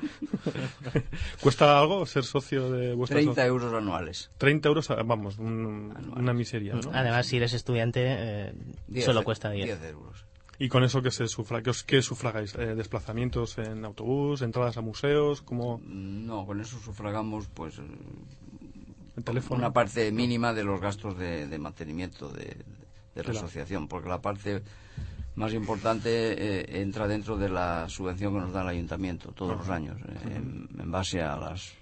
¿Cuesta 1.41 1.79
algo 1.79 2.07
ser 2.07 2.25
socio 2.25 2.71
de 2.71 2.95
vuestra 2.95 3.17
30 3.17 3.33
asociación? 3.33 3.47
euros 3.55 3.75
anuales. 3.83 4.31
30 4.39 4.69
euros, 4.69 4.91
ah, 4.91 5.03
vamos, 5.05 5.39
un- 5.39 5.93
una 6.17 6.33
miseria, 6.33 6.75
¿no? 6.75 6.91
Además, 6.93 7.27
si 7.27 7.37
eres 7.37 7.53
estudiante, 7.53 8.01
eh, 8.07 8.53
10 8.87 9.05
solo 9.05 9.21
e- 9.21 9.25
cuesta 9.25 9.51
10. 9.51 9.67
10 9.67 9.83
euros. 9.93 10.25
¿Y 10.59 10.69
con 10.69 10.83
eso 10.83 11.03
qué 11.03 11.11
se 11.11 11.29
sufra, 11.29 11.63
qué, 11.63 11.71
os- 11.71 11.85
qué 11.85 12.03
sufragáis? 12.03 12.55
Eh, 12.55 12.75
¿Desplazamientos 12.75 13.59
en 13.59 13.85
autobús, 13.85 14.43
entradas 14.43 14.77
a 14.77 14.81
museos, 14.81 15.41
como 15.43 15.81
No, 15.85 16.47
con 16.47 16.61
eso 16.61 16.79
sufragamos 16.81 17.47
pues 17.55 17.79
eh, 17.79 17.83
el 19.17 19.25
teléfono? 19.25 19.59
una 19.59 19.73
parte 19.73 20.11
mínima 20.11 20.53
de 20.55 20.65
los 20.65 20.81
gastos 20.81 21.17
de, 21.19 21.47
de 21.47 21.59
mantenimiento 21.59 22.29
de, 22.31 22.45
de 22.45 22.57
la 23.15 23.23
Claro. 23.25 23.39
asociación, 23.39 23.89
porque 23.89 24.09
la 24.09 24.21
parte 24.21 24.63
más 25.39 25.55
importante 25.55 26.11
eh, 26.11 26.83
entra 26.83 27.07
dentro 27.07 27.37
de 27.37 27.49
la 27.49 27.89
subvención 27.89 28.35
que 28.35 28.41
nos 28.41 28.53
da 28.53 28.63
el 28.63 28.69
ayuntamiento 28.69 29.33
todos 29.33 29.57
los 29.57 29.69
años, 29.69 29.97
eh, 30.01 30.35
en, 30.37 30.69
en 30.79 30.91
base 30.91 31.23
a 31.23 31.37
las 31.37 31.73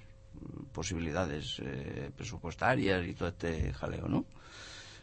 posibilidades 0.72 1.58
eh, 1.64 2.10
presupuestarias 2.14 3.06
y 3.06 3.14
todo 3.14 3.30
este 3.30 3.72
jaleo, 3.72 4.08
¿no? 4.08 4.26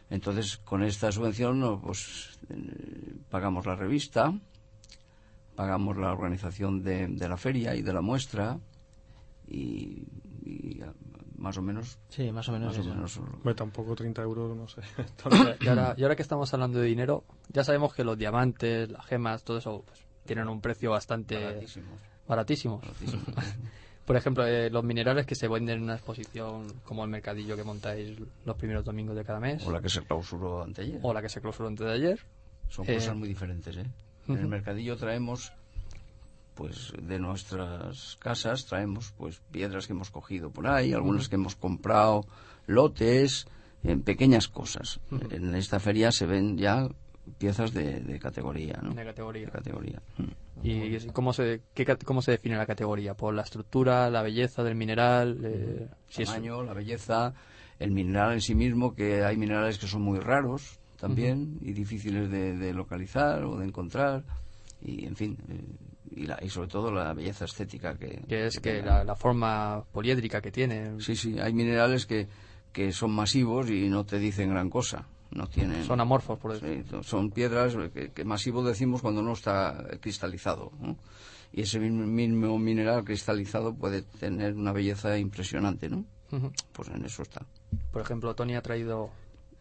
Entonces, 0.08 0.58
con 0.58 0.84
esta 0.84 1.10
subvención, 1.10 1.58
no, 1.58 1.80
pues 1.80 2.38
eh, 2.48 3.16
pagamos 3.28 3.66
la 3.66 3.74
revista, 3.74 4.32
pagamos 5.56 5.96
la 5.96 6.12
organización 6.12 6.82
de, 6.82 7.08
de 7.08 7.28
la 7.28 7.36
feria 7.36 7.74
y 7.74 7.82
de 7.82 7.92
la 7.92 8.02
muestra 8.02 8.58
y, 9.48 10.06
y, 10.42 10.80
más 11.36 11.56
o 11.58 11.62
menos, 11.62 11.98
Sí, 12.08 12.30
más 12.32 12.48
o 12.48 12.52
menos. 12.52 12.68
más 12.68 12.78
o 12.78 12.80
eso. 12.80 12.90
menos 12.94 13.16
Hombre, 13.18 13.54
tampoco 13.54 13.94
30 13.94 14.22
euros, 14.22 14.56
no 14.56 14.68
sé. 14.68 14.80
Y 15.60 15.68
ahora, 15.68 15.94
y 15.96 16.02
ahora 16.02 16.16
que 16.16 16.22
estamos 16.22 16.52
hablando 16.54 16.78
de 16.78 16.86
dinero, 16.86 17.24
ya 17.48 17.64
sabemos 17.64 17.94
que 17.94 18.04
los 18.04 18.16
diamantes, 18.18 18.90
las 18.90 19.04
gemas, 19.06 19.42
todo 19.44 19.58
eso 19.58 19.82
pues, 19.86 20.00
tienen 20.24 20.48
un 20.48 20.60
precio 20.60 20.90
bastante 20.90 21.36
baratísimos, 21.42 21.98
baratísimo. 22.26 22.78
baratísimos. 22.78 23.24
Por 24.04 24.16
ejemplo, 24.16 24.46
eh, 24.46 24.68
los 24.68 24.84
minerales 24.84 25.24
que 25.24 25.34
se 25.34 25.48
venden 25.48 25.78
en 25.78 25.84
una 25.84 25.94
exposición 25.94 26.66
como 26.84 27.04
el 27.04 27.10
mercadillo 27.10 27.56
que 27.56 27.64
montáis 27.64 28.18
los 28.44 28.56
primeros 28.56 28.84
domingos 28.84 29.16
de 29.16 29.24
cada 29.24 29.40
mes, 29.40 29.66
o 29.66 29.70
la 29.72 29.80
que 29.80 29.88
se 29.88 30.02
clausuró 30.02 30.62
anteayer. 30.62 31.00
o 31.02 31.14
la 31.14 31.22
que 31.22 31.30
se 31.30 31.40
clausuró 31.40 31.68
antes 31.68 31.86
de 31.86 31.92
ayer. 31.94 32.20
Son 32.68 32.84
Eh, 32.88 32.94
cosas 32.96 33.16
muy 33.16 33.28
diferentes, 33.28 33.74
¿eh? 33.78 33.86
En 34.28 34.36
el 34.36 34.46
mercadillo 34.46 34.96
traemos, 34.98 35.52
pues, 36.54 36.92
de 37.02 37.18
nuestras 37.18 38.16
casas 38.20 38.66
traemos, 38.66 39.12
pues, 39.16 39.40
piedras 39.50 39.86
que 39.86 39.92
hemos 39.92 40.10
cogido 40.10 40.50
por 40.50 40.66
ahí, 40.68 40.92
algunas 40.92 41.28
que 41.28 41.34
hemos 41.36 41.56
comprado, 41.56 42.24
lotes, 42.66 43.46
en 43.82 44.02
pequeñas 44.02 44.48
cosas. 44.48 45.00
En 45.30 45.54
esta 45.54 45.78
feria 45.80 46.10
se 46.12 46.26
ven 46.26 46.56
ya 46.56 46.88
piezas 47.38 47.72
de, 47.74 48.00
de 48.00 48.18
categoría, 48.18 48.78
¿no? 48.82 48.94
De 48.94 49.04
categoría. 49.04 49.46
De 49.46 49.52
categoría. 49.52 50.02
¿Y 50.62 50.98
cómo 51.08 51.32
se, 51.32 51.60
qué 51.74 51.84
cómo 52.04 52.22
se 52.22 52.30
define 52.32 52.56
la 52.56 52.66
categoría? 52.66 53.14
¿Por 53.14 53.34
la 53.34 53.42
estructura, 53.42 54.08
la 54.10 54.22
belleza 54.22 54.62
del 54.62 54.74
mineral? 54.76 55.38
Eh, 55.42 55.88
si 56.08 56.22
es- 56.22 56.28
tamaño, 56.30 56.62
la 56.62 56.72
belleza, 56.72 57.34
el 57.78 57.90
mineral 57.90 58.32
en 58.34 58.40
sí 58.40 58.54
mismo, 58.54 58.94
que 58.94 59.24
hay 59.24 59.36
minerales 59.36 59.78
que 59.78 59.86
son 59.86 60.02
muy 60.02 60.18
raros 60.20 60.78
también 60.98 61.58
y 61.60 61.72
difíciles 61.72 62.30
de, 62.30 62.56
de 62.56 62.72
localizar 62.72 63.44
o 63.44 63.58
de 63.58 63.66
encontrar 63.66 64.24
y 64.80 65.04
en 65.04 65.16
fin 65.16 65.36
eh, 65.50 65.60
y, 66.16 66.26
la- 66.26 66.38
y 66.42 66.48
sobre 66.50 66.68
todo 66.68 66.90
la 66.92 67.12
belleza 67.14 67.44
estética 67.44 67.96
que, 67.96 68.22
que 68.28 68.46
es 68.46 68.60
que 68.60 68.74
tengan. 68.78 68.86
la, 68.86 69.04
la 69.04 69.16
forma 69.16 69.84
poliédrica 69.92 70.40
que 70.40 70.50
tiene. 70.52 71.00
sí 71.00 71.16
sí 71.16 71.38
hay 71.38 71.52
minerales 71.52 72.06
que, 72.06 72.28
que 72.72 72.92
son 72.92 73.12
masivos 73.12 73.70
y 73.70 73.88
no 73.88 74.04
te 74.04 74.18
dicen 74.18 74.50
gran 74.50 74.70
cosa 74.70 75.06
no 75.30 75.48
tienen 75.48 75.82
Son 75.84 76.00
amorfos, 76.00 76.38
por 76.38 76.52
decir. 76.52 76.84
Sí, 76.88 76.96
son 77.02 77.30
piedras 77.30 77.74
que, 77.92 78.12
que 78.12 78.24
masivo 78.24 78.62
decimos 78.62 79.02
cuando 79.02 79.20
no 79.22 79.32
está 79.32 79.84
cristalizado 80.00 80.70
¿no? 80.80 80.96
y 81.52 81.62
ese 81.62 81.78
mismo, 81.80 82.58
mineral 82.58 83.04
cristalizado 83.04 83.74
puede 83.74 84.02
tener 84.02 84.54
una 84.54 84.72
belleza 84.72 85.18
impresionante 85.18 85.88
no 85.88 86.04
Ujú. 86.32 86.52
pues 86.72 86.88
en 86.88 87.04
eso 87.04 87.22
está 87.22 87.44
Por 87.92 88.02
ejemplo, 88.02 88.34
Tony 88.34 88.54
ha 88.54 88.62
traído 88.62 89.10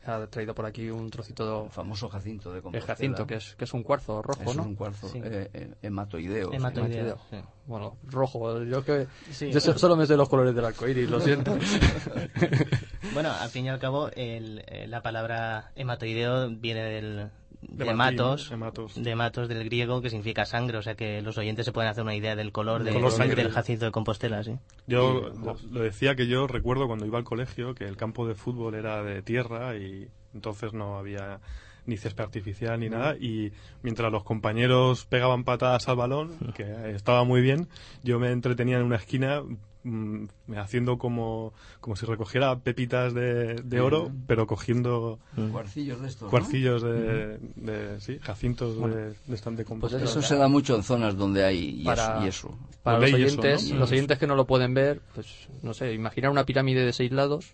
ha 0.05 0.27
traído 0.27 0.53
por 0.53 0.65
aquí 0.65 0.89
un 0.89 1.09
trocito 1.09 1.65
el 1.65 1.71
famoso 1.71 2.09
jacinto 2.09 2.51
de 2.53 2.61
Compostela. 2.61 2.93
jacinto, 2.95 3.25
que 3.27 3.35
es, 3.35 3.55
que 3.55 3.63
es 3.65 3.73
un 3.73 3.83
cuarzo 3.83 4.21
rojo, 4.21 4.43
¿no? 4.45 4.51
es 4.51 4.57
un 4.67 4.75
cuarzo 4.75 5.07
Sí. 5.09 5.19
eh, 5.23 5.49
eh, 5.53 5.73
hematoideo. 5.81 6.51
Hematoideo. 6.53 7.17
sí. 7.29 7.37
Bueno, 7.65 7.97
rojo. 8.03 8.61
Yo 8.63 8.83
que 8.83 9.07
Sí. 9.31 9.49
yo 9.51 9.59
so- 9.61 9.77
solo 9.77 9.95
me 9.95 10.05
sé 10.05 10.17
los 10.17 10.27
colores 10.27 10.53
del 10.53 10.65
arco 10.65 10.87
iris, 10.87 11.09
lo 11.09 11.19
siento. 11.19 11.57
Bueno, 13.13 13.31
al 13.31 13.49
fin 13.49 13.65
y 13.65 13.69
al 13.69 13.79
cabo, 13.79 14.09
el- 14.15 14.63
eh, 14.67 14.87
la 14.87 15.01
palabra 15.01 15.71
hematoideo 15.75 16.49
viene 16.49 16.81
del, 16.81 17.29
de, 17.73 17.85
latín, 17.85 17.97
matos, 17.97 18.49
de 18.95 19.15
matos. 19.15 19.47
Del 19.49 19.63
griego 19.65 20.01
que 20.01 20.09
significa 20.09 20.45
sangre, 20.45 20.77
o 20.77 20.81
sea 20.81 20.95
que 20.95 21.21
los 21.21 21.37
oyentes 21.37 21.65
se 21.65 21.71
pueden 21.71 21.89
hacer 21.89 22.03
una 22.03 22.15
idea 22.15 22.35
del 22.35 22.51
color, 22.51 22.83
de- 22.83 22.93
Color 22.93 23.11
sangre. 23.11 23.43
del 23.43 23.51
jacinto 23.51 23.85
de 23.85 23.91
Compostela, 23.91 24.43
sí. 24.43 24.57
Yo 24.87 25.31
lo- 25.43 25.57
lo 25.71 25.79
decía 25.81 26.15
que 26.15 26.27
yo 26.27 26.47
recuerdo 26.47 26.87
cuando 26.87 27.05
iba 27.05 27.17
al 27.17 27.23
colegio 27.23 27.73
que 27.75 27.85
el 27.85 27.97
campo 27.97 28.27
de 28.27 28.35
fútbol 28.35 28.75
era 28.75 29.03
de 29.03 29.21
tierra 29.21 29.75
y 29.75 30.07
entonces 30.33 30.73
no 30.73 30.97
había 30.97 31.39
ni 31.85 31.97
césped 31.97 32.23
artificial 32.23 32.79
ni 32.79 32.89
nada. 32.89 33.17
Y 33.17 33.51
mientras 33.81 34.11
los 34.11 34.23
compañeros 34.23 35.05
pegaban 35.05 35.43
patadas 35.43 35.89
al 35.89 35.97
balón, 35.97 36.37
que 36.55 36.91
estaba 36.95 37.23
muy 37.25 37.41
bien, 37.41 37.67
yo 38.03 38.19
me 38.19 38.31
entretenía 38.31 38.77
en 38.77 38.83
una 38.83 38.95
esquina 38.95 39.41
mm, 39.83 40.25
haciendo 40.57 40.97
como, 40.97 41.53
como 41.79 41.95
si 41.95 42.05
recogiera 42.05 42.59
pepitas 42.59 43.13
de, 43.13 43.55
de 43.55 43.81
oro, 43.81 44.11
pero 44.27 44.47
cogiendo 44.47 45.19
Cuarcillos 45.51 46.01
de 46.01 46.07
estos. 46.07 46.23
¿no? 46.23 46.29
cuarcillos 46.29 46.81
de, 46.83 47.37
de- 47.55 47.99
sí, 48.01 48.19
jacintos 48.21 48.77
de, 48.77 49.13
de 49.25 49.35
estante 49.35 49.63
Pues 49.63 49.67
Compostela. 49.67 50.03
Eso 50.03 50.21
se 50.21 50.35
da 50.35 50.47
mucho 50.47 50.75
en 50.75 50.83
zonas 50.83 51.17
donde 51.17 51.43
hay 51.43 51.73
yeso. 51.77 51.85
Para- 51.85 52.23
yeso. 52.25 52.57
Para 52.83 52.99
los 52.99 53.11
yeso, 53.11 53.15
oyentes, 53.41 53.71
¿no? 53.71 53.79
los 53.79 53.91
oyentes 53.91 54.17
que 54.19 54.27
no 54.27 54.35
lo 54.35 54.45
pueden 54.45 54.73
ver, 54.73 55.01
pues 55.15 55.47
no 55.61 55.73
sé, 55.73 55.93
imaginar 55.93 56.31
una 56.31 56.45
pirámide 56.45 56.85
de 56.85 56.91
seis 56.93 57.11
lados, 57.11 57.51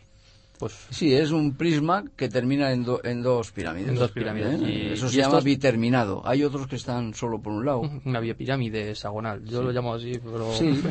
pues 0.60 0.76
Sí, 0.90 1.14
es 1.16 1.32
un 1.32 1.56
prisma 1.56 2.04
que 2.16 2.28
termina 2.30 2.72
en, 2.72 2.84
do- 2.84 3.00
en 3.04 3.24
dos 3.24 3.52
pirámides. 3.52 3.90
En 3.90 3.96
dos 3.96 4.12
pirámides. 4.12 4.62
¿eh? 4.62 4.70
Y- 4.70 4.94
Eso 4.94 5.06
y 5.08 5.10
se 5.10 5.16
llama 5.16 5.30
estos- 5.30 5.44
biterminado. 5.46 6.22
Hay 6.26 6.44
otros 6.44 6.68
que 6.68 6.76
están 6.76 7.14
solo 7.14 7.40
por 7.42 7.54
un 7.54 7.66
lado. 7.66 7.82
una 8.06 8.20
bipirámide 8.20 8.92
hexagonal. 8.92 9.44
Yo 9.46 9.64
lo 9.64 9.72
llamo 9.72 9.94
así, 9.94 10.20
pero 10.24 10.52
Sí. 10.54 10.74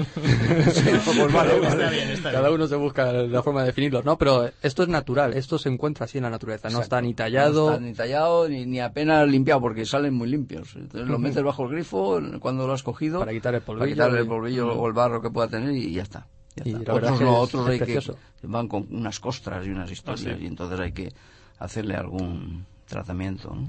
Sí, 0.73 0.83
pues 1.05 1.33
vale, 1.33 1.61
vale. 1.61 2.19
cada 2.23 2.51
uno 2.51 2.67
se 2.67 2.77
busca 2.77 3.13
la 3.13 3.43
forma 3.43 3.61
de 3.61 3.67
definirlo, 3.67 4.03
¿no? 4.03 4.17
Pero 4.19 4.51
esto 4.63 4.83
es 4.83 4.89
natural, 4.89 5.35
esto 5.35 5.59
se 5.59 5.69
encuentra 5.69 6.05
así 6.07 6.19
en 6.19 6.25
la 6.25 6.31
naturaleza, 6.31 6.69
no 6.71 6.81
está 6.81 7.01
ni 7.01 7.15
tallado. 7.15 7.67
No 7.69 7.75
está 7.75 7.85
ni 7.85 7.93
tallado 7.95 8.49
ni, 8.49 8.65
ni 8.67 8.81
apenas 8.81 9.29
limpiado 9.29 9.61
porque 9.61 9.85
salen 9.85 10.15
muy 10.15 10.29
limpios. 10.29 10.75
Entonces 10.77 11.09
lo 11.09 11.19
metes 11.19 11.43
bajo 11.43 11.65
el 11.65 11.71
grifo 11.73 12.21
cuando 12.41 12.67
lo 12.67 12.73
has 12.73 12.83
cogido. 12.83 13.19
Para 13.21 13.33
quitar 13.33 13.55
el 13.55 13.61
polvillo 13.61 13.81
Para 13.81 13.93
quitarle 13.93 14.19
el 14.21 14.25
y- 14.25 14.29
polvillo 14.29 14.73
o 14.73 14.87
el 14.87 14.93
barro 14.93 15.21
que 15.21 15.31
pueda 15.31 15.49
tener 15.49 15.73
y 15.75 15.93
ya 15.93 16.03
está. 16.03 16.27
Y 16.65 16.75
Otros 16.75 17.21
no, 17.21 17.39
otros 17.39 17.69
hay 17.69 17.79
que 17.79 18.01
van 18.43 18.69
con 18.69 18.87
unas 18.91 19.21
costras 19.21 19.67
y 19.67 19.71
unas 19.71 19.91
historias 19.91 20.39
sí. 20.39 20.45
y 20.45 20.47
entonces 20.47 20.79
hay 20.81 20.93
que 20.93 21.13
hacerle 21.59 21.95
algún 21.95 22.67
tratamiento. 22.87 23.55
¿no? 23.55 23.69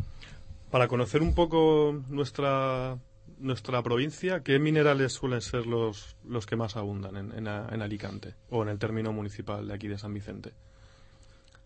Para 0.72 0.88
conocer 0.88 1.22
un 1.22 1.34
poco 1.34 2.04
nuestra 2.10 2.98
nuestra 3.40 3.82
provincia, 3.82 4.42
¿qué 4.44 4.60
minerales 4.60 5.14
suelen 5.14 5.42
ser 5.42 5.66
los, 5.66 6.18
los 6.28 6.46
que 6.46 6.56
más 6.56 6.76
abundan 6.76 7.16
en, 7.16 7.48
en, 7.48 7.82
Alicante 7.82 8.36
o 8.50 8.64
en 8.64 8.70
el 8.70 8.78
término 8.78 9.14
municipal 9.14 9.68
de 9.68 9.74
aquí 9.74 9.88
de 9.88 9.98
San 9.98 10.14
Vicente? 10.14 10.52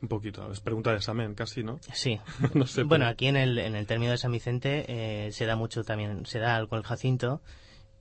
Un 0.01 0.07
poquito, 0.07 0.51
es 0.51 0.59
pregunta 0.59 0.91
de 0.91 0.97
examen 0.97 1.33
casi, 1.33 1.63
¿no? 1.63 1.79
Sí. 1.93 2.19
No 2.53 2.67
sé, 2.67 2.83
bueno, 2.83 3.05
pero- 3.05 3.11
aquí 3.11 3.27
en 3.27 3.37
el, 3.37 3.57
en 3.57 3.75
el 3.75 3.87
término 3.87 4.11
de 4.11 4.17
San 4.17 4.31
Vicente 4.31 4.85
eh, 4.87 5.31
se 5.31 5.45
da 5.45 5.55
mucho 5.55 5.83
también, 5.83 6.25
se 6.25 6.39
da 6.39 6.65
con 6.67 6.77
el 6.77 6.83
jacinto 6.83 7.41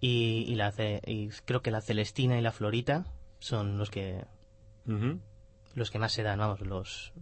y, 0.03 0.45
y, 0.47 0.55
la, 0.57 0.71
ce- 0.73 1.01
y 1.07 1.29
creo 1.47 1.63
que 1.63 1.71
la 1.71 1.81
celestina 1.81 2.39
y 2.39 2.43
la 2.43 2.53
florita 2.53 3.07
son 3.39 3.79
los 3.79 3.89
que 3.91 4.25
los 5.75 5.91
que 5.91 5.99
más 5.99 6.13
se 6.13 6.23
dan, 6.23 6.39
vamos, 6.41 6.61
los 6.61 7.13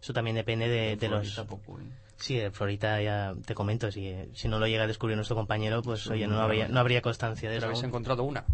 eso 0.00 0.12
también 0.12 0.36
depende 0.36 0.68
de, 0.68 0.94
de 0.96 1.08
los 1.08 1.34
poco, 1.40 1.80
¿eh? 1.80 1.84
Sí, 2.18 2.36
de 2.36 2.50
Florita 2.50 3.02
ya 3.02 3.34
te 3.44 3.54
comento, 3.54 3.90
si, 3.90 4.14
si 4.32 4.48
no 4.48 4.58
lo 4.58 4.66
llega 4.66 4.84
a 4.84 4.86
descubrir 4.86 5.16
nuestro 5.16 5.36
compañero, 5.36 5.82
pues 5.82 6.06
oye, 6.06 6.26
no 6.26 6.40
habría, 6.40 6.66
no 6.68 6.80
habría 6.80 7.02
constancia 7.02 7.50
de 7.50 7.56
Pero 7.56 7.66
eso. 7.66 7.72
habéis 7.72 7.84
encontrado 7.84 8.22
una. 8.24 8.44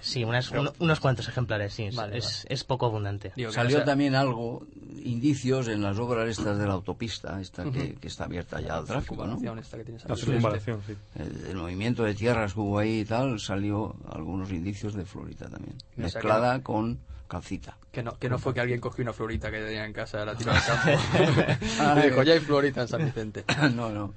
Sí, 0.00 0.24
unas- 0.24 0.50
uno- 0.50 0.72
unos 0.78 1.00
cuantos 1.00 1.28
ejemplares, 1.28 1.74
sí, 1.74 1.84
es- 1.84 1.94
Vale, 1.96 2.18
es, 2.18 2.46
es 2.48 2.64
poco 2.64 2.86
abundante. 2.86 3.32
Digo, 3.36 3.52
Salió 3.52 3.76
sea- 3.78 3.84
también 3.84 4.14
algo, 4.14 4.66
indicios 5.04 5.68
en 5.68 5.82
las 5.82 5.98
obras 5.98 6.28
estas 6.28 6.58
de 6.58 6.66
la 6.66 6.72
autopista, 6.74 7.40
esta 7.40 7.64
que, 7.70 7.94
que 7.94 8.08
está 8.08 8.24
abierta 8.24 8.60
ya 8.60 8.76
al 8.78 8.84
tráfico, 8.84 9.26
¿no? 9.26 9.34
esta 9.58 9.76
que 9.76 9.84
tienes 9.84 10.04
La 10.08 10.16
circunvalación, 10.16 10.80
sí. 10.86 10.94
El, 11.16 11.46
el 11.50 11.56
movimiento 11.56 12.04
de 12.04 12.14
tierras 12.14 12.54
que 12.54 12.60
hubo 12.60 12.78
ahí 12.78 13.00
y 13.00 13.04
tal, 13.04 13.38
salió 13.40 13.96
algunos 14.10 14.50
indicios 14.50 14.94
de 14.94 15.04
florita 15.04 15.48
también, 15.48 15.76
O 15.76 15.80
sea 15.80 15.94
que 15.96 16.02
mezclada 16.02 16.62
con 16.62 17.00
calcita. 17.28 17.76
Que 17.90 18.02
no, 18.02 18.18
que 18.18 18.28
no 18.28 18.38
fue 18.38 18.52
que 18.54 18.60
alguien 18.60 18.78
cogió 18.80 19.02
una 19.02 19.12
florita 19.12 19.50
que 19.50 19.58
tenía 19.60 19.84
en 19.86 19.92
casa, 19.92 20.24
la 20.24 20.34
tiró 20.36 20.52
al 20.52 20.62
campo. 20.64 20.90
y 20.90 22.02
dijo, 22.10 22.22
ya 22.22 22.34
hay 22.34 22.40
florita 22.40 22.82
en 22.82 22.88
San 22.88 23.04
Vicente. 23.04 23.44
no, 23.74 23.90
no. 23.90 24.14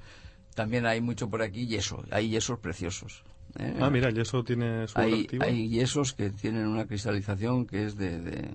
También 0.53 0.85
hay 0.85 1.01
mucho 1.01 1.29
por 1.29 1.41
aquí 1.41 1.67
yeso, 1.67 2.03
hay 2.11 2.29
yesos 2.29 2.59
preciosos. 2.59 3.23
¿Eh? 3.57 3.77
Ah, 3.81 3.89
mira, 3.89 4.09
el 4.09 4.15
yeso 4.15 4.43
tiene 4.43 4.87
su 4.87 4.99
hay, 4.99 5.21
activo 5.21 5.43
hay 5.45 5.69
yesos 5.69 6.13
que 6.13 6.29
tienen 6.29 6.67
una 6.67 6.85
cristalización 6.85 7.65
que 7.65 7.85
es 7.85 7.95
de, 7.95 8.19
de, 8.21 8.51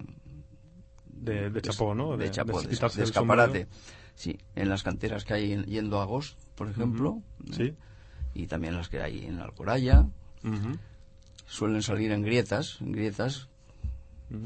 de, 1.07 1.51
de 1.51 1.63
chapó, 1.63 1.95
¿no? 1.95 2.17
de, 2.17 2.31
chapó, 2.31 2.61
de, 2.63 2.69
quitarse 2.69 2.99
de 2.99 3.05
escaparate. 3.05 3.67
Sí, 4.15 4.39
en 4.55 4.69
las 4.69 4.83
canteras 4.83 5.25
que 5.25 5.35
hay 5.35 5.53
en- 5.53 5.65
yendo 5.65 6.01
a 6.01 6.05
Gos, 6.05 6.37
por 6.55 6.69
ejemplo, 6.69 7.23
Sí. 7.53 7.75
y 8.35 8.47
también 8.47 8.75
las 8.77 8.89
que 8.89 9.01
hay 9.01 9.25
en 9.25 9.39
Alcoraya, 9.41 10.07
Ujú. 10.45 10.79
suelen 11.47 11.83
salir 11.83 12.13
en 12.13 12.23
grietas, 12.23 12.79
en 12.81 12.93
grietas, 12.93 13.49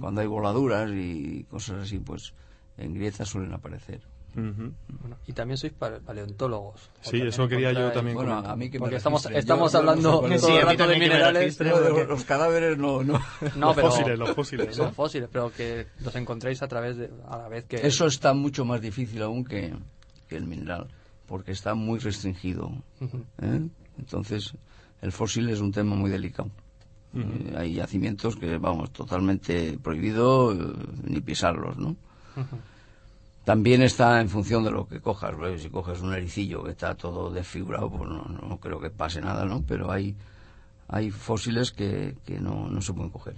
cuando 0.00 0.20
hay 0.20 0.26
voladuras 0.26 0.90
y 0.92 1.44
cosas 1.50 1.82
así, 1.82 1.98
pues 1.98 2.32
en 2.78 2.94
grietas 2.94 3.28
suelen 3.28 3.52
aparecer. 3.52 4.02
Bueno, 4.34 5.16
y 5.26 5.32
también 5.32 5.56
sois 5.56 5.72
pale- 5.72 6.00
paleontólogos. 6.00 6.90
Sí, 7.02 7.20
eso 7.20 7.46
quería 7.48 7.72
yo 7.72 7.92
también 7.92 8.16
Bueno, 8.16 8.30
comentar. 8.32 8.52
a 8.52 8.56
mí 8.56 8.68
que 8.70 8.78
me 8.78 8.80
Porque 8.80 8.96
estamos, 8.96 9.24
estamos 9.26 9.72
Yo- 9.72 9.78
yo 9.78 9.84
no 9.84 9.90
hablando 9.90 10.20
todo 10.20 10.38
Sí, 10.38 10.52
el 10.52 10.62
rato 10.62 10.86
de 10.88 10.98
minerales. 10.98 11.56
Pero 11.56 11.80
de 11.80 12.04
los 12.06 12.24
cadáveres 12.24 12.76
no, 12.78 13.02
no. 13.04 13.20
No, 13.56 13.66
los 13.68 13.74
pero 13.76 13.90
fósiles, 13.90 14.18
los 14.18 14.30
fósiles. 14.34 14.66
¿no? 14.78 14.84
son 14.84 14.94
fósiles, 14.94 15.28
pero 15.32 15.52
que 15.52 15.86
los 16.02 16.14
encontráis 16.16 16.62
a 16.62 16.68
través 16.68 16.96
de 16.96 17.10
a 17.28 17.36
la 17.38 17.48
vez 17.48 17.64
que 17.64 17.86
Eso 17.86 18.06
está 18.06 18.34
mucho 18.34 18.64
más 18.64 18.80
difícil 18.80 19.22
aún 19.22 19.44
que, 19.44 19.72
que 20.28 20.36
el 20.36 20.46
mineral, 20.46 20.88
porque 21.26 21.52
está 21.52 21.74
muy 21.74 21.98
restringido. 22.00 22.72
¿eh? 23.40 23.60
Entonces, 23.98 24.54
el 25.02 25.12
fósil 25.12 25.48
es 25.50 25.60
un 25.60 25.70
tema 25.70 25.94
muy 25.94 26.10
delicado. 26.10 26.50
Eh, 27.16 27.54
hay 27.56 27.74
yacimientos 27.74 28.34
que, 28.34 28.58
vamos, 28.58 28.90
totalmente 28.92 29.78
prohibido 29.80 30.52
eh, 30.52 30.56
ni 31.04 31.20
pisarlos, 31.20 31.78
¿no? 31.78 31.94
También 33.44 33.82
está 33.82 34.20
en 34.20 34.28
función 34.28 34.64
de 34.64 34.70
lo 34.70 34.86
que 34.88 35.00
cojas. 35.00 35.36
¿ves? 35.38 35.62
Si 35.62 35.70
coges 35.70 36.00
un 36.00 36.14
ericillo 36.14 36.62
que 36.64 36.70
está 36.70 36.94
todo 36.94 37.30
desfigurado, 37.30 37.90
pues 37.90 38.08
no, 38.08 38.24
no 38.24 38.58
creo 38.58 38.80
que 38.80 38.90
pase 38.90 39.20
nada, 39.20 39.44
¿no? 39.44 39.62
Pero 39.66 39.90
hay, 39.90 40.16
hay 40.88 41.10
fósiles 41.10 41.70
que, 41.72 42.16
que 42.24 42.40
no, 42.40 42.68
no 42.70 42.80
se 42.80 42.92
pueden 42.94 43.10
coger. 43.10 43.36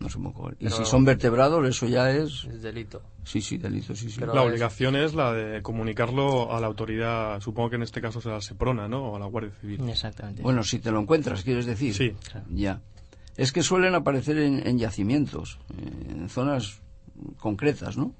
No 0.00 0.08
se 0.08 0.16
pueden 0.16 0.32
coger. 0.32 0.56
Y 0.60 0.70
si 0.70 0.84
son 0.86 1.04
vertebrados, 1.04 1.64
eso 1.68 1.86
ya 1.86 2.10
es... 2.10 2.44
es 2.50 2.62
delito. 2.62 3.02
Sí, 3.22 3.42
sí, 3.42 3.58
delito, 3.58 3.94
sí, 3.94 4.10
sí. 4.10 4.18
Pero- 4.18 4.34
La 4.34 4.40
es- 4.42 4.48
obligación 4.48 4.96
es 4.96 5.14
la 5.14 5.32
de 5.34 5.60
comunicarlo 5.62 6.52
a 6.52 6.58
la 6.60 6.66
autoridad, 6.66 7.38
supongo 7.40 7.68
que 7.70 7.76
en 7.76 7.82
este 7.82 8.00
caso 8.00 8.20
será 8.22 8.36
la 8.36 8.40
Seprona, 8.40 8.88
¿no? 8.88 9.04
O 9.12 9.16
a 9.16 9.18
la 9.18 9.26
Guardia 9.26 9.52
Civil. 9.60 9.86
Exactamente. 9.88 10.42
Bueno, 10.42 10.62
si 10.64 10.78
te 10.78 10.90
lo 10.90 10.98
encuentras, 11.00 11.42
quieres 11.44 11.66
decir. 11.66 11.94
Sí. 11.94 12.12
Ya. 12.50 12.80
Es 13.36 13.52
que 13.52 13.62
suelen 13.62 13.94
aparecer 13.94 14.38
en, 14.38 14.66
en 14.66 14.78
yacimientos, 14.78 15.58
eh, 15.76 16.06
en 16.12 16.28
zonas 16.30 16.80
concretas, 17.36 17.96
¿no? 17.98 18.14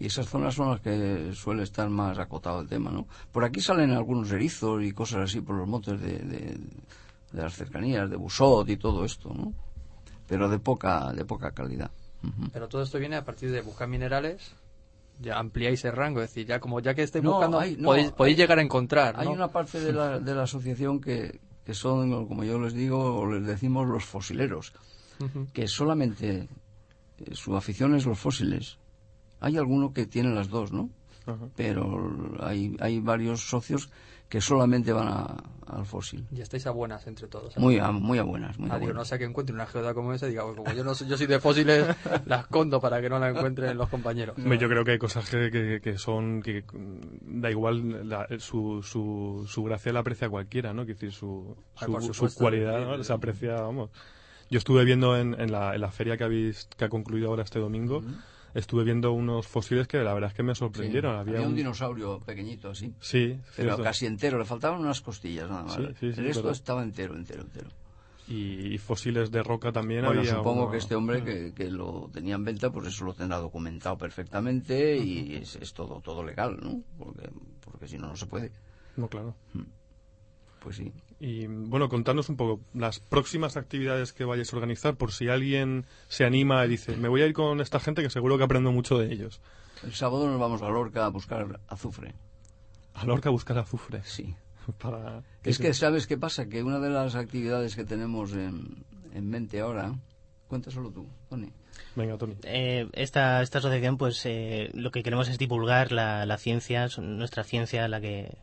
Y 0.00 0.06
esas 0.06 0.26
zonas 0.28 0.54
son 0.54 0.70
las 0.70 0.80
que 0.80 1.30
suele 1.34 1.62
estar 1.62 1.88
más 1.90 2.18
acotado 2.18 2.62
el 2.62 2.66
tema, 2.68 2.90
¿no? 2.90 3.06
Por 3.30 3.44
aquí 3.44 3.60
salen 3.60 3.90
algunos 3.90 4.32
erizos 4.32 4.82
y 4.82 4.92
cosas 4.92 5.20
así 5.24 5.42
por 5.42 5.54
los 5.56 5.68
montes 5.68 6.00
de, 6.00 6.18
de, 6.20 6.38
de 7.32 7.42
las 7.42 7.54
cercanías, 7.54 8.08
de 8.08 8.16
Busot 8.16 8.68
y 8.70 8.78
todo 8.78 9.04
esto, 9.04 9.32
¿no? 9.34 9.52
Pero 10.26 10.48
de 10.48 10.58
poca, 10.58 11.12
de 11.12 11.24
poca 11.26 11.50
calidad. 11.52 11.90
Pero 12.52 12.66
todo 12.68 12.82
esto 12.82 12.98
viene 12.98 13.16
a 13.16 13.24
partir 13.24 13.50
de 13.50 13.60
buscar 13.60 13.88
minerales, 13.88 14.52
ya 15.20 15.38
ampliáis 15.38 15.84
el 15.84 15.92
rango, 15.92 16.22
es 16.22 16.30
decir, 16.30 16.46
ya 16.46 16.60
como 16.60 16.80
ya 16.80 16.94
que 16.94 17.02
estáis 17.02 17.22
No, 17.22 17.32
buscando, 17.32 17.60
hay- 17.60 17.76
no, 17.76 17.88
podéis, 17.88 18.10
podéis 18.12 18.36
hay- 18.36 18.42
llegar 18.42 18.58
a 18.58 18.62
encontrar, 18.62 19.14
Hay 19.18 19.26
una 19.28 19.48
parte 19.48 19.80
de 19.80 19.92
la, 19.92 20.18
de 20.18 20.34
la 20.34 20.44
asociación 20.44 20.98
que, 21.00 21.40
que 21.64 21.74
son, 21.74 22.26
como 22.26 22.42
yo 22.42 22.58
les 22.58 22.72
digo, 22.72 23.16
o 23.20 23.30
les 23.30 23.46
decimos 23.46 23.86
los 23.86 24.04
fosileros, 24.06 24.72
que 25.52 25.68
solamente 25.68 26.48
eh, 27.18 27.34
su 27.34 27.54
afición 27.54 27.94
es 27.94 28.06
los 28.06 28.18
fósiles. 28.18 28.78
Hay 29.40 29.56
alguno 29.56 29.92
que 29.92 30.06
tiene 30.06 30.34
las 30.34 30.48
dos, 30.48 30.72
¿no? 30.72 30.90
Ajá. 31.26 31.48
Pero 31.56 32.10
hay, 32.40 32.76
hay 32.80 33.00
varios 33.00 33.40
socios 33.48 33.90
que 34.28 34.40
solamente 34.40 34.92
van 34.92 35.08
a- 35.08 35.42
al 35.66 35.84
fósil. 35.84 36.24
Y 36.32 36.40
estáis 36.40 36.66
a 36.66 36.70
buenas 36.70 37.06
entre 37.06 37.26
todos. 37.26 37.56
¿eh? 37.56 37.60
Muy 37.60 37.78
a, 37.78 37.90
muy 37.90 38.18
a 38.18 38.22
buenas, 38.22 38.58
muy 38.58 38.70
a 38.70 38.74
Ah, 38.74 38.78
digo, 38.78 38.92
no 38.92 39.04
sea 39.04 39.18
que 39.18 39.24
encuentre 39.24 39.54
una 39.54 39.66
geoda 39.66 39.92
como 39.92 40.12
esa 40.12 40.26
y 40.26 40.30
diga, 40.30 40.44
"Pues 40.44 40.56
como 40.56 40.72
yo 40.72 40.84
no 40.84 40.94
soy, 40.94 41.08
yo 41.08 41.16
soy 41.16 41.26
de 41.26 41.40
fósiles, 41.40 41.84
la 42.26 42.36
escondo 42.40 42.80
para 42.80 43.00
que 43.00 43.08
no 43.08 43.18
la 43.18 43.30
encuentren 43.30 43.76
los 43.76 43.88
compañeros. 43.88 44.36
Yo 44.36 44.68
creo 44.68 44.84
que 44.84 44.92
hay 44.92 44.98
cosas 44.98 45.28
que, 45.28 45.50
que- 45.50 45.80
que 45.82 45.98
son 45.98 46.42
que 46.42 46.64
da 47.22 47.50
igual 47.50 48.08
la- 48.08 48.26
su, 48.38 48.82
su, 48.82 49.44
su 49.48 49.64
gracia 49.64 49.92
la 49.92 50.00
aprecia 50.00 50.28
cualquiera, 50.28 50.72
¿no? 50.72 50.86
Que 50.86 50.92
decir 50.94 51.12
su, 51.12 51.56
su, 51.76 52.00
supuesto. 52.14 52.38
cualidad 52.40 52.80
¿no? 52.98 53.02
se 53.04 53.12
aprecia, 53.12 53.54
vamos. 53.60 53.90
Yo 54.48 54.58
estuve 54.58 54.84
viendo 54.84 55.16
en, 55.16 55.40
en, 55.40 55.50
la, 55.52 55.74
en 55.74 55.80
la 55.80 55.90
feria 55.90 56.16
que 56.16 56.24
habéis 56.24 56.68
que 56.76 56.84
ha 56.84 56.88
concluido 56.88 57.28
ahora 57.28 57.42
este 57.44 57.58
domingo, 57.60 58.02
estuve 58.54 58.84
viendo 58.84 59.12
unos 59.12 59.46
fósiles 59.46 59.86
que 59.88 59.98
la 59.98 60.12
verdad 60.14 60.30
es 60.30 60.34
que 60.36 60.42
me 60.42 60.54
Sí. 60.54 60.58
sorprendieron. 60.60 61.16
Había, 61.16 61.34
Había 61.34 61.46
un 61.46 61.52
un- 61.52 61.56
dinosaurio 61.56 62.20
pequeñito, 62.20 62.70
así. 62.70 62.94
Sí, 63.00 63.38
Pero 63.56 63.70
cierto. 63.70 63.82
casi 63.82 64.06
entero, 64.06 64.38
le 64.38 64.44
faltaban 64.44 64.80
unas 64.80 65.00
costillas 65.00 65.48
nada 65.48 65.62
más. 65.64 65.74
Sí, 65.76 65.82
sí, 66.00 66.12
sí, 66.12 66.20
el 66.20 66.26
resto 66.26 66.42
pero- 66.42 66.52
estaba 66.52 66.82
entero, 66.82 67.14
entero, 67.16 67.42
entero. 67.42 67.68
y, 68.32 68.78
fósiles 68.78 69.32
de 69.32 69.42
roca 69.42 69.72
también 69.72 70.04
bueno, 70.04 70.20
había 70.20 70.36
supongo 70.36 70.62
uno- 70.62 70.70
que 70.70 70.76
este 70.78 70.94
hombre 70.94 71.24
que, 71.24 71.52
que 71.52 71.68
lo 71.68 72.08
tenía 72.12 72.36
en 72.36 72.44
venta, 72.44 72.70
pues 72.70 72.86
eso 72.86 73.04
lo 73.04 73.12
tendrá 73.12 73.38
documentado 73.38 73.98
perfectamente 73.98 74.96
y 74.98 75.34
es, 75.34 75.56
es 75.56 75.72
todo 75.74 76.00
todo 76.00 76.22
legal, 76.22 76.56
¿no? 76.62 76.80
Porque, 76.96 77.28
porque 77.64 77.88
si 77.88 77.98
no, 77.98 78.06
no 78.06 78.14
se 78.16 78.26
puede. 78.26 78.52
No, 78.96 79.08
claro. 79.08 79.34
Pues 80.60 80.76
sí. 80.76 80.92
Y 81.20 81.46
bueno, 81.46 81.90
contanos 81.90 82.30
un 82.30 82.36
poco 82.36 82.62
las 82.72 82.98
próximas 82.98 83.58
actividades 83.58 84.14
que 84.14 84.24
vayáis 84.24 84.52
a 84.52 84.56
organizar 84.56 84.96
por 84.96 85.12
si 85.12 85.28
alguien 85.28 85.84
se 86.08 86.24
anima 86.24 86.64
y 86.64 86.68
dice, 86.70 86.96
me 86.96 87.08
voy 87.08 87.20
a 87.20 87.26
ir 87.26 87.34
con 87.34 87.60
esta 87.60 87.78
gente 87.78 88.02
que 88.02 88.08
seguro 88.08 88.38
que 88.38 88.44
aprendo 88.44 88.72
mucho 88.72 88.98
de 88.98 89.12
ellos. 89.12 89.42
El 89.84 89.92
sábado 89.92 90.26
nos 90.26 90.40
vamos 90.40 90.62
a 90.62 90.70
Lorca 90.70 91.04
a 91.04 91.08
buscar 91.10 91.60
azufre. 91.68 92.14
A 92.94 93.04
Lorca 93.04 93.28
a 93.28 93.32
buscar 93.32 93.58
azufre. 93.58 94.00
Sí. 94.02 94.34
Para... 94.78 95.22
Es 95.44 95.58
que, 95.58 95.74
¿sabes 95.74 96.06
qué 96.06 96.16
pasa? 96.16 96.48
Que 96.48 96.62
una 96.62 96.80
de 96.80 96.88
las 96.88 97.14
actividades 97.14 97.76
que 97.76 97.84
tenemos 97.84 98.32
en, 98.32 98.84
en 99.12 99.28
mente 99.28 99.60
ahora... 99.60 99.94
Cuéntaselo 100.48 100.90
tú, 100.90 101.06
Tony. 101.28 101.52
Venga, 101.94 102.18
Tony. 102.18 102.34
Eh, 102.42 102.88
esta, 102.94 103.40
esta 103.40 103.58
asociación, 103.58 103.98
pues 103.98 104.20
eh, 104.24 104.70
lo 104.74 104.90
que 104.90 105.04
queremos 105.04 105.28
es 105.28 105.38
divulgar 105.38 105.92
la, 105.92 106.26
la 106.26 106.38
ciencia, 106.38 106.88
nuestra 106.98 107.44
ciencia, 107.44 107.86
la 107.86 108.00
que 108.00 108.36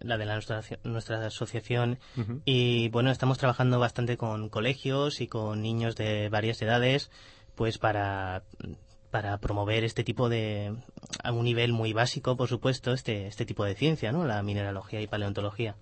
la 0.00 0.18
de 0.18 0.26
la 0.26 0.34
nuestra, 0.34 0.62
nuestra 0.84 1.26
asociación. 1.26 1.98
Y 2.44 2.88
bueno, 2.88 3.10
estamos 3.10 3.38
trabajando 3.38 3.78
bastante 3.78 4.16
con 4.16 4.48
colegios 4.48 5.20
y 5.20 5.26
con 5.26 5.62
niños 5.62 5.96
de 5.96 6.28
varias 6.28 6.60
edades, 6.62 7.10
pues 7.54 7.78
para, 7.78 8.42
para 9.10 9.38
promover 9.38 9.84
este 9.84 10.04
tipo 10.04 10.28
de, 10.28 10.74
a 11.22 11.32
un 11.32 11.44
nivel 11.44 11.72
muy 11.72 11.92
básico, 11.92 12.36
por 12.36 12.48
supuesto, 12.48 12.92
este, 12.92 13.26
este 13.26 13.46
tipo 13.46 13.64
de 13.64 13.74
ciencia, 13.74 14.12
¿no? 14.12 14.24
La 14.24 14.42
mineralogía 14.42 15.00
y 15.00 15.06
paleontología. 15.06 15.76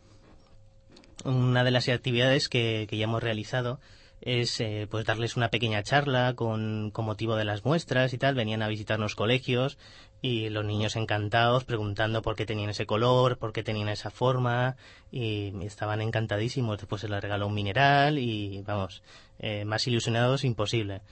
Una 1.24 1.64
de 1.64 1.70
las 1.70 1.88
actividades 1.88 2.48
que, 2.48 2.86
que 2.88 2.96
ya 2.96 3.04
hemos 3.04 3.22
realizado 3.22 3.80
es 4.22 4.58
eh, 4.60 4.86
pues 4.90 5.04
darles 5.04 5.36
una 5.36 5.50
pequeña 5.50 5.82
charla 5.82 6.34
con, 6.34 6.90
con 6.90 7.04
motivo 7.04 7.36
de 7.36 7.44
las 7.44 7.64
muestras 7.64 8.12
y 8.14 8.18
tal. 8.18 8.34
Venían 8.34 8.62
a 8.62 8.68
visitarnos 8.68 9.14
colegios 9.14 9.78
y 10.22 10.48
los 10.48 10.64
niños 10.64 10.96
encantados 10.96 11.64
preguntando 11.64 12.22
por 12.22 12.36
qué 12.36 12.46
tenían 12.46 12.70
ese 12.70 12.86
color, 12.86 13.38
por 13.38 13.52
qué 13.52 13.62
tenían 13.62 13.88
esa 13.88 14.10
forma 14.10 14.76
y 15.10 15.52
estaban 15.64 16.00
encantadísimos. 16.00 16.78
Después 16.78 17.02
se 17.02 17.08
les 17.08 17.20
regaló 17.20 17.48
un 17.48 17.54
mineral 17.54 18.18
y 18.18 18.62
vamos, 18.62 19.02
eh, 19.38 19.64
más 19.64 19.86
ilusionados 19.86 20.44
imposible. 20.44 21.02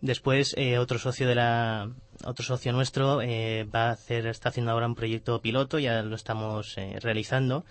Después 0.00 0.54
eh, 0.56 0.78
otro 0.78 0.98
socio 0.98 1.28
de 1.28 1.34
la 1.34 1.90
otro 2.24 2.44
socio 2.44 2.72
nuestro 2.72 3.20
eh, 3.20 3.64
va 3.64 3.88
a 3.88 3.92
hacer 3.92 4.26
está 4.26 4.48
haciendo 4.48 4.72
ahora 4.72 4.86
un 4.86 4.94
proyecto 4.94 5.40
piloto 5.42 5.78
ya 5.78 6.02
lo 6.02 6.16
estamos 6.16 6.76
eh, 6.78 6.98
realizando 7.00 7.64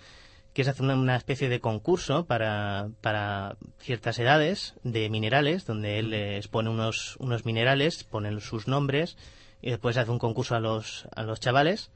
que 0.52 0.62
es 0.62 0.68
hacer 0.68 0.84
una, 0.84 1.16
especie 1.16 1.48
de 1.48 1.60
concurso 1.60 2.26
para, 2.26 2.88
para 3.00 3.56
ciertas 3.78 4.18
edades 4.18 4.74
de 4.82 5.08
minerales, 5.08 5.64
donde 5.64 5.98
él 5.98 6.12
eh, 6.12 6.36
expone 6.38 6.70
unos, 6.70 7.16
unos 7.18 7.44
minerales, 7.44 8.02
pone 8.04 8.40
sus 8.40 8.66
nombres, 8.66 9.16
y 9.62 9.70
después 9.70 9.96
hace 9.96 10.10
un 10.10 10.18
concurso 10.18 10.56
a 10.56 10.60
los, 10.60 11.06
a 11.14 11.22
los 11.22 11.38
chavales, 11.40 11.90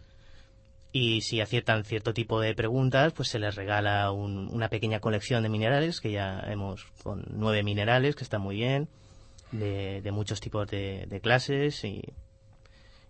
y 0.92 1.22
si 1.22 1.40
aciertan 1.40 1.84
cierto 1.84 2.14
tipo 2.14 2.40
de 2.40 2.54
preguntas, 2.54 3.12
pues 3.12 3.28
se 3.28 3.40
les 3.40 3.56
regala 3.56 4.12
un- 4.12 4.48
una 4.52 4.68
pequeña 4.68 5.00
colección 5.00 5.42
de 5.42 5.48
minerales, 5.48 6.00
que 6.00 6.12
ya 6.12 6.38
hemos 6.46 6.84
con 7.02 7.24
nueve 7.30 7.64
minerales, 7.64 8.14
que 8.14 8.22
está 8.22 8.38
muy 8.38 8.54
bien, 8.56 8.88
de, 9.50 10.00
de 10.02 10.12
muchos 10.12 10.40
tipos 10.40 10.68
de, 10.68 11.06
de 11.08 11.20
clases, 11.20 11.82
y, 11.82 12.02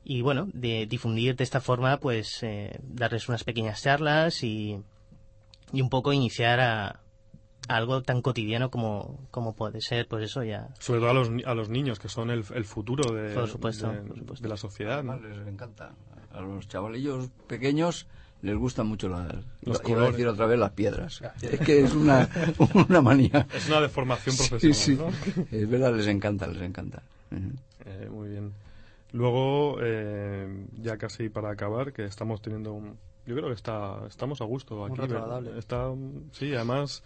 y 0.05 0.23
bueno, 0.23 0.49
de 0.55 0.87
difundir 0.87 1.37
de 1.37 1.45
esta 1.45 1.61
forma, 1.61 1.99
pues 1.99 2.43
eh, 2.43 2.79
darles 2.83 3.29
unas 3.29 3.45
pequeñas 3.45 3.83
charlas 3.83 4.43
y 4.43 4.79
y 5.75 5.83
un 5.83 5.91
poco 5.91 6.13
iniciar 6.13 6.61
a, 6.61 6.87
a 6.89 7.01
algo 7.77 8.03
tan 8.03 8.23
cotidiano 8.23 8.71
como, 8.71 9.19
como 9.31 9.55
puede 9.55 9.81
ser, 9.81 10.07
pues 10.09 10.25
eso 10.25 10.43
ya. 10.45 10.69
Sobre 10.79 11.01
todo 11.01 11.11
a 11.11 11.15
los, 11.15 11.31
ni- 11.31 11.43
a 11.45 11.55
los 11.55 11.69
niños, 11.69 11.99
que 11.99 12.09
son 12.09 12.31
el, 12.31 12.45
el 12.55 12.65
futuro 12.65 13.13
de, 13.13 13.35
Por 13.35 13.49
supuesto, 13.49 13.91
de, 13.93 14.01
por 14.03 14.19
supuesto. 14.19 14.43
de 14.43 14.49
la 14.49 14.57
sociedad. 14.57 15.03
¿no? 15.03 15.19
Les 15.19 15.47
encanta. 15.47 15.93
A 16.33 16.41
los 16.41 16.67
chavalillos 16.69 17.31
pequeños 17.47 18.07
les 18.43 18.57
gustan 18.57 18.87
mucho 18.89 19.09
las, 19.09 19.33
Los 19.63 19.81
iba 19.89 20.03
a 20.05 20.11
decir 20.11 20.27
otra 20.29 20.47
vez 20.47 20.59
las 20.59 20.73
piedras. 20.73 21.23
Es 21.41 21.61
que 21.61 21.81
es 21.85 21.95
una, 21.95 22.29
una 22.89 23.01
manía. 23.01 23.47
Es 23.55 23.69
una 23.69 23.81
deformación 23.81 24.35
Sí, 24.37 24.49
profesional, 24.49 25.15
sí. 25.25 25.33
¿no? 25.41 25.45
Es 25.59 25.69
verdad, 25.71 25.95
les 25.95 26.07
encanta, 26.09 26.47
les 26.49 26.61
encanta. 26.63 27.03
Eh, 27.87 28.09
muy 28.11 28.29
bien. 28.29 28.53
Luego, 29.13 29.79
eh, 29.81 30.67
ya 30.83 30.99
casi 30.99 31.29
para 31.29 31.51
acabar, 31.51 31.93
que 31.93 32.05
estamos 32.05 32.43
teniendo 32.43 32.73
un... 32.75 32.99
Yo 33.27 33.35
creo 33.35 33.49
que 33.49 33.55
está, 33.55 34.01
estamos 34.07 34.41
a 34.41 34.45
gusto 34.45 34.85
aquí. 34.85 35.01
Está, 35.57 35.93
sí, 36.33 36.55
además, 36.55 37.03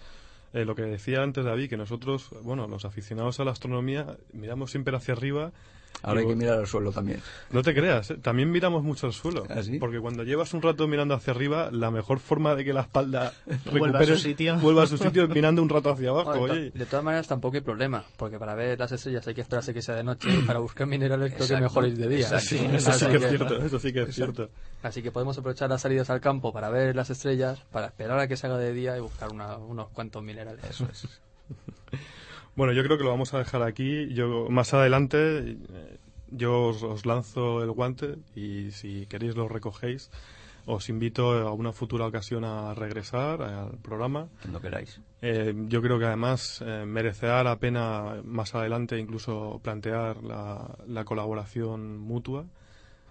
eh, 0.52 0.64
lo 0.64 0.74
que 0.74 0.82
decía 0.82 1.22
antes 1.22 1.44
David, 1.44 1.70
que 1.70 1.76
nosotros, 1.76 2.30
bueno, 2.42 2.66
los 2.66 2.84
aficionados 2.84 3.38
a 3.40 3.44
la 3.44 3.52
astronomía, 3.52 4.16
miramos 4.32 4.70
siempre 4.70 4.96
hacia 4.96 5.14
arriba. 5.14 5.52
Ahora 6.00 6.20
y 6.20 6.24
hay 6.24 6.30
que 6.30 6.36
mirar 6.36 6.58
al 6.60 6.66
suelo 6.68 6.92
también. 6.92 7.20
No 7.50 7.60
te 7.62 7.74
creas, 7.74 8.12
¿eh? 8.12 8.18
también 8.22 8.52
miramos 8.52 8.84
mucho 8.84 9.08
al 9.08 9.12
suelo. 9.12 9.44
¿Ah, 9.50 9.62
sí? 9.64 9.80
Porque 9.80 9.98
cuando 9.98 10.22
llevas 10.22 10.54
un 10.54 10.62
rato 10.62 10.86
mirando 10.86 11.12
hacia 11.14 11.32
arriba, 11.32 11.70
la 11.72 11.90
mejor 11.90 12.20
forma 12.20 12.54
de 12.54 12.64
que 12.64 12.72
la 12.72 12.82
espalda 12.82 13.32
Vuelva 13.72 13.98
a 13.98 14.04
su 14.04 14.12
recupere- 14.12 14.18
sitio. 14.18 14.56
vuelva 14.62 14.84
a 14.84 14.86
su 14.86 14.96
sitio 14.96 15.24
es 15.24 15.28
mirando 15.30 15.60
un 15.60 15.68
rato 15.68 15.90
hacia 15.90 16.10
abajo. 16.10 16.38
Bueno, 16.38 16.54
oye. 16.54 16.70
de 16.70 16.86
todas 16.86 17.04
maneras 17.04 17.26
tampoco 17.26 17.56
hay 17.56 17.62
problema, 17.62 18.04
porque 18.16 18.38
para 18.38 18.54
ver 18.54 18.78
las 18.78 18.92
estrellas 18.92 19.26
hay 19.26 19.34
que 19.34 19.40
esperarse 19.40 19.74
que 19.74 19.82
sea 19.82 19.96
de 19.96 20.04
noche 20.04 20.28
y 20.32 20.42
para 20.42 20.60
buscar 20.60 20.86
minerales 20.86 21.34
creo 21.34 21.48
que 21.48 21.56
mejor 21.56 21.88
ir 21.88 21.96
de 21.96 22.08
día. 22.08 22.20
Exacto. 22.26 22.46
Sí, 22.46 22.58
Sí, 22.58 22.64
eso 22.76 22.92
sí 22.92 23.04
Así 23.04 23.06
que 23.08 23.16
es 23.16 23.28
cierto, 23.28 23.56
eso 23.64 23.78
sí 23.80 23.92
que 23.92 24.02
es 24.02 24.14
cierto. 24.14 24.50
Así 24.84 25.02
que 25.02 25.10
podemos 25.10 25.36
aprovechar 25.36 25.68
las 25.68 25.82
salidas 25.82 26.08
al 26.10 26.20
campo 26.20 26.52
para 26.52 26.70
ver 26.70 26.94
las 26.94 27.10
estrellas, 27.10 27.58
para 27.72 27.88
esperar 27.88 28.20
a 28.20 28.28
que 28.28 28.36
se 28.36 28.46
haga 28.46 28.56
de 28.58 28.72
día 28.72 28.96
y 28.96 29.00
buscar 29.00 29.32
una- 29.32 29.56
unos 29.56 29.88
cuantos 29.88 30.22
minerales. 30.22 30.62
Eso 30.64 30.86
es. 30.92 31.08
Bueno, 32.58 32.72
yo 32.72 32.82
creo 32.82 32.98
que 32.98 33.04
lo 33.04 33.10
vamos 33.10 33.34
a 33.34 33.38
dejar 33.38 33.62
aquí. 33.62 34.12
Yo 34.12 34.48
más 34.50 34.74
adelante 34.74 35.18
eh, 35.52 35.96
yo 36.32 36.64
os, 36.64 36.82
os 36.82 37.06
lanzo 37.06 37.62
el 37.62 37.70
guante 37.70 38.16
y 38.34 38.72
si 38.72 39.06
queréis 39.06 39.36
lo 39.36 39.46
recogéis. 39.46 40.10
Os 40.66 40.88
invito 40.88 41.30
a 41.34 41.52
una 41.52 41.72
futura 41.72 42.04
ocasión 42.04 42.44
a 42.44 42.74
regresar 42.74 43.42
al 43.42 43.78
programa. 43.78 44.26
Cuando 44.42 44.60
queráis. 44.60 45.00
Eh, 45.22 45.54
yo 45.68 45.80
creo 45.80 46.00
que 46.00 46.06
además 46.06 46.60
eh, 46.66 46.84
merecerá 46.84 47.44
la 47.44 47.60
pena 47.60 48.22
más 48.24 48.56
adelante 48.56 48.98
incluso 48.98 49.60
plantear 49.62 50.24
la, 50.24 50.78
la 50.88 51.04
colaboración 51.04 51.96
mutua 51.98 52.44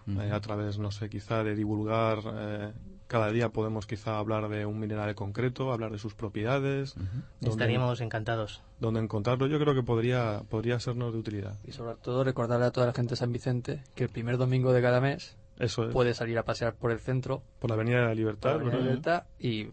eh, 0.10 0.30
a 0.30 0.42
través, 0.42 0.78
no 0.78 0.92
sé, 0.92 1.10
quizá 1.10 1.46
de 1.46 1.56
divulgar. 1.56 2.74
Cada 3.08 3.32
día 3.32 3.50
podemos 3.50 3.88
quizá 3.88 4.18
hablar 4.18 4.50
de 4.50 4.66
un 4.66 4.80
mineral 4.80 5.14
concreto, 5.16 5.72
hablar 5.72 5.92
de 5.92 5.98
sus 6.00 6.14
propiedades, 6.14 6.96
Estaríamos 7.42 8.02
encantados. 8.02 8.62
dónde 8.80 9.00
encontrarlo. 9.00 9.48
Yo 9.48 9.60
creo 9.60 9.74
que 9.74 9.84
podría, 9.84 10.44
podría 10.50 10.80
sernos 10.80 11.14
de 11.14 11.20
utilidad. 11.20 11.56
Y 11.66 11.72
sobre 11.72 11.96
todo 11.96 12.24
recordarle 12.24 12.66
a 12.66 12.72
toda 12.72 12.88
la 12.88 12.94
gente 12.94 13.12
de 13.12 13.16
San 13.18 13.32
Vicente 13.32 13.84
que 13.96 14.04
el 14.04 14.10
primer 14.10 14.38
domingo 14.38 14.74
de 14.74 14.82
cada 14.82 15.00
mes 15.02 15.38
Eso 15.60 15.86
es. 15.86 15.94
puede 15.94 16.14
salir 16.14 16.38
a 16.38 16.44
pasear 16.44 16.76
por 16.76 16.92
el 16.92 17.00
centro, 17.00 17.42
Por 17.60 17.70
la 17.70 17.76
Avenida 17.76 18.00
de 18.02 18.06
la 18.08 18.14
Libertad. 18.16 18.54
por 18.54 18.64
la 18.66 18.70
¿verdad? 18.72 18.84
Libertad, 18.84 19.24
y 19.40 19.68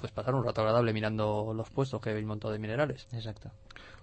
pues 0.00 0.12
pasar 0.12 0.34
un 0.34 0.42
rato 0.44 0.62
agradable 0.62 0.94
mirando 0.94 1.52
los 1.54 1.68
puestos 1.68 2.00
que 2.00 2.08
hay 2.10 2.22
un 2.22 2.28
montón 2.28 2.52
de 2.52 2.58
minerales. 2.58 3.06
Exacto. 3.12 3.50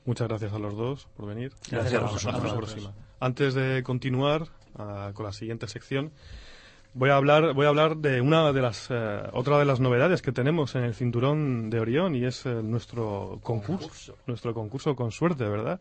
Muchas 0.05 0.28
gracias 0.28 0.53
a 0.53 0.59
los 0.59 0.78
dos 0.78 1.07
por 1.17 1.25
venir. 1.28 1.51
Gracias 1.71 1.93
a 2.01 2.05
Hasta 2.05 2.11
vosotros. 2.13 2.43
la 2.51 2.55
próxima. 2.57 2.93
Antes 3.19 3.55
de 3.55 3.82
continuar 3.84 4.47
ah, 4.75 5.09
con 5.15 5.25
la 5.25 5.34
siguiente 5.34 5.67
sección, 5.67 6.11
voy 6.97 7.09
a 7.11 7.15
hablar, 7.15 7.53
voy 7.53 7.65
a 7.65 7.69
hablar 7.69 7.97
de 7.97 8.21
una 8.21 8.51
de 8.51 8.61
las, 8.61 8.87
eh, 8.89 9.21
otra 9.33 9.59
de 9.59 9.65
las 9.65 9.79
novedades 9.79 10.21
que 10.21 10.31
tenemos 10.31 10.75
en 10.75 10.83
el 10.83 10.93
cinturón 10.93 11.69
de 11.69 11.79
Orión 11.79 12.15
y 12.15 12.25
es 12.25 12.45
eh, 12.45 12.61
nuestro 12.63 13.39
concurso, 13.43 14.17
nuestro 14.25 14.53
concurso 14.53 14.95
con 14.95 15.11
suerte, 15.11 15.45
¿verdad? 15.45 15.79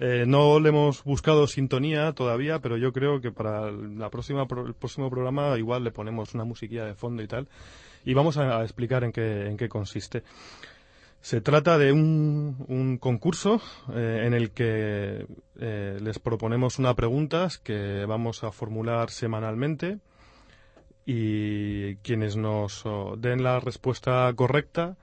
Eh, 0.00 0.24
no 0.26 0.60
le 0.60 0.68
hemos 0.68 1.02
buscado 1.04 1.46
sintonía 1.46 2.12
todavía, 2.12 2.60
pero 2.60 2.76
yo 2.76 2.92
creo 2.92 3.20
que 3.20 3.32
para 3.32 3.70
la 3.70 4.10
próxima 4.10 4.42
el 4.42 4.74
próximo 4.74 5.10
programa 5.10 5.56
igual 5.58 5.84
le 5.84 5.90
ponemos 5.90 6.34
una 6.34 6.44
musiquilla 6.44 6.84
de 6.84 6.94
fondo 6.94 7.22
y 7.22 7.26
tal. 7.26 7.48
Y 8.04 8.14
vamos 8.14 8.36
a, 8.36 8.58
a 8.58 8.62
explicar 8.62 9.02
en 9.04 9.12
qué, 9.12 9.46
en 9.46 9.56
qué 9.56 9.68
consiste. 9.68 10.22
Se 11.20 11.40
trata 11.40 11.78
de 11.78 11.92
un, 11.92 12.64
un 12.68 12.96
concurso 12.98 13.60
eh, 13.92 14.22
en 14.24 14.34
el 14.34 14.52
que 14.52 15.26
eh, 15.58 15.98
les 16.00 16.18
proponemos 16.20 16.78
unas 16.78 16.94
preguntas 16.94 17.58
que 17.58 18.04
vamos 18.06 18.44
a 18.44 18.52
formular 18.52 19.10
semanalmente 19.10 19.98
y 21.10 21.96
quienes 22.02 22.36
nos 22.36 22.84
den 23.16 23.42
la 23.42 23.60
respuesta 23.60 24.30
correcta 24.36 24.98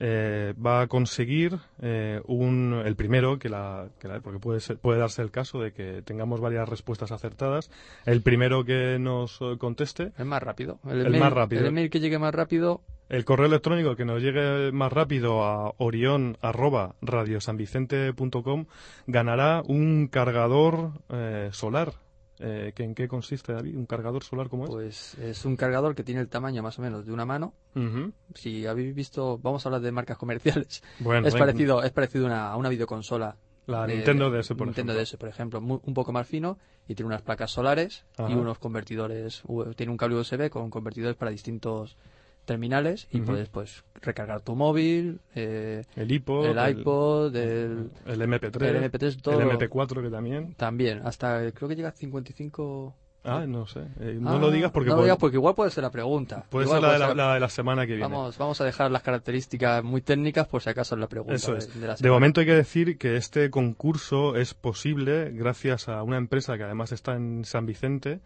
eh, 0.00 0.54
va 0.64 0.82
a 0.82 0.86
conseguir 0.86 1.58
eh, 1.82 2.20
un, 2.26 2.80
el 2.86 2.94
primero 2.94 3.40
que 3.40 3.48
la, 3.48 3.88
que 3.98 4.06
la- 4.06 4.20
porque 4.20 4.38
puede 4.38 4.60
ser- 4.60 4.78
puede 4.78 5.00
darse 5.00 5.20
el 5.22 5.32
caso 5.32 5.60
de 5.60 5.72
que 5.72 6.02
tengamos 6.02 6.40
varias 6.40 6.68
respuestas 6.68 7.10
acertadas 7.10 7.72
el 8.06 8.22
primero 8.22 8.64
que 8.64 8.98
nos 9.00 9.40
eh, 9.40 9.56
conteste 9.58 10.12
El 10.16 10.26
más 10.26 10.40
rápido. 10.40 10.78
El 10.88 11.04
email- 11.06 11.18
más 11.18 11.32
rápido. 11.32 11.62
El 11.62 11.66
email 11.66 11.90
que 11.90 11.98
llegue 11.98 12.20
más 12.20 12.32
rápido 12.32 12.82
el 13.08 13.24
correo 13.24 13.46
electrónico 13.46 13.96
que 13.96 14.04
nos 14.04 14.22
llegue 14.22 14.70
más 14.70 14.92
rápido 14.92 15.42
a 15.42 15.72
orion@radiosanvicente.com 15.78 18.66
ganará 19.06 19.62
un 19.66 20.08
cargador 20.08 20.92
eh, 21.10 21.48
solar 21.52 21.92
Eh, 22.40 22.72
¿que 22.74 22.84
¿En 22.84 22.94
qué 22.94 23.08
consiste, 23.08 23.52
David? 23.52 23.76
¿Un 23.76 23.86
cargador 23.86 24.22
solar 24.24 24.48
como 24.48 24.64
es? 24.64 24.70
Pues 24.70 25.14
es 25.18 25.44
un 25.44 25.56
cargador 25.56 25.94
que 25.94 26.04
tiene 26.04 26.20
el 26.20 26.28
tamaño 26.28 26.62
más 26.62 26.78
o 26.78 26.82
menos 26.82 27.04
de 27.06 27.12
una 27.12 27.24
mano. 27.24 27.54
Si 28.34 28.66
habéis 28.66 28.94
visto, 28.94 29.38
vamos 29.42 29.64
a 29.64 29.68
hablar 29.68 29.82
de 29.82 29.92
marcas 29.92 30.18
comerciales. 30.18 30.82
Bueno, 31.00 31.26
es 31.26 31.34
parecido, 31.34 31.82
es 31.82 31.90
parecido 31.92 32.26
a 32.34 32.56
una, 32.56 32.68
videoconsola. 32.68 33.36
La 33.66 33.86
de- 33.86 33.96
Nintendo 33.96 34.30
DS, 34.30 34.54
por 34.54 34.66
Nintendo 34.66 34.92
ejemplo. 34.92 35.02
DS, 35.12 35.16
por 35.18 35.28
ejemplo, 35.28 35.60
un 35.60 35.94
poco 35.94 36.10
más 36.12 36.26
fino 36.26 36.58
y 36.88 36.94
tiene 36.94 37.08
unas 37.08 37.20
placas 37.22 37.50
solares 37.50 38.04
Ajá. 38.16 38.30
y 38.30 38.34
unos 38.34 38.58
convertidores. 38.58 39.42
Tiene 39.76 39.92
un 39.92 39.98
cable 39.98 40.16
USB 40.16 40.48
con 40.48 40.70
convertidores 40.70 41.16
para 41.16 41.30
distintos 41.30 41.96
terminales 42.48 43.06
y 43.12 43.18
Ujú. 43.18 43.26
puedes 43.32 43.48
pues 43.50 43.84
recargar 44.02 44.40
tu 44.40 44.56
móvil, 44.56 45.20
eh, 45.36 45.84
El 45.94 46.10
iPod, 46.10 46.46
el 46.46 46.70
iPod, 46.78 47.36
el, 47.36 47.90
el 48.06 48.20
MP3, 48.22 48.62
el 48.64 48.90
MP3, 48.90 49.20
todo. 49.22 49.40
el 49.40 49.48
MP4 49.48 50.02
que 50.02 50.10
también. 50.10 50.54
También, 50.54 51.02
hasta 51.04 51.52
creo 51.52 51.68
que 51.68 51.76
llega 51.76 51.90
a 51.90 51.92
55. 51.92 52.94
Ah, 53.24 53.44
no 53.46 53.66
sé. 53.66 53.80
Eh, 54.00 54.16
no 54.20 54.30
Ah, 54.36 54.38
lo 54.38 54.50
digas 54.50 54.70
porque 54.70 54.88
no 54.88 54.96
lo 54.96 55.02
digas 55.02 55.18
porque 55.18 55.36
igual 55.36 55.54
puede 55.54 55.70
ser 55.70 55.82
la 55.82 55.90
pregunta. 55.90 56.44
puede 56.48 56.64
Igual 56.66 56.80
ser 56.80 56.82
la 56.82 56.88
de 56.88 56.98
puede 56.98 57.00
la, 57.00 57.06
ser- 57.08 57.16
la 57.16 57.34
de 57.34 57.40
la 57.40 57.48
semana 57.50 57.82
que 57.86 57.92
viene. 57.96 58.02
Vamos, 58.04 58.38
vamos 58.38 58.60
a 58.60 58.64
dejar 58.64 58.90
las 58.90 59.02
características 59.02 59.84
muy 59.84 60.00
técnicas 60.00 60.46
por 60.46 60.62
si 60.62 60.70
acaso 60.70 60.94
es 60.94 61.00
la 61.00 61.08
pregunta. 61.08 61.34
Eso 61.34 61.52
de- 61.52 61.58
es. 61.58 61.74
de 61.74 61.86
la 61.86 61.92
De 61.94 61.98
semana. 61.98 62.14
momento 62.14 62.40
hay 62.40 62.46
que 62.46 62.54
decir 62.54 62.96
que 62.96 63.16
este 63.16 63.50
concurso 63.50 64.36
es 64.36 64.54
posible 64.54 65.30
gracias 65.32 65.88
a 65.88 66.02
una 66.04 66.16
empresa 66.16 66.56
que 66.56 66.62
además 66.62 66.92
está 66.92 67.16
en 67.16 67.44
San 67.44 67.66
Vicente, 67.66 68.20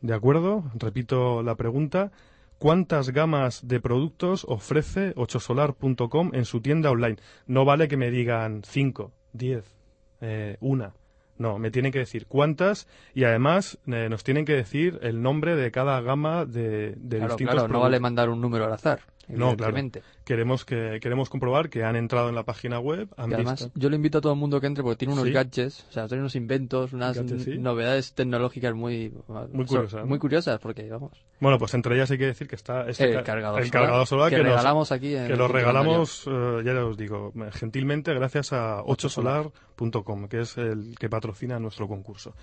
¿De 0.00 0.14
acuerdo? 0.14 0.64
Repito 0.74 1.44
la 1.44 1.54
pregunta. 1.54 2.10
¿Cuántas 2.58 3.10
gamas 3.10 3.68
de 3.68 3.78
productos 3.78 4.44
ofrece 4.48 5.14
8solar.com 5.14 6.30
en 6.34 6.44
su 6.44 6.60
tienda 6.60 6.90
online? 6.90 7.18
No 7.46 7.64
vale 7.64 7.86
que 7.86 7.96
me 7.96 8.10
digan 8.10 8.62
5, 8.64 9.12
10, 9.32 9.75
eh, 10.20 10.56
una. 10.60 10.92
No, 11.38 11.58
me 11.58 11.70
tienen 11.70 11.92
que 11.92 11.98
decir 11.98 12.26
cuántas 12.26 12.88
y 13.14 13.24
además 13.24 13.78
eh, 13.86 14.08
nos 14.08 14.24
tienen 14.24 14.46
que 14.46 14.54
decir 14.54 14.98
el 15.02 15.20
nombre 15.20 15.54
de 15.54 15.70
cada 15.70 16.00
gama 16.00 16.46
de, 16.46 16.94
de 16.96 17.18
Claro, 17.18 17.32
distintos 17.34 17.54
claro, 17.54 17.68
no 17.68 17.80
vale 17.80 18.00
mandar 18.00 18.30
un 18.30 18.40
número 18.40 18.64
al 18.64 18.72
azar. 18.72 19.00
No, 19.28 19.56
claro. 19.56 19.76
Queremos 20.24 20.64
que 20.64 20.98
queremos 21.00 21.28
comprobar 21.28 21.68
que 21.68 21.82
han 21.82 21.96
entrado 21.96 22.28
en 22.28 22.34
la 22.36 22.44
página 22.44 22.78
web, 22.78 23.08
han 23.16 23.30
Y 23.30 23.34
además, 23.34 23.60
visto. 23.64 23.78
yo 23.78 23.90
le 23.90 23.96
invito 23.96 24.18
a 24.18 24.20
todo 24.20 24.32
el 24.32 24.38
mundo 24.38 24.60
que 24.60 24.68
entre 24.68 24.84
porque 24.84 24.98
tiene 24.98 25.14
unos 25.14 25.26
Sí. 25.26 25.32
gadgets, 25.32 25.84
o 25.88 25.92
sea, 25.92 26.06
tiene 26.06 26.20
unos 26.22 26.36
inventos, 26.36 26.92
unas 26.92 27.16
Gadgets, 27.16 27.42
sí. 27.44 27.58
novedades 27.58 28.12
tecnológicas 28.12 28.74
muy, 28.74 29.12
Muy 29.52 29.66
curiosas, 29.66 30.00
¿no? 30.02 30.06
muy 30.06 30.18
curiosas, 30.20 30.60
porque 30.60 30.88
vamos, 30.88 31.10
Bueno, 31.40 31.58
pues 31.58 31.74
entre 31.74 31.96
ellas 31.96 32.10
hay 32.10 32.18
que 32.18 32.26
decir 32.26 32.46
que 32.46 32.54
está 32.56 32.88
este 32.88 33.04
el 33.10 33.14
ca- 33.16 33.24
cargador 33.24 33.60
el 33.62 33.66
solar, 33.68 33.82
cargador 33.84 34.06
solar 34.06 34.30
que, 34.30 34.36
que, 34.36 34.42
nos- 34.42 34.50
regalamos 34.52 34.92
aquí 34.92 35.14
en 35.16 35.26
que 35.26 35.36
lo 35.36 35.48
regalamos, 35.48 36.24
eh, 36.26 36.62
ya 36.64 36.84
os 36.84 36.96
digo, 36.96 37.32
gentilmente 37.52 38.14
gracias 38.14 38.52
a 38.52 38.82
8solar.com, 38.84 40.28
que 40.28 40.40
es 40.40 40.56
el 40.56 40.94
que 40.98 41.08
patrocina 41.08 41.58
nuestro 41.58 41.88
concurso. 41.88 42.34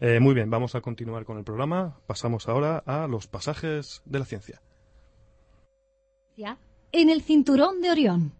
Eh, 0.00 0.20
muy 0.20 0.34
bien, 0.34 0.50
vamos 0.50 0.74
a 0.74 0.80
continuar 0.80 1.24
con 1.24 1.38
el 1.38 1.44
programa. 1.44 1.96
Pasamos 2.06 2.48
ahora 2.48 2.82
a 2.84 3.06
los 3.06 3.26
pasajes 3.28 4.02
de 4.04 4.18
la 4.18 4.24
ciencia. 4.26 4.60
En 6.92 7.08
el 7.08 7.22
cinturón 7.22 7.80
de 7.80 7.90
Orión. 7.90 8.32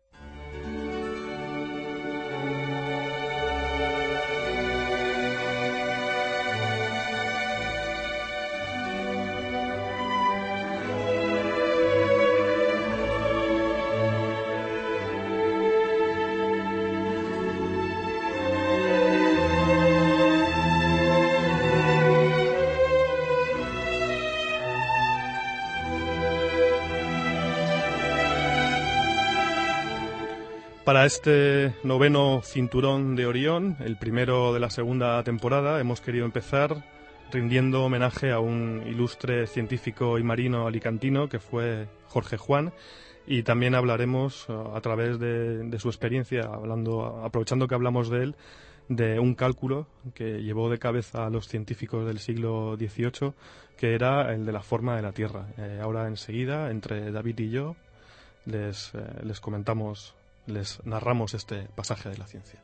Para 30.87 31.05
este 31.05 31.75
noveno 31.83 32.43
cinturón 32.45 33.17
de 33.17 33.27
Orión, 33.27 33.77
el 33.81 33.97
primero 33.97 34.55
de 34.55 34.61
la 34.61 34.71
segunda 34.71 35.21
temporada, 35.25 35.81
hemos 35.81 36.01
querido 36.01 36.25
empezar 36.25 36.85
rindiendo 37.33 37.83
homenaje 37.83 38.31
a 38.31 38.39
un 38.39 38.85
ilustre 38.87 39.49
científico 39.49 40.17
y 40.17 40.23
marino 40.23 40.69
alicantino 40.69 41.29
que 41.29 41.41
fue 41.41 41.89
Jorge 42.07 42.37
Juan 42.37 42.73
y 43.27 43.43
también 43.43 43.75
hablaremos 43.75 44.47
eh, 44.49 44.53
a 44.75 44.81
través 44.81 45.19
de, 45.19 45.77
su 45.81 45.89
experiencia, 45.89 46.49
aprovechando 47.25 47.67
que 47.67 47.75
hablamos 47.75 48.09
de 48.09 48.23
él, 48.23 48.37
de 48.89 49.19
un 49.19 49.35
cálculo 49.35 49.89
que 50.15 50.41
llevó 50.45 50.71
de 50.71 50.79
cabeza 50.79 51.27
a 51.27 51.31
los 51.31 51.49
científicos 51.49 52.07
del 52.07 52.21
siglo 52.21 52.77
XVIII, 52.77 53.33
que 53.77 53.95
era 53.97 54.33
el 54.33 54.47
de 54.47 54.53
la 54.53 54.63
forma 54.63 54.95
de 54.95 55.03
la 55.03 55.11
Tierra. 55.11 55.49
Eh, 55.59 55.81
ahora 55.83 56.07
enseguida, 56.07 56.71
entre 56.71 57.11
David 57.11 57.41
y 57.41 57.51
yo, 57.51 57.75
les, 58.45 58.95
eh, 58.95 59.01
les 59.25 59.41
comentamos, 59.41 60.15
les 60.47 60.85
narramos 60.85 61.35
este 61.35 61.69
pasaje 61.75 62.09
de 62.09 62.19
la 62.19 62.27
ciencia. 62.27 62.61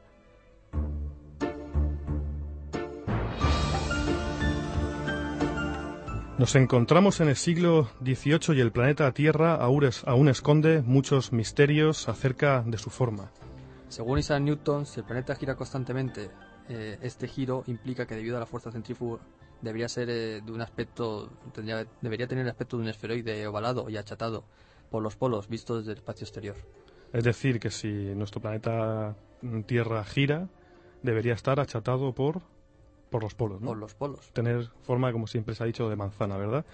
Nos 6.39 6.57
encontramos 6.57 7.20
en 7.20 7.28
el 7.28 7.37
siglo 7.37 7.89
XVIII 8.03 8.57
y 8.57 8.61
el 8.61 8.72
planeta 8.72 9.12
Tierra 9.12 9.55
aún, 9.55 9.85
es- 9.85 10.03
aún 10.07 10.28
esconde 10.28 10.83
muchos 10.83 11.33
misterios 11.33 12.09
acerca 12.09 12.62
de 12.66 12.78
su 12.78 12.91
forma. 12.91 13.30
Según 13.89 14.18
Isaac 14.18 14.41
Newton, 14.43 14.87
si 14.87 15.01
el 15.01 15.07
planeta 15.07 15.37
gira 15.37 15.55
constantemente, 15.55 16.30
eh, 16.68 16.99
este 17.03 17.28
giro 17.28 17.62
implica 17.66 18.07
que 18.07 18.16
debido 18.16 18.37
a 18.39 18.41
la 18.41 18.47
fuerza 18.47 18.72
centrífuga 18.72 19.20
debería 19.61 19.89
ser 19.89 20.09
eh, 20.11 20.41
de 20.45 20.51
un 20.53 20.62
aspecto, 20.62 21.30
tendría- 21.53 21.87
debería 22.01 22.26
tener 22.26 22.43
el 22.45 22.51
aspecto 22.51 22.76
de 22.76 22.83
un 22.85 22.89
esferoide 22.89 23.47
ovalado 23.47 23.89
y 23.89 23.97
achatado 23.97 24.45
por 24.91 25.03
los 25.03 25.14
polos 25.14 25.49
vistos 25.49 25.78
desde 25.80 25.93
el 25.93 25.99
espacio 25.99 26.24
exterior. 26.24 26.57
Es 27.13 27.25
decir, 27.25 27.61
que 27.61 27.71
si 27.71 27.89
nuestro 27.89 28.41
planeta 28.41 29.15
mm, 29.43 29.63
Tierra 29.63 30.05
gira, 30.05 30.49
debería 31.03 31.35
estar 31.35 31.61
achatado 31.61 32.13
por, 32.15 32.43
por 33.11 33.23
los 33.23 33.35
polos, 33.35 33.61
¿no? 33.61 33.69
Por 33.69 33.79
los 33.79 33.95
polos. 33.95 34.31
Tener 34.33 34.69
forma, 34.83 35.13
como 35.13 35.27
siempre 35.27 35.55
se 35.55 35.63
ha 35.63 35.67
dicho, 35.67 35.89
de 35.89 35.97
manzana, 35.97 36.37
¿verdad? 36.37 36.65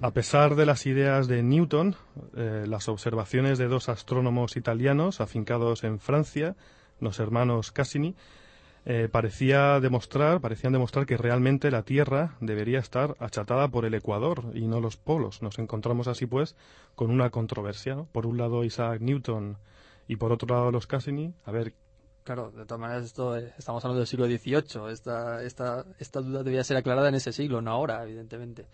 A 0.00 0.12
pesar 0.12 0.54
de 0.54 0.64
las 0.64 0.86
ideas 0.86 1.28
de 1.28 1.42
Newton, 1.42 1.94
eh, 2.36 2.64
las 2.66 2.88
observaciones 2.88 3.58
de 3.58 3.68
dos 3.68 3.90
astrónomos 3.90 4.56
italianos 4.56 5.20
afincados 5.20 5.84
en 5.84 5.98
Francia, 6.00 6.56
los 7.00 7.20
hermanos 7.20 7.70
Cassini, 7.70 8.14
eh, 8.86 9.08
parecía 9.10 9.80
demostrar, 9.80 10.40
parecían 10.40 10.72
demostrar 10.72 11.06
que 11.06 11.16
realmente 11.16 11.70
la 11.70 11.82
Tierra 11.82 12.36
debería 12.40 12.78
estar 12.78 13.16
achatada 13.18 13.68
por 13.68 13.84
el 13.84 13.94
ecuador 13.94 14.44
y 14.54 14.66
no 14.66 14.80
los 14.80 14.96
polos. 14.96 15.42
Nos 15.42 15.58
encontramos 15.58 16.06
así, 16.06 16.26
pues, 16.26 16.54
con 16.94 17.10
una 17.10 17.30
controversia. 17.30 17.94
¿no? 17.94 18.06
Por 18.12 18.26
un 18.26 18.36
lado 18.36 18.64
Isaac 18.64 19.00
Newton 19.00 19.56
y 20.06 20.16
por 20.16 20.32
otro 20.32 20.54
lado 20.54 20.70
los 20.70 20.86
Cassini. 20.86 21.34
A 21.44 21.50
ver, 21.50 21.74
Claro, 22.24 22.50
de 22.50 22.64
todas 22.64 22.80
maneras 22.80 23.04
esto 23.04 23.36
eh, 23.36 23.52
estamos 23.58 23.84
hablando 23.84 23.98
del 23.98 24.06
siglo 24.06 24.24
XVIII. 24.24 24.90
Esta, 24.90 25.42
esta, 25.42 25.84
esta 25.98 26.22
duda 26.22 26.42
debía 26.42 26.64
ser 26.64 26.78
aclarada 26.78 27.10
en 27.10 27.16
ese 27.16 27.34
siglo, 27.34 27.60
no 27.60 27.70
ahora, 27.70 28.02
evidentemente. 28.02 28.64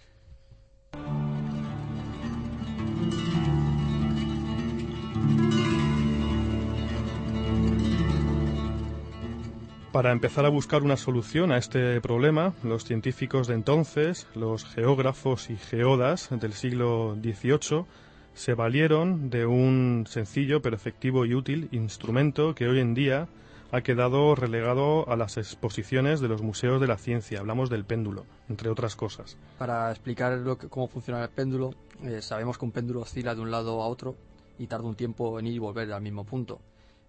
Para 9.92 10.12
empezar 10.12 10.46
a 10.46 10.50
buscar 10.50 10.84
una 10.84 10.96
solución 10.96 11.50
a 11.50 11.58
este 11.58 12.00
problema, 12.00 12.54
los 12.62 12.84
científicos 12.84 13.48
de 13.48 13.54
entonces, 13.54 14.28
los 14.36 14.64
geógrafos 14.64 15.50
y 15.50 15.56
geodas 15.56 16.28
del 16.30 16.52
siglo 16.52 17.16
XVIII, 17.20 17.86
se 18.32 18.54
valieron 18.54 19.30
de 19.30 19.46
un 19.46 20.06
sencillo 20.08 20.62
pero 20.62 20.76
efectivo 20.76 21.26
y 21.26 21.34
útil 21.34 21.68
instrumento 21.72 22.54
que 22.54 22.68
hoy 22.68 22.78
en 22.78 22.94
día 22.94 23.26
ha 23.72 23.80
quedado 23.80 24.36
relegado 24.36 25.10
a 25.10 25.16
las 25.16 25.36
exposiciones 25.38 26.20
de 26.20 26.28
los 26.28 26.40
museos 26.40 26.80
de 26.80 26.86
la 26.86 26.96
ciencia. 26.96 27.40
Hablamos 27.40 27.68
del 27.68 27.84
péndulo, 27.84 28.26
entre 28.48 28.70
otras 28.70 28.94
cosas. 28.94 29.36
Para 29.58 29.90
explicar 29.90 30.40
cómo 30.68 30.86
funciona 30.86 31.20
el 31.20 31.30
péndulo, 31.30 31.74
eh, 32.04 32.22
sabemos 32.22 32.58
que 32.58 32.64
un 32.64 32.70
péndulo 32.70 33.00
oscila 33.00 33.34
de 33.34 33.40
un 33.40 33.50
lado 33.50 33.82
a 33.82 33.88
otro 33.88 34.14
y 34.56 34.68
tarda 34.68 34.86
un 34.86 34.94
tiempo 34.94 35.40
en 35.40 35.48
ir 35.48 35.54
y 35.54 35.58
volver 35.58 35.92
al 35.92 36.02
mismo 36.02 36.24
punto. 36.24 36.60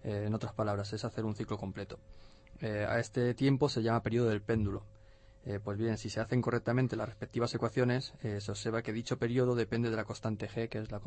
Eh, 0.02 0.24
en 0.26 0.34
otras 0.34 0.52
palabras, 0.52 0.92
es 0.92 1.04
hacer 1.04 1.24
un 1.24 1.36
ciclo 1.36 1.56
completo. 1.56 2.00
Eh, 2.62 2.86
a 2.88 2.98
este 2.98 3.34
tiempo 3.34 3.68
se 3.68 3.82
llama 3.82 4.02
periodo 4.02 4.30
del 4.30 4.40
péndulo. 4.40 4.84
Eh, 5.44 5.58
pues 5.62 5.76
bien, 5.76 5.98
si 5.98 6.08
se 6.08 6.20
hacen 6.20 6.40
correctamente 6.40 6.96
las 6.96 7.08
respectivas 7.08 7.52
ecuaciones, 7.54 8.14
se 8.22 8.50
observa 8.50 8.82
que 8.82 8.92
dicho 8.92 9.18
periodo 9.18 9.56
depende 9.56 9.90
de 9.90 9.96
la 9.96 10.04
constante 10.04 10.48
g, 10.48 10.68
que 10.68 10.78
es 10.78 10.92
la, 10.92 11.00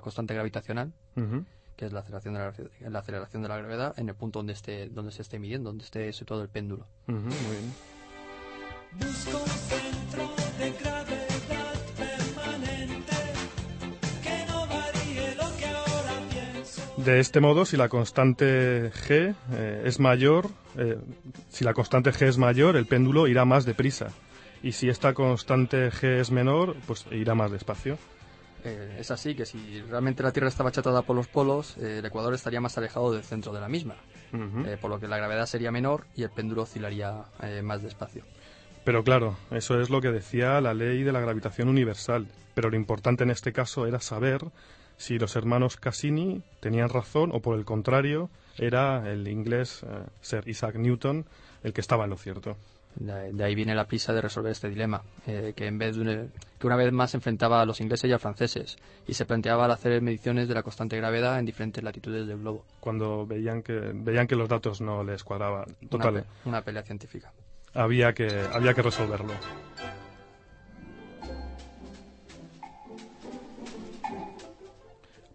constante 0.00 0.32
gravitacional, 0.32 0.92
que 1.74 1.86
es 1.86 1.92
la 1.92 1.98
aceleración, 2.00 2.34
de 2.34 2.40
la, 2.40 2.90
la 2.90 2.98
aceleración 3.00 3.42
de 3.42 3.48
la 3.48 3.56
gravedad, 3.56 3.98
en 3.98 4.08
el 4.08 4.14
punto 4.14 4.38
donde, 4.38 4.52
esté, 4.52 4.88
donde 4.90 5.10
se 5.10 5.22
esté 5.22 5.40
midiendo, 5.40 5.70
donde 5.70 5.82
esté 5.82 6.12
situado 6.12 6.42
el 6.42 6.48
péndulo. 6.48 6.86
Muy 7.08 7.18
bien. 7.18 7.74
De 10.58 10.99
este 17.18 17.40
modo, 17.40 17.64
si 17.64 17.76
la 17.76 17.88
constante 17.88 18.92
g 18.92 19.34
eh, 19.52 19.82
es 19.84 19.98
mayor, 19.98 20.48
eh, 20.76 20.98
si 21.48 21.64
la 21.64 21.74
constante 21.74 22.12
g 22.12 22.26
es 22.26 22.38
mayor, 22.38 22.76
el 22.76 22.86
péndulo 22.86 23.26
irá 23.26 23.44
más 23.44 23.64
deprisa. 23.64 24.08
Y 24.62 24.72
si 24.72 24.88
esta 24.88 25.14
constante 25.14 25.90
g 25.90 26.20
es 26.20 26.30
menor, 26.30 26.76
pues 26.86 27.06
irá 27.10 27.34
más 27.34 27.50
despacio. 27.50 27.98
Eh, 28.62 28.98
es 29.00 29.10
así 29.10 29.34
que 29.34 29.46
si 29.46 29.80
realmente 29.88 30.22
la 30.22 30.32
Tierra 30.32 30.48
estaba 30.48 30.68
achatada 30.68 31.02
por 31.02 31.16
los 31.16 31.26
polos, 31.26 31.78
el 31.78 32.04
Ecuador 32.04 32.34
estaría 32.34 32.60
más 32.60 32.76
alejado 32.76 33.10
del 33.10 33.22
centro 33.22 33.52
de 33.52 33.60
la 33.60 33.68
misma, 33.68 33.96
por 34.82 34.90
lo 34.90 35.00
que 35.00 35.08
la 35.08 35.16
gravedad 35.16 35.46
sería 35.46 35.72
menor 35.72 36.04
y 36.14 36.24
el 36.24 36.30
péndulo 36.30 36.62
oscilaría 36.62 37.24
más 37.62 37.82
despacio. 37.82 38.22
Pero 38.84 39.02
claro, 39.02 39.38
eso 39.50 39.80
es 39.80 39.88
lo 39.88 40.02
que 40.02 40.10
decía 40.10 40.60
la 40.60 40.74
ley 40.74 41.02
de 41.02 41.12
la 41.12 41.20
gravitación 41.20 41.68
universal. 41.68 42.26
Pero 42.54 42.70
lo 42.70 42.76
importante 42.76 43.24
en 43.24 43.30
este 43.30 43.52
caso 43.52 43.86
era 43.86 44.00
saber 44.00 44.42
si 45.00 45.18
los 45.18 45.34
hermanos 45.34 45.78
Cassini 45.78 46.42
tenían 46.60 46.90
razón 46.90 47.30
o 47.32 47.40
por 47.40 47.56
el 47.56 47.64
contrario 47.64 48.28
era 48.58 49.10
el 49.10 49.26
inglés 49.28 49.82
eh, 49.82 50.04
Sir 50.20 50.46
Isaac 50.46 50.76
Newton 50.76 51.24
el 51.62 51.72
que 51.72 51.80
estaba 51.80 52.04
en 52.04 52.10
lo 52.10 52.18
cierto. 52.18 52.58
De, 52.96 53.42
ahí 53.42 53.54
viene 53.54 53.74
la 53.74 53.86
prisa 53.86 54.12
de 54.12 54.20
resolver 54.20 54.52
este 54.52 54.68
dilema, 54.68 55.02
eh, 55.26 55.54
que 55.56 55.66
en 55.68 55.78
vez 55.78 55.96
de 55.96 56.02
una, 56.02 56.26
que 56.58 56.66
una 56.66 56.76
vez 56.76 56.92
más 56.92 57.14
enfrentaba 57.14 57.62
a 57.62 57.64
los 57.64 57.80
ingleses 57.80 58.08
y 58.08 58.12
a 58.12 58.16
los 58.16 58.22
franceses 58.22 58.76
y 59.06 59.14
se 59.14 59.24
planteaba 59.24 59.64
al 59.64 59.70
hacer 59.70 60.02
mediciones 60.02 60.48
de 60.48 60.54
la 60.54 60.62
constante 60.62 60.98
gravedad 60.98 61.38
en 61.38 61.46
diferentes 61.46 61.82
latitudes 61.82 62.26
del 62.26 62.38
globo. 62.38 62.66
Cuando 62.80 63.26
veían 63.26 63.62
que 63.62 63.72
veían 63.94 64.26
que 64.26 64.36
los 64.36 64.50
datos 64.50 64.82
no 64.82 65.02
les 65.02 65.24
cuadraban. 65.24 65.64
Total. 65.88 66.12
Una, 66.12 66.24
una 66.44 66.62
pelea 66.62 66.82
científica. 66.82 67.32
Había 67.72 68.12
que 68.12 68.28
había 68.52 68.74
que 68.74 68.82
resolverlo. 68.82 69.32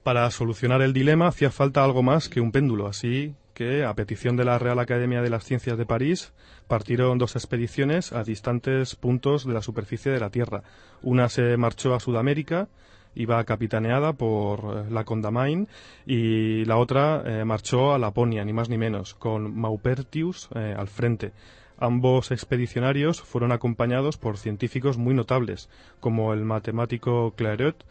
Para 0.06 0.30
solucionar 0.30 0.84
el 0.84 0.93
dilema 0.93 1.30
hacía 1.30 1.49
falta 1.49 1.84
algo 1.84 2.03
más 2.03 2.30
que 2.30 2.39
un 2.39 2.51
péndulo, 2.51 2.86
así 2.86 3.34
que, 3.56 3.84
a 3.84 3.95
petición 3.95 4.38
de 4.38 4.45
la 4.45 4.60
Real 4.60 4.78
Academia 4.78 5.24
de 5.24 5.32
las 5.32 5.45
Ciencias 5.45 5.80
de 5.80 5.88
París, 5.88 6.32
partieron 6.68 7.18
dos 7.18 7.36
expediciones 7.36 8.14
a 8.14 8.24
distantes 8.24 8.95
puntos 8.95 9.47
de 9.47 9.53
la 9.53 9.64
superficie 9.64 10.12
de 10.12 10.20
la 10.20 10.30
Tierra. 10.30 10.62
Una 11.01 11.28
se 11.28 11.58
marchó 11.58 11.95
a 11.95 11.99
Sudamérica, 11.99 12.68
iba 13.16 13.43
capitaneada 13.45 14.14
por 14.14 14.60
eh, 14.60 14.91
la 14.91 15.06
Condamine, 15.06 15.66
y 16.06 16.66
la 16.66 16.78
otra 16.78 17.24
eh, 17.26 17.43
marchó 17.43 17.91
a 17.91 17.97
Laponia, 17.97 18.45
ni 18.45 18.53
más 18.53 18.70
ni 18.70 18.78
menos, 18.78 19.16
con 19.16 19.60
Maupertius 19.60 20.49
eh, 20.53 20.76
al 20.78 20.88
frente. 20.88 21.32
Ambos 21.80 22.30
expedicionarios 22.30 23.22
fueron 23.22 23.51
acompañados 23.51 24.18
por 24.18 24.38
científicos 24.38 24.97
muy 24.97 25.16
notables, 25.16 25.68
como 25.99 26.32
el 26.32 26.45
matemático 26.45 27.34
Clairaut 27.36 27.84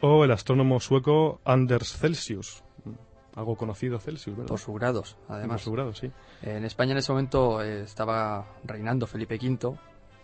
o 0.00 0.24
el 0.24 0.30
astrónomo 0.30 0.80
sueco 0.80 1.40
Anders 1.44 1.96
Celsius. 1.96 2.62
Algo 3.34 3.56
conocido 3.56 3.98
Celsius, 3.98 4.34
¿verdad? 4.34 4.48
Por 4.48 4.58
sus 4.58 4.74
grados, 4.74 5.16
además. 5.28 5.62
Por 5.62 5.94
sí. 5.94 6.10
En 6.42 6.64
España 6.64 6.92
en 6.92 6.98
ese 6.98 7.12
momento 7.12 7.62
eh, 7.62 7.82
estaba 7.82 8.46
reinando 8.64 9.06
Felipe 9.06 9.36
V, 9.36 9.76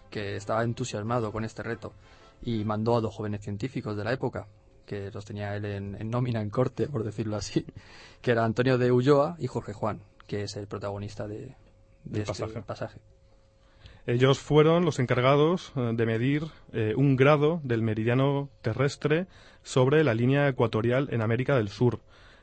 que 0.09 0.37
estaba 0.37 0.63
entusiasmado 0.63 1.31
con 1.31 1.45
este 1.45 1.63
reto, 1.63 1.93
y 2.43 2.65
mandó 2.65 2.97
a 2.97 3.01
dos 3.03 3.15
jóvenes 3.15 3.43
científicos 3.43 3.97
de 3.97 4.05
la 4.05 4.13
época, 4.13 4.47
que 4.87 5.11
los 5.11 5.25
tenía 5.27 5.55
él 5.55 5.65
en, 5.67 6.11
nómina 6.11 6.41
en 6.41 6.49
corte, 6.49 6.89
por 6.89 7.05
decirlo 7.05 7.37
así, 7.37 7.67
que 8.23 8.31
era 8.31 8.45
Antonio 8.45 8.79
de 8.79 8.91
Ulloa 8.91 9.37
y 9.39 9.47
Jorge 9.47 9.75
Juan, 9.75 10.01
que 10.27 10.45
es 10.45 10.57
el 10.57 10.67
protagonista 10.67 11.29
de, 11.29 11.55
este 12.15 12.63
pasaje. 12.63 12.99
Ellos 14.07 14.41
fueron 14.41 14.85
los 14.85 14.99
encargados 14.99 15.73
eh, 15.77 15.93
de 15.95 16.07
medir 16.07 16.45
eh, 16.73 16.95
un 16.97 17.15
grado 17.15 17.61
del 17.63 17.83
meridiano 17.83 18.49
terrestre 18.61 19.27
sobre 19.63 20.03
la 20.03 20.13
línea 20.13 20.49
ecuatorial 20.49 21.09
en 21.13 21.23
América 21.23 21.55
del 21.55 21.69
Sur, 21.69 22.01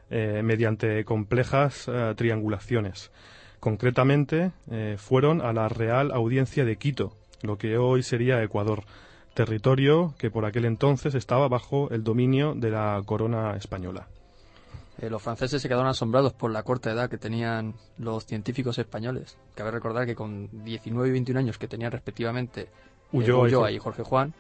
eh, 0.09 0.41
mediante 0.41 1.03
complejas 1.03 1.89
triangulaciones. 2.15 3.11
Concretamente, 3.59 4.51
fueron 4.95 5.41
a 5.41 5.51
la 5.51 5.67
Real 5.67 6.11
Audiencia 6.13 6.63
de 6.63 6.77
Quito, 6.77 7.11
lo 7.41 7.57
que 7.57 7.77
hoy 7.77 8.03
sería 8.03 8.41
Ecuador, 8.41 8.83
territorio 9.33 10.15
que 10.17 10.31
por 10.31 10.45
aquel 10.45 10.63
entonces 10.63 11.13
estaba 11.13 11.49
bajo 11.49 11.89
el 11.91 12.05
dominio 12.05 12.55
de 12.55 12.71
la 12.71 13.01
corona 13.05 13.57
española. 13.57 14.07
Eh, 15.01 15.09
los 15.09 15.21
franceses 15.21 15.61
se 15.61 15.69
quedaron 15.69 15.87
asombrados 15.87 16.33
por 16.33 16.51
la 16.51 16.63
corta 16.63 16.91
edad 16.91 17.09
que 17.09 17.17
tenían 17.17 17.75
los 17.97 18.25
científicos 18.25 18.77
españoles. 18.77 19.37
Cabe 19.55 19.71
recordar 19.71 20.05
que 20.05 20.15
con 20.15 20.49
19 20.63 21.07
y 21.07 21.11
21 21.11 21.39
años 21.39 21.57
que 21.57 21.67
tenían 21.67 21.91
respectivamente 21.91 22.61
eh, 22.61 22.67
Ulloa, 23.11 23.71
y 23.71 23.77
Jorge 23.77 24.03
Juan, 24.03 24.33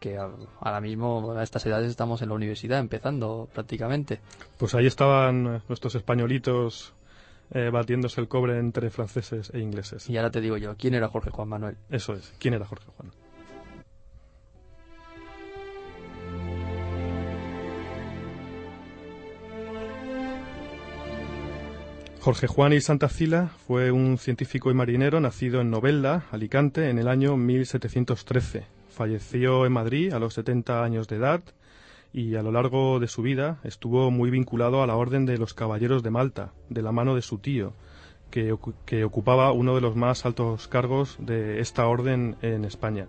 que 0.00 0.18
ahora 0.18 0.80
mismo 0.80 1.32
a 1.32 1.42
estas 1.42 1.64
edades 1.64 1.90
estamos 1.90 2.20
en 2.20 2.28
la 2.28 2.34
universidad 2.34 2.78
empezando 2.78 3.48
prácticamente. 3.52 4.20
Pues 4.58 4.74
ahí 4.74 4.86
estaban 4.86 5.62
nuestros 5.66 5.94
españolitos 5.94 6.92
eh, 7.52 7.70
batiéndose 7.70 8.20
el 8.20 8.28
cobre 8.28 8.58
entre 8.58 8.90
franceses 8.90 9.50
e 9.54 9.60
ingleses. 9.60 10.10
Y 10.10 10.16
ahora 10.18 10.30
te 10.30 10.40
digo 10.40 10.58
yo, 10.58 10.76
¿quién 10.76 10.94
era 10.94 11.08
Jorge 11.08 11.30
Juan 11.30 11.48
Manuel? 11.48 11.76
Eso 11.88 12.12
es, 12.12 12.34
¿quién 12.38 12.54
era 12.54 12.66
Jorge 12.66 12.86
Juan? 12.96 13.10
Jorge 22.22 22.46
Juan 22.46 22.72
y 22.72 22.80
Santacila 22.80 23.50
fue 23.66 23.90
un 23.90 24.16
científico 24.16 24.70
y 24.70 24.74
marinero 24.74 25.18
nacido 25.18 25.60
en 25.60 25.72
Novelda, 25.72 26.26
Alicante, 26.30 26.88
en 26.88 27.00
el 27.00 27.08
año 27.08 27.36
1713. 27.36 28.64
Falleció 28.90 29.66
en 29.66 29.72
Madrid 29.72 30.12
a 30.12 30.20
los 30.20 30.34
70 30.34 30.84
años 30.84 31.08
de 31.08 31.16
edad 31.16 31.42
y 32.12 32.36
a 32.36 32.42
lo 32.42 32.52
largo 32.52 33.00
de 33.00 33.08
su 33.08 33.22
vida 33.22 33.58
estuvo 33.64 34.12
muy 34.12 34.30
vinculado 34.30 34.84
a 34.84 34.86
la 34.86 34.94
Orden 34.94 35.26
de 35.26 35.36
los 35.36 35.52
Caballeros 35.52 36.04
de 36.04 36.10
Malta, 36.10 36.52
de 36.68 36.82
la 36.82 36.92
mano 36.92 37.16
de 37.16 37.22
su 37.22 37.38
tío, 37.38 37.72
que, 38.30 38.52
ocupaba 38.52 39.50
uno 39.50 39.74
de 39.74 39.80
los 39.80 39.96
más 39.96 40.24
altos 40.24 40.68
cargos 40.68 41.16
de 41.18 41.58
esta 41.58 41.88
orden 41.88 42.36
en 42.40 42.64
España. 42.64 43.08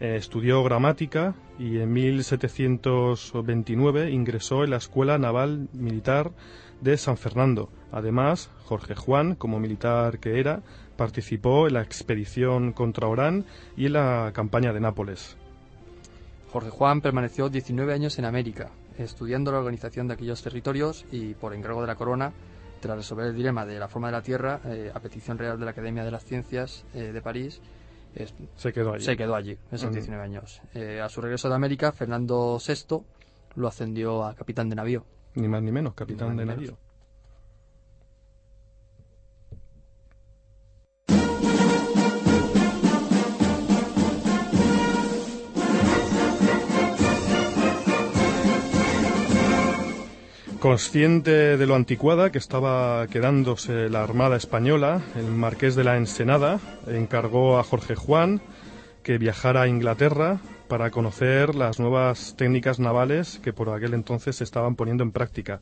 Eh, 0.00 0.16
estudió 0.16 0.62
gramática 0.62 1.34
y 1.58 1.78
en 1.78 1.94
1729 1.94 4.10
ingresó 4.10 4.64
en 4.64 4.70
la 4.70 4.76
Escuela 4.76 5.16
Naval 5.16 5.70
Militar 5.72 6.32
de 6.84 6.98
San 6.98 7.16
Fernando. 7.16 7.70
Además, 7.90 8.50
Jorge 8.66 8.94
Juan, 8.94 9.34
como 9.34 9.58
militar 9.58 10.18
que 10.18 10.38
era, 10.38 10.60
participó 10.96 11.66
en 11.66 11.74
la 11.74 11.82
expedición 11.82 12.72
contra 12.72 13.08
Orán 13.08 13.46
y 13.76 13.86
en 13.86 13.94
la 13.94 14.30
campaña 14.34 14.72
de 14.72 14.80
Nápoles. 14.80 15.36
Jorge 16.52 16.70
Juan 16.70 17.00
permaneció 17.00 17.48
19 17.48 17.92
años 17.92 18.18
en 18.18 18.26
América, 18.26 18.70
estudiando 18.98 19.50
la 19.50 19.58
organización 19.58 20.06
de 20.06 20.14
aquellos 20.14 20.42
territorios 20.42 21.06
y, 21.10 21.34
por 21.34 21.54
encargo 21.54 21.80
de 21.80 21.86
la 21.86 21.96
corona, 21.96 22.32
tras 22.80 22.96
resolver 22.98 23.28
el 23.28 23.34
dilema 23.34 23.64
de 23.64 23.78
la 23.78 23.88
forma 23.88 24.08
de 24.08 24.12
la 24.12 24.22
Tierra, 24.22 24.60
eh, 24.66 24.92
a 24.94 25.00
petición 25.00 25.38
real 25.38 25.58
de 25.58 25.64
la 25.64 25.70
Academia 25.70 26.04
de 26.04 26.10
las 26.10 26.24
Ciencias 26.24 26.84
eh, 26.94 27.12
de 27.12 27.22
París, 27.22 27.60
se 28.56 28.72
quedó 28.72 28.92
allí. 28.92 29.04
Se 29.04 29.16
quedó 29.16 29.34
allí, 29.34 29.58
esos 29.72 29.92
19 29.92 30.22
años. 30.22 30.60
Eh, 30.74 31.00
a 31.00 31.08
su 31.08 31.20
regreso 31.20 31.48
de 31.48 31.56
América, 31.56 31.90
Fernando 31.90 32.58
VI 32.64 32.98
lo 33.56 33.66
ascendió 33.66 34.24
a 34.24 34.34
capitán 34.34 34.68
de 34.68 34.76
navío. 34.76 35.04
Ni 35.34 35.48
más 35.48 35.62
ni 35.62 35.72
menos, 35.72 35.94
capitán 35.94 36.36
de 36.36 36.46
navío. 36.46 36.76
Consciente 50.60 51.58
de 51.58 51.66
lo 51.66 51.74
anticuada 51.74 52.32
que 52.32 52.38
estaba 52.38 53.06
quedándose 53.08 53.90
la 53.90 54.02
Armada 54.02 54.36
Española, 54.36 55.02
el 55.14 55.26
marqués 55.26 55.74
de 55.74 55.84
la 55.84 55.98
Ensenada 55.98 56.58
encargó 56.86 57.58
a 57.58 57.64
Jorge 57.64 57.94
Juan 57.96 58.40
que 59.02 59.18
viajara 59.18 59.60
a 59.60 59.68
Inglaterra 59.68 60.40
para 60.74 60.90
conocer 60.90 61.54
las 61.54 61.78
nuevas 61.78 62.34
técnicas 62.36 62.80
navales 62.80 63.38
que 63.44 63.52
por 63.52 63.68
aquel 63.68 63.94
entonces 63.94 64.34
se 64.34 64.42
estaban 64.42 64.74
poniendo 64.74 65.04
en 65.04 65.12
práctica. 65.12 65.60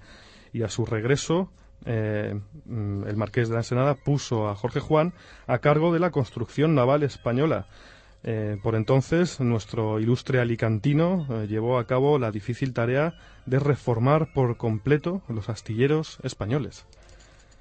Y 0.54 0.62
a 0.62 0.70
su 0.70 0.86
regreso, 0.86 1.50
eh, 1.84 2.40
el 2.64 3.16
marqués 3.18 3.50
de 3.50 3.52
la 3.52 3.60
Ensenada 3.60 3.94
puso 3.94 4.48
a 4.48 4.54
Jorge 4.54 4.80
Juan 4.80 5.12
a 5.46 5.58
cargo 5.58 5.92
de 5.92 6.00
la 6.00 6.12
construcción 6.12 6.74
naval 6.74 7.02
española, 7.02 7.66
Eh, 8.24 8.56
por 8.62 8.76
entonces, 8.76 9.40
nuestro 9.40 9.98
ilustre 9.98 10.38
alicantino 10.38 11.26
eh, 11.28 11.48
llevó 11.48 11.78
a 11.78 11.88
cabo 11.88 12.20
la 12.20 12.30
difícil 12.30 12.72
tarea 12.72 13.14
de 13.46 13.58
reformar 13.58 14.32
por 14.32 14.56
completo 14.56 15.22
los 15.28 15.48
astilleros 15.48 16.18
españoles. 16.22 16.86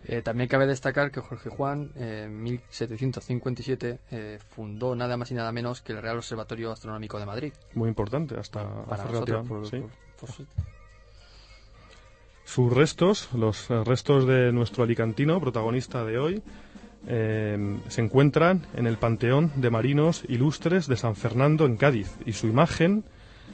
Eh, 0.08 0.22
también 0.24 0.50
cabe 0.50 0.66
destacar 0.66 1.12
que 1.12 1.20
Jorge 1.22 1.50
Juan, 1.50 1.92
eh, 1.96 2.24
en 2.26 2.42
1757, 2.44 4.00
eh, 4.12 4.40
fundó 4.56 4.96
nada 4.96 5.16
más 5.16 5.30
y 5.32 5.36
nada 5.36 5.52
menos 5.52 5.82
que 5.82 5.92
el 5.94 6.02
Real 6.02 6.18
Observatorio 6.18 6.72
Astronómico 6.72 7.20
de 7.20 7.26
Madrid. 7.26 7.54
Muy 7.76 7.88
importante, 7.90 8.36
hasta 8.38 8.64
Para 8.86 9.04
hace 9.04 9.14
nosotros, 9.14 9.30
relativa- 9.30 9.44
por- 9.48 9.68
sí. 9.70 9.78
por- 9.80 9.90
por 10.20 10.32
su- 10.32 10.46
Sus 12.44 12.74
restos, 12.74 13.30
los 13.34 13.70
restos 13.70 14.28
de 14.28 14.52
nuestro 14.52 14.84
alicantino, 14.84 15.40
protagonista 15.40 16.04
de 16.04 16.18
hoy, 16.18 16.44
se 17.06 18.02
encuentran 18.02 18.66
en 18.76 18.86
el 18.88 18.98
Panteón 18.98 19.52
de 19.56 19.70
Marinos 19.70 20.24
Ilustres 20.28 20.88
de 20.88 20.98
San 20.98 21.16
Fernando 21.16 21.66
en 21.66 21.78
Cádiz 21.78 22.12
y 22.26 22.34
su 22.34 22.48
imagen, 22.48 23.04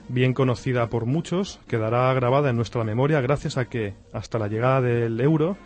bien 0.10 0.34
conocida 0.34 0.88
por 0.88 1.06
muchos, 1.06 1.60
quedará 1.68 2.12
grabada 2.14 2.50
en 2.50 2.56
nuestra 2.56 2.84
memoria 2.84 3.22
gracias 3.22 3.58
a 3.58 3.66
que, 3.66 3.94
hasta 4.14 4.40
la 4.40 4.48
llegada 4.48 4.82
del 4.82 5.20
euro, 5.22 5.58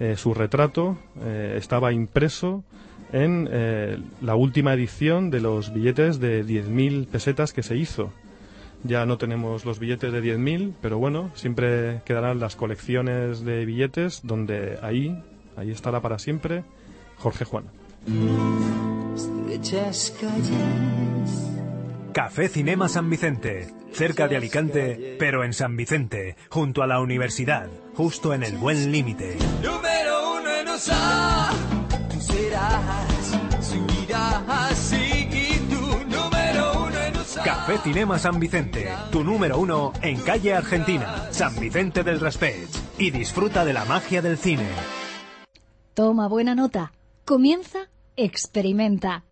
eh, 0.00 0.16
su 0.16 0.34
retrato 0.34 0.98
eh, 1.22 1.54
estaba 1.56 1.92
impreso 1.92 2.64
en 3.12 3.48
eh, 3.50 3.98
la 4.20 4.34
última 4.34 4.74
edición 4.74 5.30
de 5.30 5.40
los 5.40 5.72
billetes 5.72 6.18
de 6.18 6.44
10.000 6.44 7.06
pesetas 7.06 7.52
que 7.52 7.62
se 7.62 7.76
hizo. 7.76 8.12
Ya 8.82 9.06
no 9.06 9.18
tenemos 9.18 9.64
los 9.64 9.78
billetes 9.78 10.12
de 10.12 10.20
10.000, 10.20 10.74
pero 10.80 10.98
bueno, 10.98 11.30
siempre 11.34 12.02
quedarán 12.04 12.40
las 12.40 12.56
colecciones 12.56 13.44
de 13.44 13.64
billetes 13.64 14.20
donde 14.24 14.78
ahí, 14.82 15.22
ahí 15.56 15.70
estará 15.70 16.00
para 16.00 16.18
siempre 16.18 16.64
Jorge 17.16 17.44
Juan. 17.44 17.64
Café 22.14 22.48
Cinema 22.48 22.88
San 22.88 23.10
Vicente, 23.10 23.74
cerca 23.90 24.28
de 24.28 24.36
Alicante, 24.36 25.16
pero 25.18 25.42
en 25.42 25.52
San 25.52 25.76
Vicente, 25.76 26.36
junto 26.48 26.84
a 26.84 26.86
la 26.86 27.00
universidad, 27.00 27.68
justo 27.96 28.32
en 28.32 28.44
el 28.44 28.56
buen 28.56 28.92
límite. 28.92 29.36
Número 29.60 30.38
uno 30.38 30.48
en 30.48 30.68
USA. 30.68 31.50
Tú 32.08 32.20
serás, 32.20 33.40
subirás 33.60 34.92
y 34.92 35.58
tú 35.68 35.80
número 36.06 36.86
uno 36.86 37.00
en 37.00 37.16
USA. 37.16 37.42
Café 37.42 37.78
Cinema 37.78 38.16
San 38.20 38.38
Vicente, 38.38 38.88
tu 39.10 39.24
número 39.24 39.58
uno 39.58 39.92
en 40.00 40.20
calle 40.20 40.54
Argentina, 40.54 41.26
San 41.32 41.58
Vicente 41.58 42.04
del 42.04 42.20
Raspech. 42.20 42.68
Y 42.96 43.10
disfruta 43.10 43.64
de 43.64 43.72
la 43.72 43.84
magia 43.86 44.22
del 44.22 44.38
cine. 44.38 44.68
Toma 45.94 46.28
buena 46.28 46.54
nota. 46.54 46.92
Comienza, 47.24 47.90
experimenta. 48.14 49.24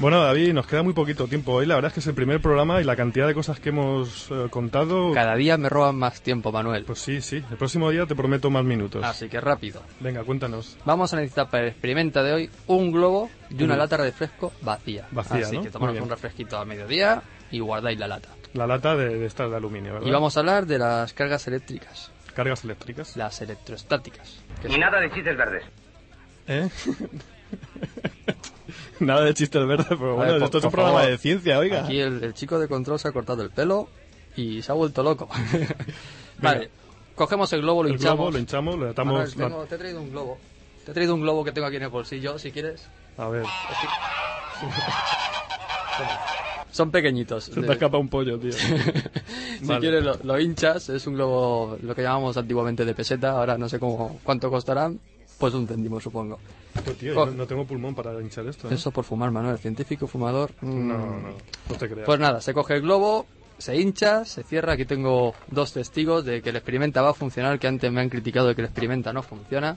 Bueno, 0.00 0.22
David, 0.22 0.52
nos 0.52 0.64
queda 0.68 0.84
muy 0.84 0.92
poquito 0.92 1.26
tiempo 1.26 1.54
hoy. 1.54 1.66
La 1.66 1.74
verdad 1.74 1.88
es 1.88 1.94
que 1.94 1.98
es 2.00 2.06
el 2.06 2.14
primer 2.14 2.40
programa 2.40 2.80
y 2.80 2.84
la 2.84 2.94
cantidad 2.94 3.26
de 3.26 3.34
cosas 3.34 3.58
que 3.58 3.70
hemos 3.70 4.30
eh, 4.30 4.46
contado. 4.48 5.12
Cada 5.12 5.34
día 5.34 5.58
me 5.58 5.68
roban 5.68 5.96
más 5.96 6.20
tiempo, 6.22 6.52
Manuel. 6.52 6.84
Pues 6.84 7.00
sí, 7.00 7.20
sí. 7.20 7.42
El 7.50 7.56
próximo 7.56 7.90
día 7.90 8.06
te 8.06 8.14
prometo 8.14 8.48
más 8.48 8.64
minutos. 8.64 9.02
Así 9.04 9.28
que 9.28 9.40
rápido. 9.40 9.82
Venga, 9.98 10.22
cuéntanos. 10.22 10.76
Vamos 10.84 11.12
a 11.12 11.16
necesitar 11.16 11.50
para 11.50 11.64
el 11.64 11.70
experimento 11.70 12.22
de 12.22 12.32
hoy 12.32 12.50
un 12.68 12.92
globo 12.92 13.28
y 13.50 13.60
una 13.64 13.76
lata 13.76 13.96
de 13.96 14.04
refresco 14.04 14.52
vacía. 14.62 15.08
Vacía, 15.10 15.38
Así 15.46 15.56
¿no? 15.56 15.62
que 15.64 15.70
bien. 15.90 16.02
un 16.04 16.10
refresquito 16.10 16.58
a 16.58 16.64
mediodía 16.64 17.20
y 17.50 17.58
guardáis 17.58 17.98
la 17.98 18.06
lata. 18.06 18.28
La 18.54 18.68
lata 18.68 18.94
de, 18.94 19.18
de 19.18 19.26
estas 19.26 19.50
de 19.50 19.56
aluminio, 19.56 19.94
¿verdad? 19.94 20.06
Y 20.06 20.12
vamos 20.12 20.36
a 20.36 20.40
hablar 20.40 20.64
de 20.66 20.78
las 20.78 21.12
cargas 21.12 21.48
eléctricas, 21.48 22.12
Cargas 22.34 22.62
eléctricas. 22.62 23.16
las 23.16 23.42
electrostáticas. 23.42 24.44
Y 24.64 24.68
son- 24.70 24.80
nada 24.80 25.00
de 25.00 25.10
chistes 25.10 25.36
verdes. 25.36 25.64
¿Eh? 26.46 26.68
Nada 29.00 29.22
de 29.24 29.32
chistes 29.34 29.64
verdes, 29.66 29.86
pero 29.88 30.16
bueno, 30.16 30.32
ver, 30.34 30.42
esto 30.42 30.58
es 30.58 30.64
un 30.64 30.70
programa 30.72 30.98
favor. 30.98 31.10
de 31.12 31.18
ciencia, 31.18 31.58
oiga. 31.58 31.84
Aquí 31.84 32.00
el, 32.00 32.22
el 32.24 32.34
chico 32.34 32.58
de 32.58 32.66
control 32.68 32.98
se 32.98 33.08
ha 33.08 33.12
cortado 33.12 33.42
el 33.42 33.50
pelo 33.50 33.88
y 34.36 34.60
se 34.62 34.72
ha 34.72 34.74
vuelto 34.74 35.02
loco. 35.04 35.28
vale, 36.42 36.68
cogemos 37.14 37.52
el 37.52 37.60
globo, 37.62 37.82
lo 37.84 37.88
El 37.90 37.94
hinchamos. 37.94 38.16
globo 38.18 38.30
lo 38.32 38.38
hinchamos, 38.38 38.78
le 38.78 38.88
atamos... 38.90 39.34
Tengo- 39.36 39.64
te 39.66 39.74
he 39.76 39.78
traído 39.78 40.00
un 40.00 40.10
globo. 40.10 40.38
Te 40.84 40.90
he 40.90 40.94
traído 40.94 41.14
un 41.14 41.20
globo 41.22 41.44
que 41.44 41.52
tengo 41.52 41.66
aquí 41.68 41.76
en 41.76 41.82
el 41.84 41.88
bolsillo, 41.90 42.38
si 42.38 42.50
quieres. 42.50 42.88
A 43.18 43.28
ver, 43.28 43.44
Son 46.70 46.90
pequeñitos. 46.90 47.44
se 47.44 47.52
te 47.54 47.60
De- 47.62 47.72
escapa 47.72 47.98
un 47.98 48.08
pollo, 48.08 48.38
tío. 48.38 48.52
si 48.52 49.64
Vale. 49.64 49.80
quieres 49.80 50.04
lo, 50.04 50.14
lo 50.22 50.38
hinchas, 50.40 50.88
es 50.90 51.06
un 51.06 51.14
globo, 51.14 51.76
lo 51.82 51.94
que 51.94 52.02
llamamos 52.02 52.36
antiguamente 52.36 52.84
de 52.84 52.94
peseta, 52.94 53.30
ahora 53.32 53.56
no 53.58 53.68
sé 53.68 53.78
cómo, 53.80 54.20
cuánto 54.22 54.50
costarán, 54.50 55.00
pues 55.38 55.54
un 55.54 55.66
céntimo 55.66 56.00
supongo. 56.00 56.38
Pues, 56.84 56.98
tío, 56.98 57.18
Oh. 57.20 57.26
no, 57.26 57.32
no 57.32 57.46
tengo 57.46 57.64
pulmón 57.64 57.94
para 57.94 58.20
hinchar 58.20 58.46
esto. 58.46 58.68
¿eh? 58.70 58.74
Eso 58.74 58.90
por 58.90 59.04
fumar, 59.04 59.30
Manuel, 59.30 59.58
científico, 59.58 60.06
fumador. 60.06 60.50
mm. 60.60 60.88
No, 60.88 60.98
no, 60.98 61.28
no 61.70 61.74
te 61.78 61.88
creas. 61.88 62.06
Pues 62.06 62.18
nada, 62.20 62.40
se 62.40 62.52
coge 62.54 62.74
el 62.74 62.82
globo, 62.82 63.26
se 63.58 63.76
hincha, 63.76 64.24
se 64.24 64.42
cierra. 64.42 64.74
Aquí 64.74 64.84
tengo 64.84 65.34
dos 65.50 65.72
testigos 65.72 66.24
de 66.24 66.42
que 66.42 66.50
el 66.50 66.56
experimenta 66.56 67.02
va 67.02 67.10
a 67.10 67.14
funcionar, 67.14 67.58
que 67.58 67.66
antes 67.68 67.90
me 67.92 68.00
han 68.00 68.08
criticado 68.08 68.48
de 68.48 68.54
que 68.54 68.60
el 68.62 68.66
experimenta 68.66 69.12
no 69.12 69.22
funciona. 69.22 69.76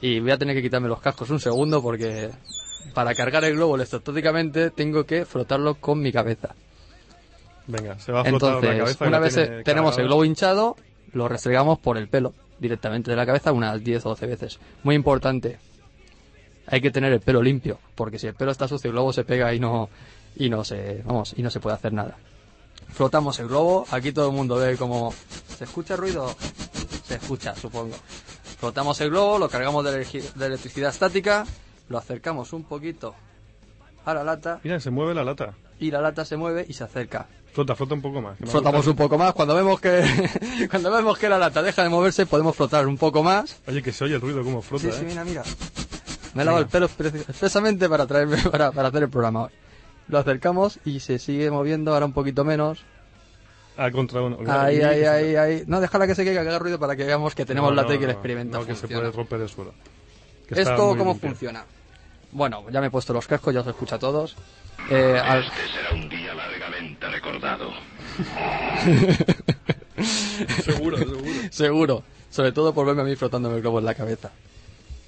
Y 0.00 0.20
voy 0.20 0.30
a 0.30 0.38
tener 0.38 0.54
que 0.54 0.62
quitarme 0.62 0.88
los 0.88 1.00
cascos 1.00 1.28
un 1.30 1.40
segundo 1.40 1.82
porque 1.82 2.30
para 2.94 3.14
cargar 3.14 3.44
el 3.44 3.54
globo 3.54 3.74
electrostáticamente 3.74 4.70
tengo 4.70 5.04
que 5.04 5.24
frotarlo 5.24 5.74
con 5.74 6.00
mi 6.00 6.12
cabeza. 6.12 6.54
Venga, 7.66 7.98
se 7.98 8.12
va 8.12 8.20
a 8.20 8.24
flotar 8.24 8.50
Entonces, 8.64 8.70
la 8.70 8.78
cabeza. 8.78 8.98
que 9.04 9.08
una 9.08 9.18
vez 9.18 9.64
tenemos 9.64 9.98
el 9.98 10.06
globo 10.06 10.24
hinchado, 10.24 10.76
lo 11.12 11.28
restregamos 11.28 11.78
por 11.80 11.98
el 11.98 12.08
pelo 12.08 12.32
directamente 12.60 13.10
de 13.10 13.16
la 13.16 13.26
cabeza 13.26 13.52
unas 13.52 13.82
10 13.82 14.06
o 14.06 14.08
12 14.10 14.26
veces. 14.26 14.58
Muy 14.82 14.94
importante, 14.94 15.58
hay 16.66 16.80
que 16.80 16.90
tener 16.90 17.12
el 17.12 17.20
pelo 17.20 17.42
limpio, 17.42 17.78
porque 17.94 18.18
si 18.18 18.26
el 18.26 18.34
pelo 18.34 18.50
está 18.50 18.68
sucio, 18.68 18.88
el 18.88 18.92
globo 18.92 19.12
se 19.12 19.24
pega 19.24 19.52
y 19.54 19.60
no 19.60 19.88
y 20.36 20.50
no 20.50 20.62
se, 20.64 21.02
vamos, 21.04 21.34
y 21.36 21.42
no 21.42 21.50
se 21.50 21.60
puede 21.60 21.76
hacer 21.76 21.92
nada. 21.92 22.16
Flotamos 22.90 23.38
el 23.40 23.48
globo, 23.48 23.86
aquí 23.90 24.12
todo 24.12 24.28
el 24.30 24.36
mundo 24.36 24.56
ve 24.56 24.76
como 24.76 25.12
se 25.56 25.64
escucha 25.64 25.96
ruido, 25.96 26.34
se 27.04 27.16
escucha, 27.16 27.54
supongo. 27.56 27.96
Flotamos 28.58 29.00
el 29.00 29.10
globo, 29.10 29.38
lo 29.38 29.48
cargamos 29.48 29.84
de, 29.84 30.04
de 30.34 30.46
electricidad 30.46 30.90
estática, 30.90 31.44
lo 31.88 31.98
acercamos 31.98 32.52
un 32.52 32.64
poquito 32.64 33.14
a 34.04 34.14
la 34.14 34.24
lata 34.24 34.60
Mira, 34.64 34.80
se 34.80 34.90
mueve 34.90 35.14
la 35.14 35.22
lata. 35.24 35.54
y 35.78 35.90
la 35.90 36.00
lata 36.00 36.24
se 36.24 36.36
mueve 36.36 36.64
y 36.68 36.72
se 36.72 36.84
acerca. 36.84 37.26
Flota, 37.58 37.74
flota 37.74 37.94
un 37.94 38.02
poco 38.02 38.20
más. 38.22 38.38
Flotamos 38.38 38.86
un 38.86 38.94
poco 38.94 39.18
más. 39.18 39.32
Cuando 39.32 39.52
vemos 39.56 39.80
que 39.80 40.04
cuando 40.70 40.92
vemos 40.92 41.18
que 41.18 41.28
la 41.28 41.38
lata 41.38 41.60
deja 41.60 41.82
de 41.82 41.88
moverse, 41.88 42.24
podemos 42.24 42.54
flotar 42.54 42.86
un 42.86 42.96
poco 42.96 43.24
más. 43.24 43.56
Oye, 43.66 43.82
que 43.82 43.90
se 43.90 44.04
oye 44.04 44.14
el 44.14 44.20
ruido 44.20 44.44
como 44.44 44.62
flota, 44.62 44.84
Sí, 44.84 44.92
sí, 44.92 45.00
¿eh? 45.00 45.04
mira, 45.08 45.24
mira. 45.24 45.42
Me 46.34 46.42
he 46.42 46.44
lavado 46.44 46.62
el 46.62 46.68
pelo 46.70 46.88
expre- 46.88 47.12
expresamente 47.28 47.88
para 47.88 48.06
traerme 48.06 48.36
para, 48.52 48.70
para 48.70 48.88
hacer 48.88 49.02
el 49.02 49.08
programa 49.10 49.42
hoy. 49.46 49.50
Lo 50.06 50.18
acercamos 50.18 50.78
y 50.84 51.00
se 51.00 51.18
sigue 51.18 51.50
moviendo, 51.50 51.92
ahora 51.94 52.06
un 52.06 52.12
poquito 52.12 52.44
menos. 52.44 52.84
Ah, 53.76 53.90
contra 53.90 54.22
uno. 54.22 54.38
Ahí, 54.46 54.80
ahí, 54.80 55.02
ahí, 55.02 55.34
ahí. 55.34 55.64
No, 55.66 55.80
déjala 55.80 56.06
que 56.06 56.14
se 56.14 56.22
quede, 56.22 56.34
que 56.34 56.38
haga 56.38 56.60
ruido 56.60 56.78
para 56.78 56.94
que 56.94 57.02
veamos 57.02 57.34
que 57.34 57.44
tenemos 57.44 57.70
No, 57.70 57.74
la 57.76 57.82
no, 57.82 57.88
T 57.88 57.94
y 57.96 57.98
que 57.98 58.04
el 58.04 58.08
no, 58.10 58.12
experimento 58.12 58.58
no, 58.60 58.66
que 58.66 58.74
se 58.76 58.80
funciona. 58.82 59.02
puede 59.02 59.16
romper 59.16 59.40
el 59.40 59.48
suelo. 59.48 59.74
Que 60.48 60.60
¿Esto 60.60 60.76
cómo 60.76 61.10
limpio. 61.10 61.28
funciona? 61.30 61.64
Bueno, 62.30 62.66
ya 62.70 62.80
me 62.80 62.86
he 62.86 62.90
puesto 62.90 63.12
los 63.12 63.26
cascos, 63.26 63.52
ya 63.52 63.62
os 63.62 63.66
escucha 63.66 63.96
a 63.96 63.98
todos. 63.98 64.36
Eh, 64.90 65.20
al- 65.22 65.42
será 65.44 65.92
un 65.92 66.08
día 66.08 66.34
recordado. 67.06 67.70
seguro, 70.64 70.98
seguro. 70.98 71.24
Seguro. 71.50 72.02
Sobre 72.30 72.52
todo 72.52 72.74
por 72.74 72.86
verme 72.86 73.02
a 73.02 73.04
mí 73.04 73.16
frotándome 73.16 73.56
el 73.56 73.62
globo 73.62 73.78
en 73.78 73.84
la 73.84 73.94
cabeza. 73.94 74.30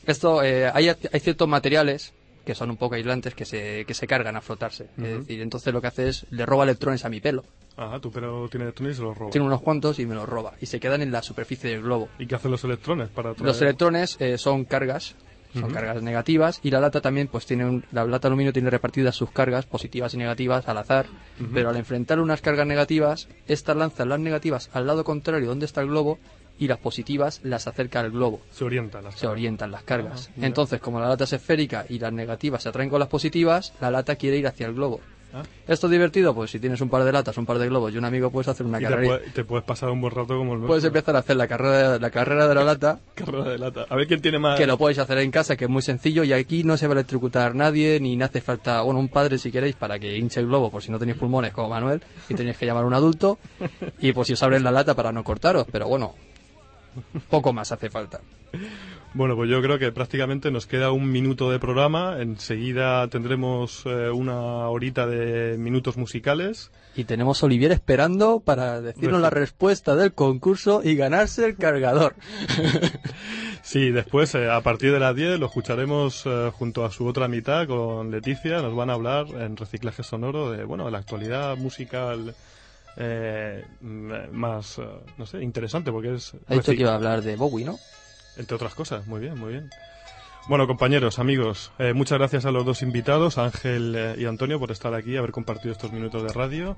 Esto, 0.06 0.42
eh, 0.42 0.70
hay, 0.72 0.88
hay 0.88 1.20
ciertos 1.20 1.48
materiales 1.48 2.12
que 2.44 2.54
son 2.54 2.70
un 2.70 2.76
poco 2.76 2.94
aislantes 2.94 3.34
que 3.34 3.44
se, 3.44 3.84
que 3.84 3.94
se 3.94 4.06
cargan 4.06 4.36
a 4.36 4.40
frotarse. 4.40 4.88
Es 4.96 5.18
decir, 5.18 5.40
entonces 5.40 5.72
lo 5.72 5.80
que 5.80 5.88
hace 5.88 6.08
es 6.08 6.26
le 6.30 6.46
roba 6.46 6.64
electrones 6.64 7.04
a 7.04 7.08
mi 7.08 7.20
pelo. 7.20 7.44
Ajá, 7.76 8.00
tu 8.00 8.10
pelo 8.10 8.48
tiene 8.48 8.64
electrones 8.64 8.94
y 8.94 8.96
se 8.98 9.02
los 9.02 9.16
roba. 9.16 9.30
Tiene 9.30 9.46
unos 9.46 9.60
cuantos 9.60 9.98
y 9.98 10.06
me 10.06 10.14
los 10.14 10.28
roba. 10.28 10.54
Y 10.60 10.66
se 10.66 10.80
quedan 10.80 11.02
en 11.02 11.12
la 11.12 11.22
superficie 11.22 11.70
del 11.70 11.82
globo. 11.82 12.08
¿Y 12.18 12.26
qué 12.26 12.34
hacen 12.34 12.50
los 12.50 12.64
electrones 12.64 13.08
para 13.08 13.34
traer? 13.34 13.46
Los 13.46 13.62
electrones 13.62 14.16
eh, 14.20 14.38
son 14.38 14.64
cargas, 14.64 15.14
son 15.52 15.70
cargas 15.72 16.02
negativas 16.02 16.60
y 16.62 16.70
la 16.70 16.80
lata 16.80 17.00
también, 17.00 17.26
pues 17.28 17.46
tiene 17.46 17.64
un- 17.64 17.84
la 17.92 18.04
lata 18.04 18.28
de 18.28 18.32
aluminio 18.32 18.52
tiene 18.52 18.70
repartidas 18.70 19.16
sus 19.16 19.30
cargas 19.30 19.66
positivas 19.66 20.14
y 20.14 20.16
negativas 20.16 20.68
al 20.68 20.78
azar, 20.78 21.06
pero 21.52 21.70
al 21.70 21.76
enfrentar 21.76 22.20
unas 22.20 22.40
cargas 22.40 22.66
negativas, 22.66 23.28
estas 23.48 23.76
lanzan 23.76 24.08
las 24.08 24.20
negativas 24.20 24.70
al 24.72 24.86
lado 24.86 25.04
contrario 25.04 25.48
donde 25.48 25.66
está 25.66 25.80
el 25.80 25.88
globo 25.88 26.18
y 26.58 26.68
las 26.68 26.78
positivas 26.78 27.40
las 27.42 27.66
acerca 27.66 28.00
al 28.00 28.10
globo. 28.10 28.40
Se 28.50 28.64
orientan 28.64 29.02
las 29.04 29.14
Se 29.14 29.26
orientan 29.26 29.70
las 29.70 29.82
cargas. 29.82 30.28
Ah. 30.32 30.40
Entonces, 30.42 30.78
como 30.80 31.00
la 31.00 31.08
lata 31.08 31.24
es 31.24 31.32
esférica 31.32 31.86
y 31.88 31.98
las 31.98 32.12
negativas 32.12 32.62
se 32.62 32.68
atraen 32.68 32.90
con 32.90 33.00
las 33.00 33.08
positivas, 33.08 33.72
la 33.80 33.90
lata 33.90 34.16
quiere 34.16 34.36
ir 34.36 34.46
hacia 34.46 34.66
el 34.66 34.74
globo. 34.74 35.00
Ah. 35.32 35.42
¿Esto 35.68 35.86
es 35.86 35.90
divertido? 35.92 36.34
Pues 36.34 36.50
si 36.50 36.58
tienes 36.58 36.80
un 36.80 36.88
par 36.90 37.04
de 37.04 37.12
latas, 37.12 37.36
un 37.38 37.46
par 37.46 37.58
de 37.58 37.68
globos 37.68 37.92
y 37.94 37.98
un 37.98 38.04
amigo, 38.04 38.30
puedes 38.30 38.48
hacer 38.48 38.66
una 38.66 38.78
Y 38.78 38.82
te, 38.84 38.88
carrera. 38.90 39.18
puede- 39.18 39.30
te 39.30 39.44
puedes 39.44 39.64
pasar 39.64 39.90
un 39.90 40.00
buen 40.00 40.12
rato 40.14 40.36
como 40.36 40.54
el 40.54 40.60
Puedes 40.62 40.84
empezar 40.84 41.14
a 41.14 41.20
hacer 41.20 41.36
la 41.36 41.46
carrera, 41.46 41.98
la 41.98 42.10
carrera 42.10 42.48
de 42.48 42.54
la 42.54 42.64
lata 42.64 42.98
Carrera 43.14 43.44
de 43.50 43.58
lata. 43.58 43.86
A 43.88 43.94
ver 43.96 44.06
quién 44.08 44.20
tiene 44.20 44.38
más. 44.38 44.58
que 44.58 44.66
lo 44.66 44.76
podéis 44.76 44.98
hacer 44.98 45.18
en 45.18 45.30
casa, 45.30 45.56
que 45.56 45.64
es 45.66 45.70
muy 45.70 45.82
sencillo 45.82 46.24
y 46.24 46.32
aquí 46.32 46.64
no 46.64 46.76
se 46.76 46.86
va 46.88 46.94
a 46.94 46.96
electrocutar 46.96 47.54
nadie, 47.54 48.00
ni 48.00 48.20
hace 48.22 48.40
falta, 48.40 48.82
bueno, 48.82 48.98
un 48.98 49.08
padre 49.08 49.38
si 49.38 49.52
queréis 49.52 49.76
para 49.76 49.98
que 49.98 50.16
hinche 50.16 50.40
el 50.40 50.46
globo 50.46 50.70
por 50.70 50.82
si 50.82 50.90
no 50.90 50.98
tenéis 50.98 51.18
pulmones 51.18 51.52
como 51.52 51.68
Manuel 51.68 52.02
y 52.28 52.34
tenéis 52.34 52.56
que 52.58 52.66
llamar 52.66 52.84
a 52.84 52.86
un 52.86 52.94
adulto 52.94 53.38
y 54.00 54.12
pues 54.12 54.26
si 54.26 54.32
os 54.32 54.42
abren 54.42 54.64
la 54.64 54.70
lata 54.72 54.94
para 54.94 55.12
no 55.12 55.22
cortaros, 55.22 55.66
pero 55.70 55.86
bueno, 55.86 56.14
Poco 57.28 57.52
más 57.52 57.70
hace 57.70 57.88
falta. 57.88 58.20
Bueno, 59.12 59.34
pues 59.34 59.50
yo 59.50 59.60
creo 59.60 59.78
que 59.78 59.90
prácticamente 59.90 60.52
nos 60.52 60.66
queda 60.66 60.92
un 60.92 61.10
minuto 61.10 61.50
de 61.50 61.58
programa. 61.58 62.20
Enseguida 62.20 63.08
tendremos 63.08 63.82
eh, 63.84 64.08
una 64.08 64.68
horita 64.68 65.06
de 65.06 65.58
minutos 65.58 65.96
musicales. 65.96 66.70
Y 66.94 67.04
tenemos 67.04 67.42
a 67.42 67.46
Olivier 67.46 67.72
esperando 67.72 68.38
para 68.38 68.80
decirnos 68.80 69.20
la 69.20 69.30
respuesta 69.30 69.96
del 69.96 70.12
concurso 70.12 70.82
y 70.84 70.94
ganarse 70.94 71.46
el 71.46 71.56
cargador. 71.56 72.14
Sí, 73.62 73.90
después, 73.90 74.34
eh, 74.34 74.50
a 74.50 74.62
partir 74.62 74.90
de 74.90 74.98
las 74.98 75.14
10, 75.14 75.38
lo 75.38 75.46
escucharemos 75.46 76.24
eh, 76.24 76.50
junto 76.58 76.84
a 76.84 76.90
su 76.90 77.06
otra 77.06 77.28
mitad 77.28 77.66
con 77.66 78.10
Leticia. 78.10 78.62
Nos 78.62 78.74
van 78.74 78.90
a 78.90 78.94
hablar 78.94 79.26
en 79.28 79.56
reciclaje 79.56 80.02
sonoro 80.02 80.50
de, 80.50 80.64
bueno, 80.64 80.86
de 80.86 80.90
la 80.90 80.98
actualidad 80.98 81.56
musical 81.56 82.34
eh, 82.96 83.64
más, 83.80 84.80
no 85.18 85.26
sé, 85.26 85.42
interesante 85.42 85.92
porque 85.92 86.14
es... 86.14 86.32
Ha 86.48 86.54
dicho 86.54 86.72
que 86.72 86.80
iba 86.80 86.92
a 86.92 86.96
hablar 86.96 87.22
de 87.22 87.36
Bowie, 87.36 87.64
¿no? 87.64 87.78
Entre 88.36 88.54
otras 88.54 88.74
cosas, 88.74 89.06
muy 89.06 89.20
bien, 89.20 89.38
muy 89.38 89.52
bien. 89.52 89.70
Bueno, 90.48 90.66
compañeros, 90.66 91.18
amigos, 91.18 91.70
eh, 91.78 91.92
muchas 91.92 92.18
gracias 92.18 92.44
a 92.44 92.50
los 92.50 92.64
dos 92.64 92.82
invitados, 92.82 93.38
Ángel 93.38 93.94
eh, 93.96 94.14
y 94.18 94.24
Antonio, 94.24 94.58
por 94.58 94.70
estar 94.72 94.94
aquí, 94.94 95.16
haber 95.16 95.32
compartido 95.32 95.72
estos 95.72 95.92
minutos 95.92 96.22
de 96.22 96.32
radio. 96.32 96.76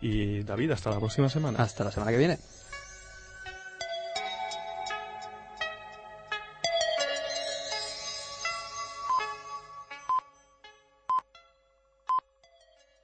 Y 0.00 0.42
David, 0.42 0.70
hasta 0.72 0.90
la 0.90 0.98
próxima 0.98 1.28
semana. 1.28 1.62
Hasta 1.62 1.84
la 1.84 1.90
semana 1.90 2.10
que 2.12 2.18
viene. 2.18 2.38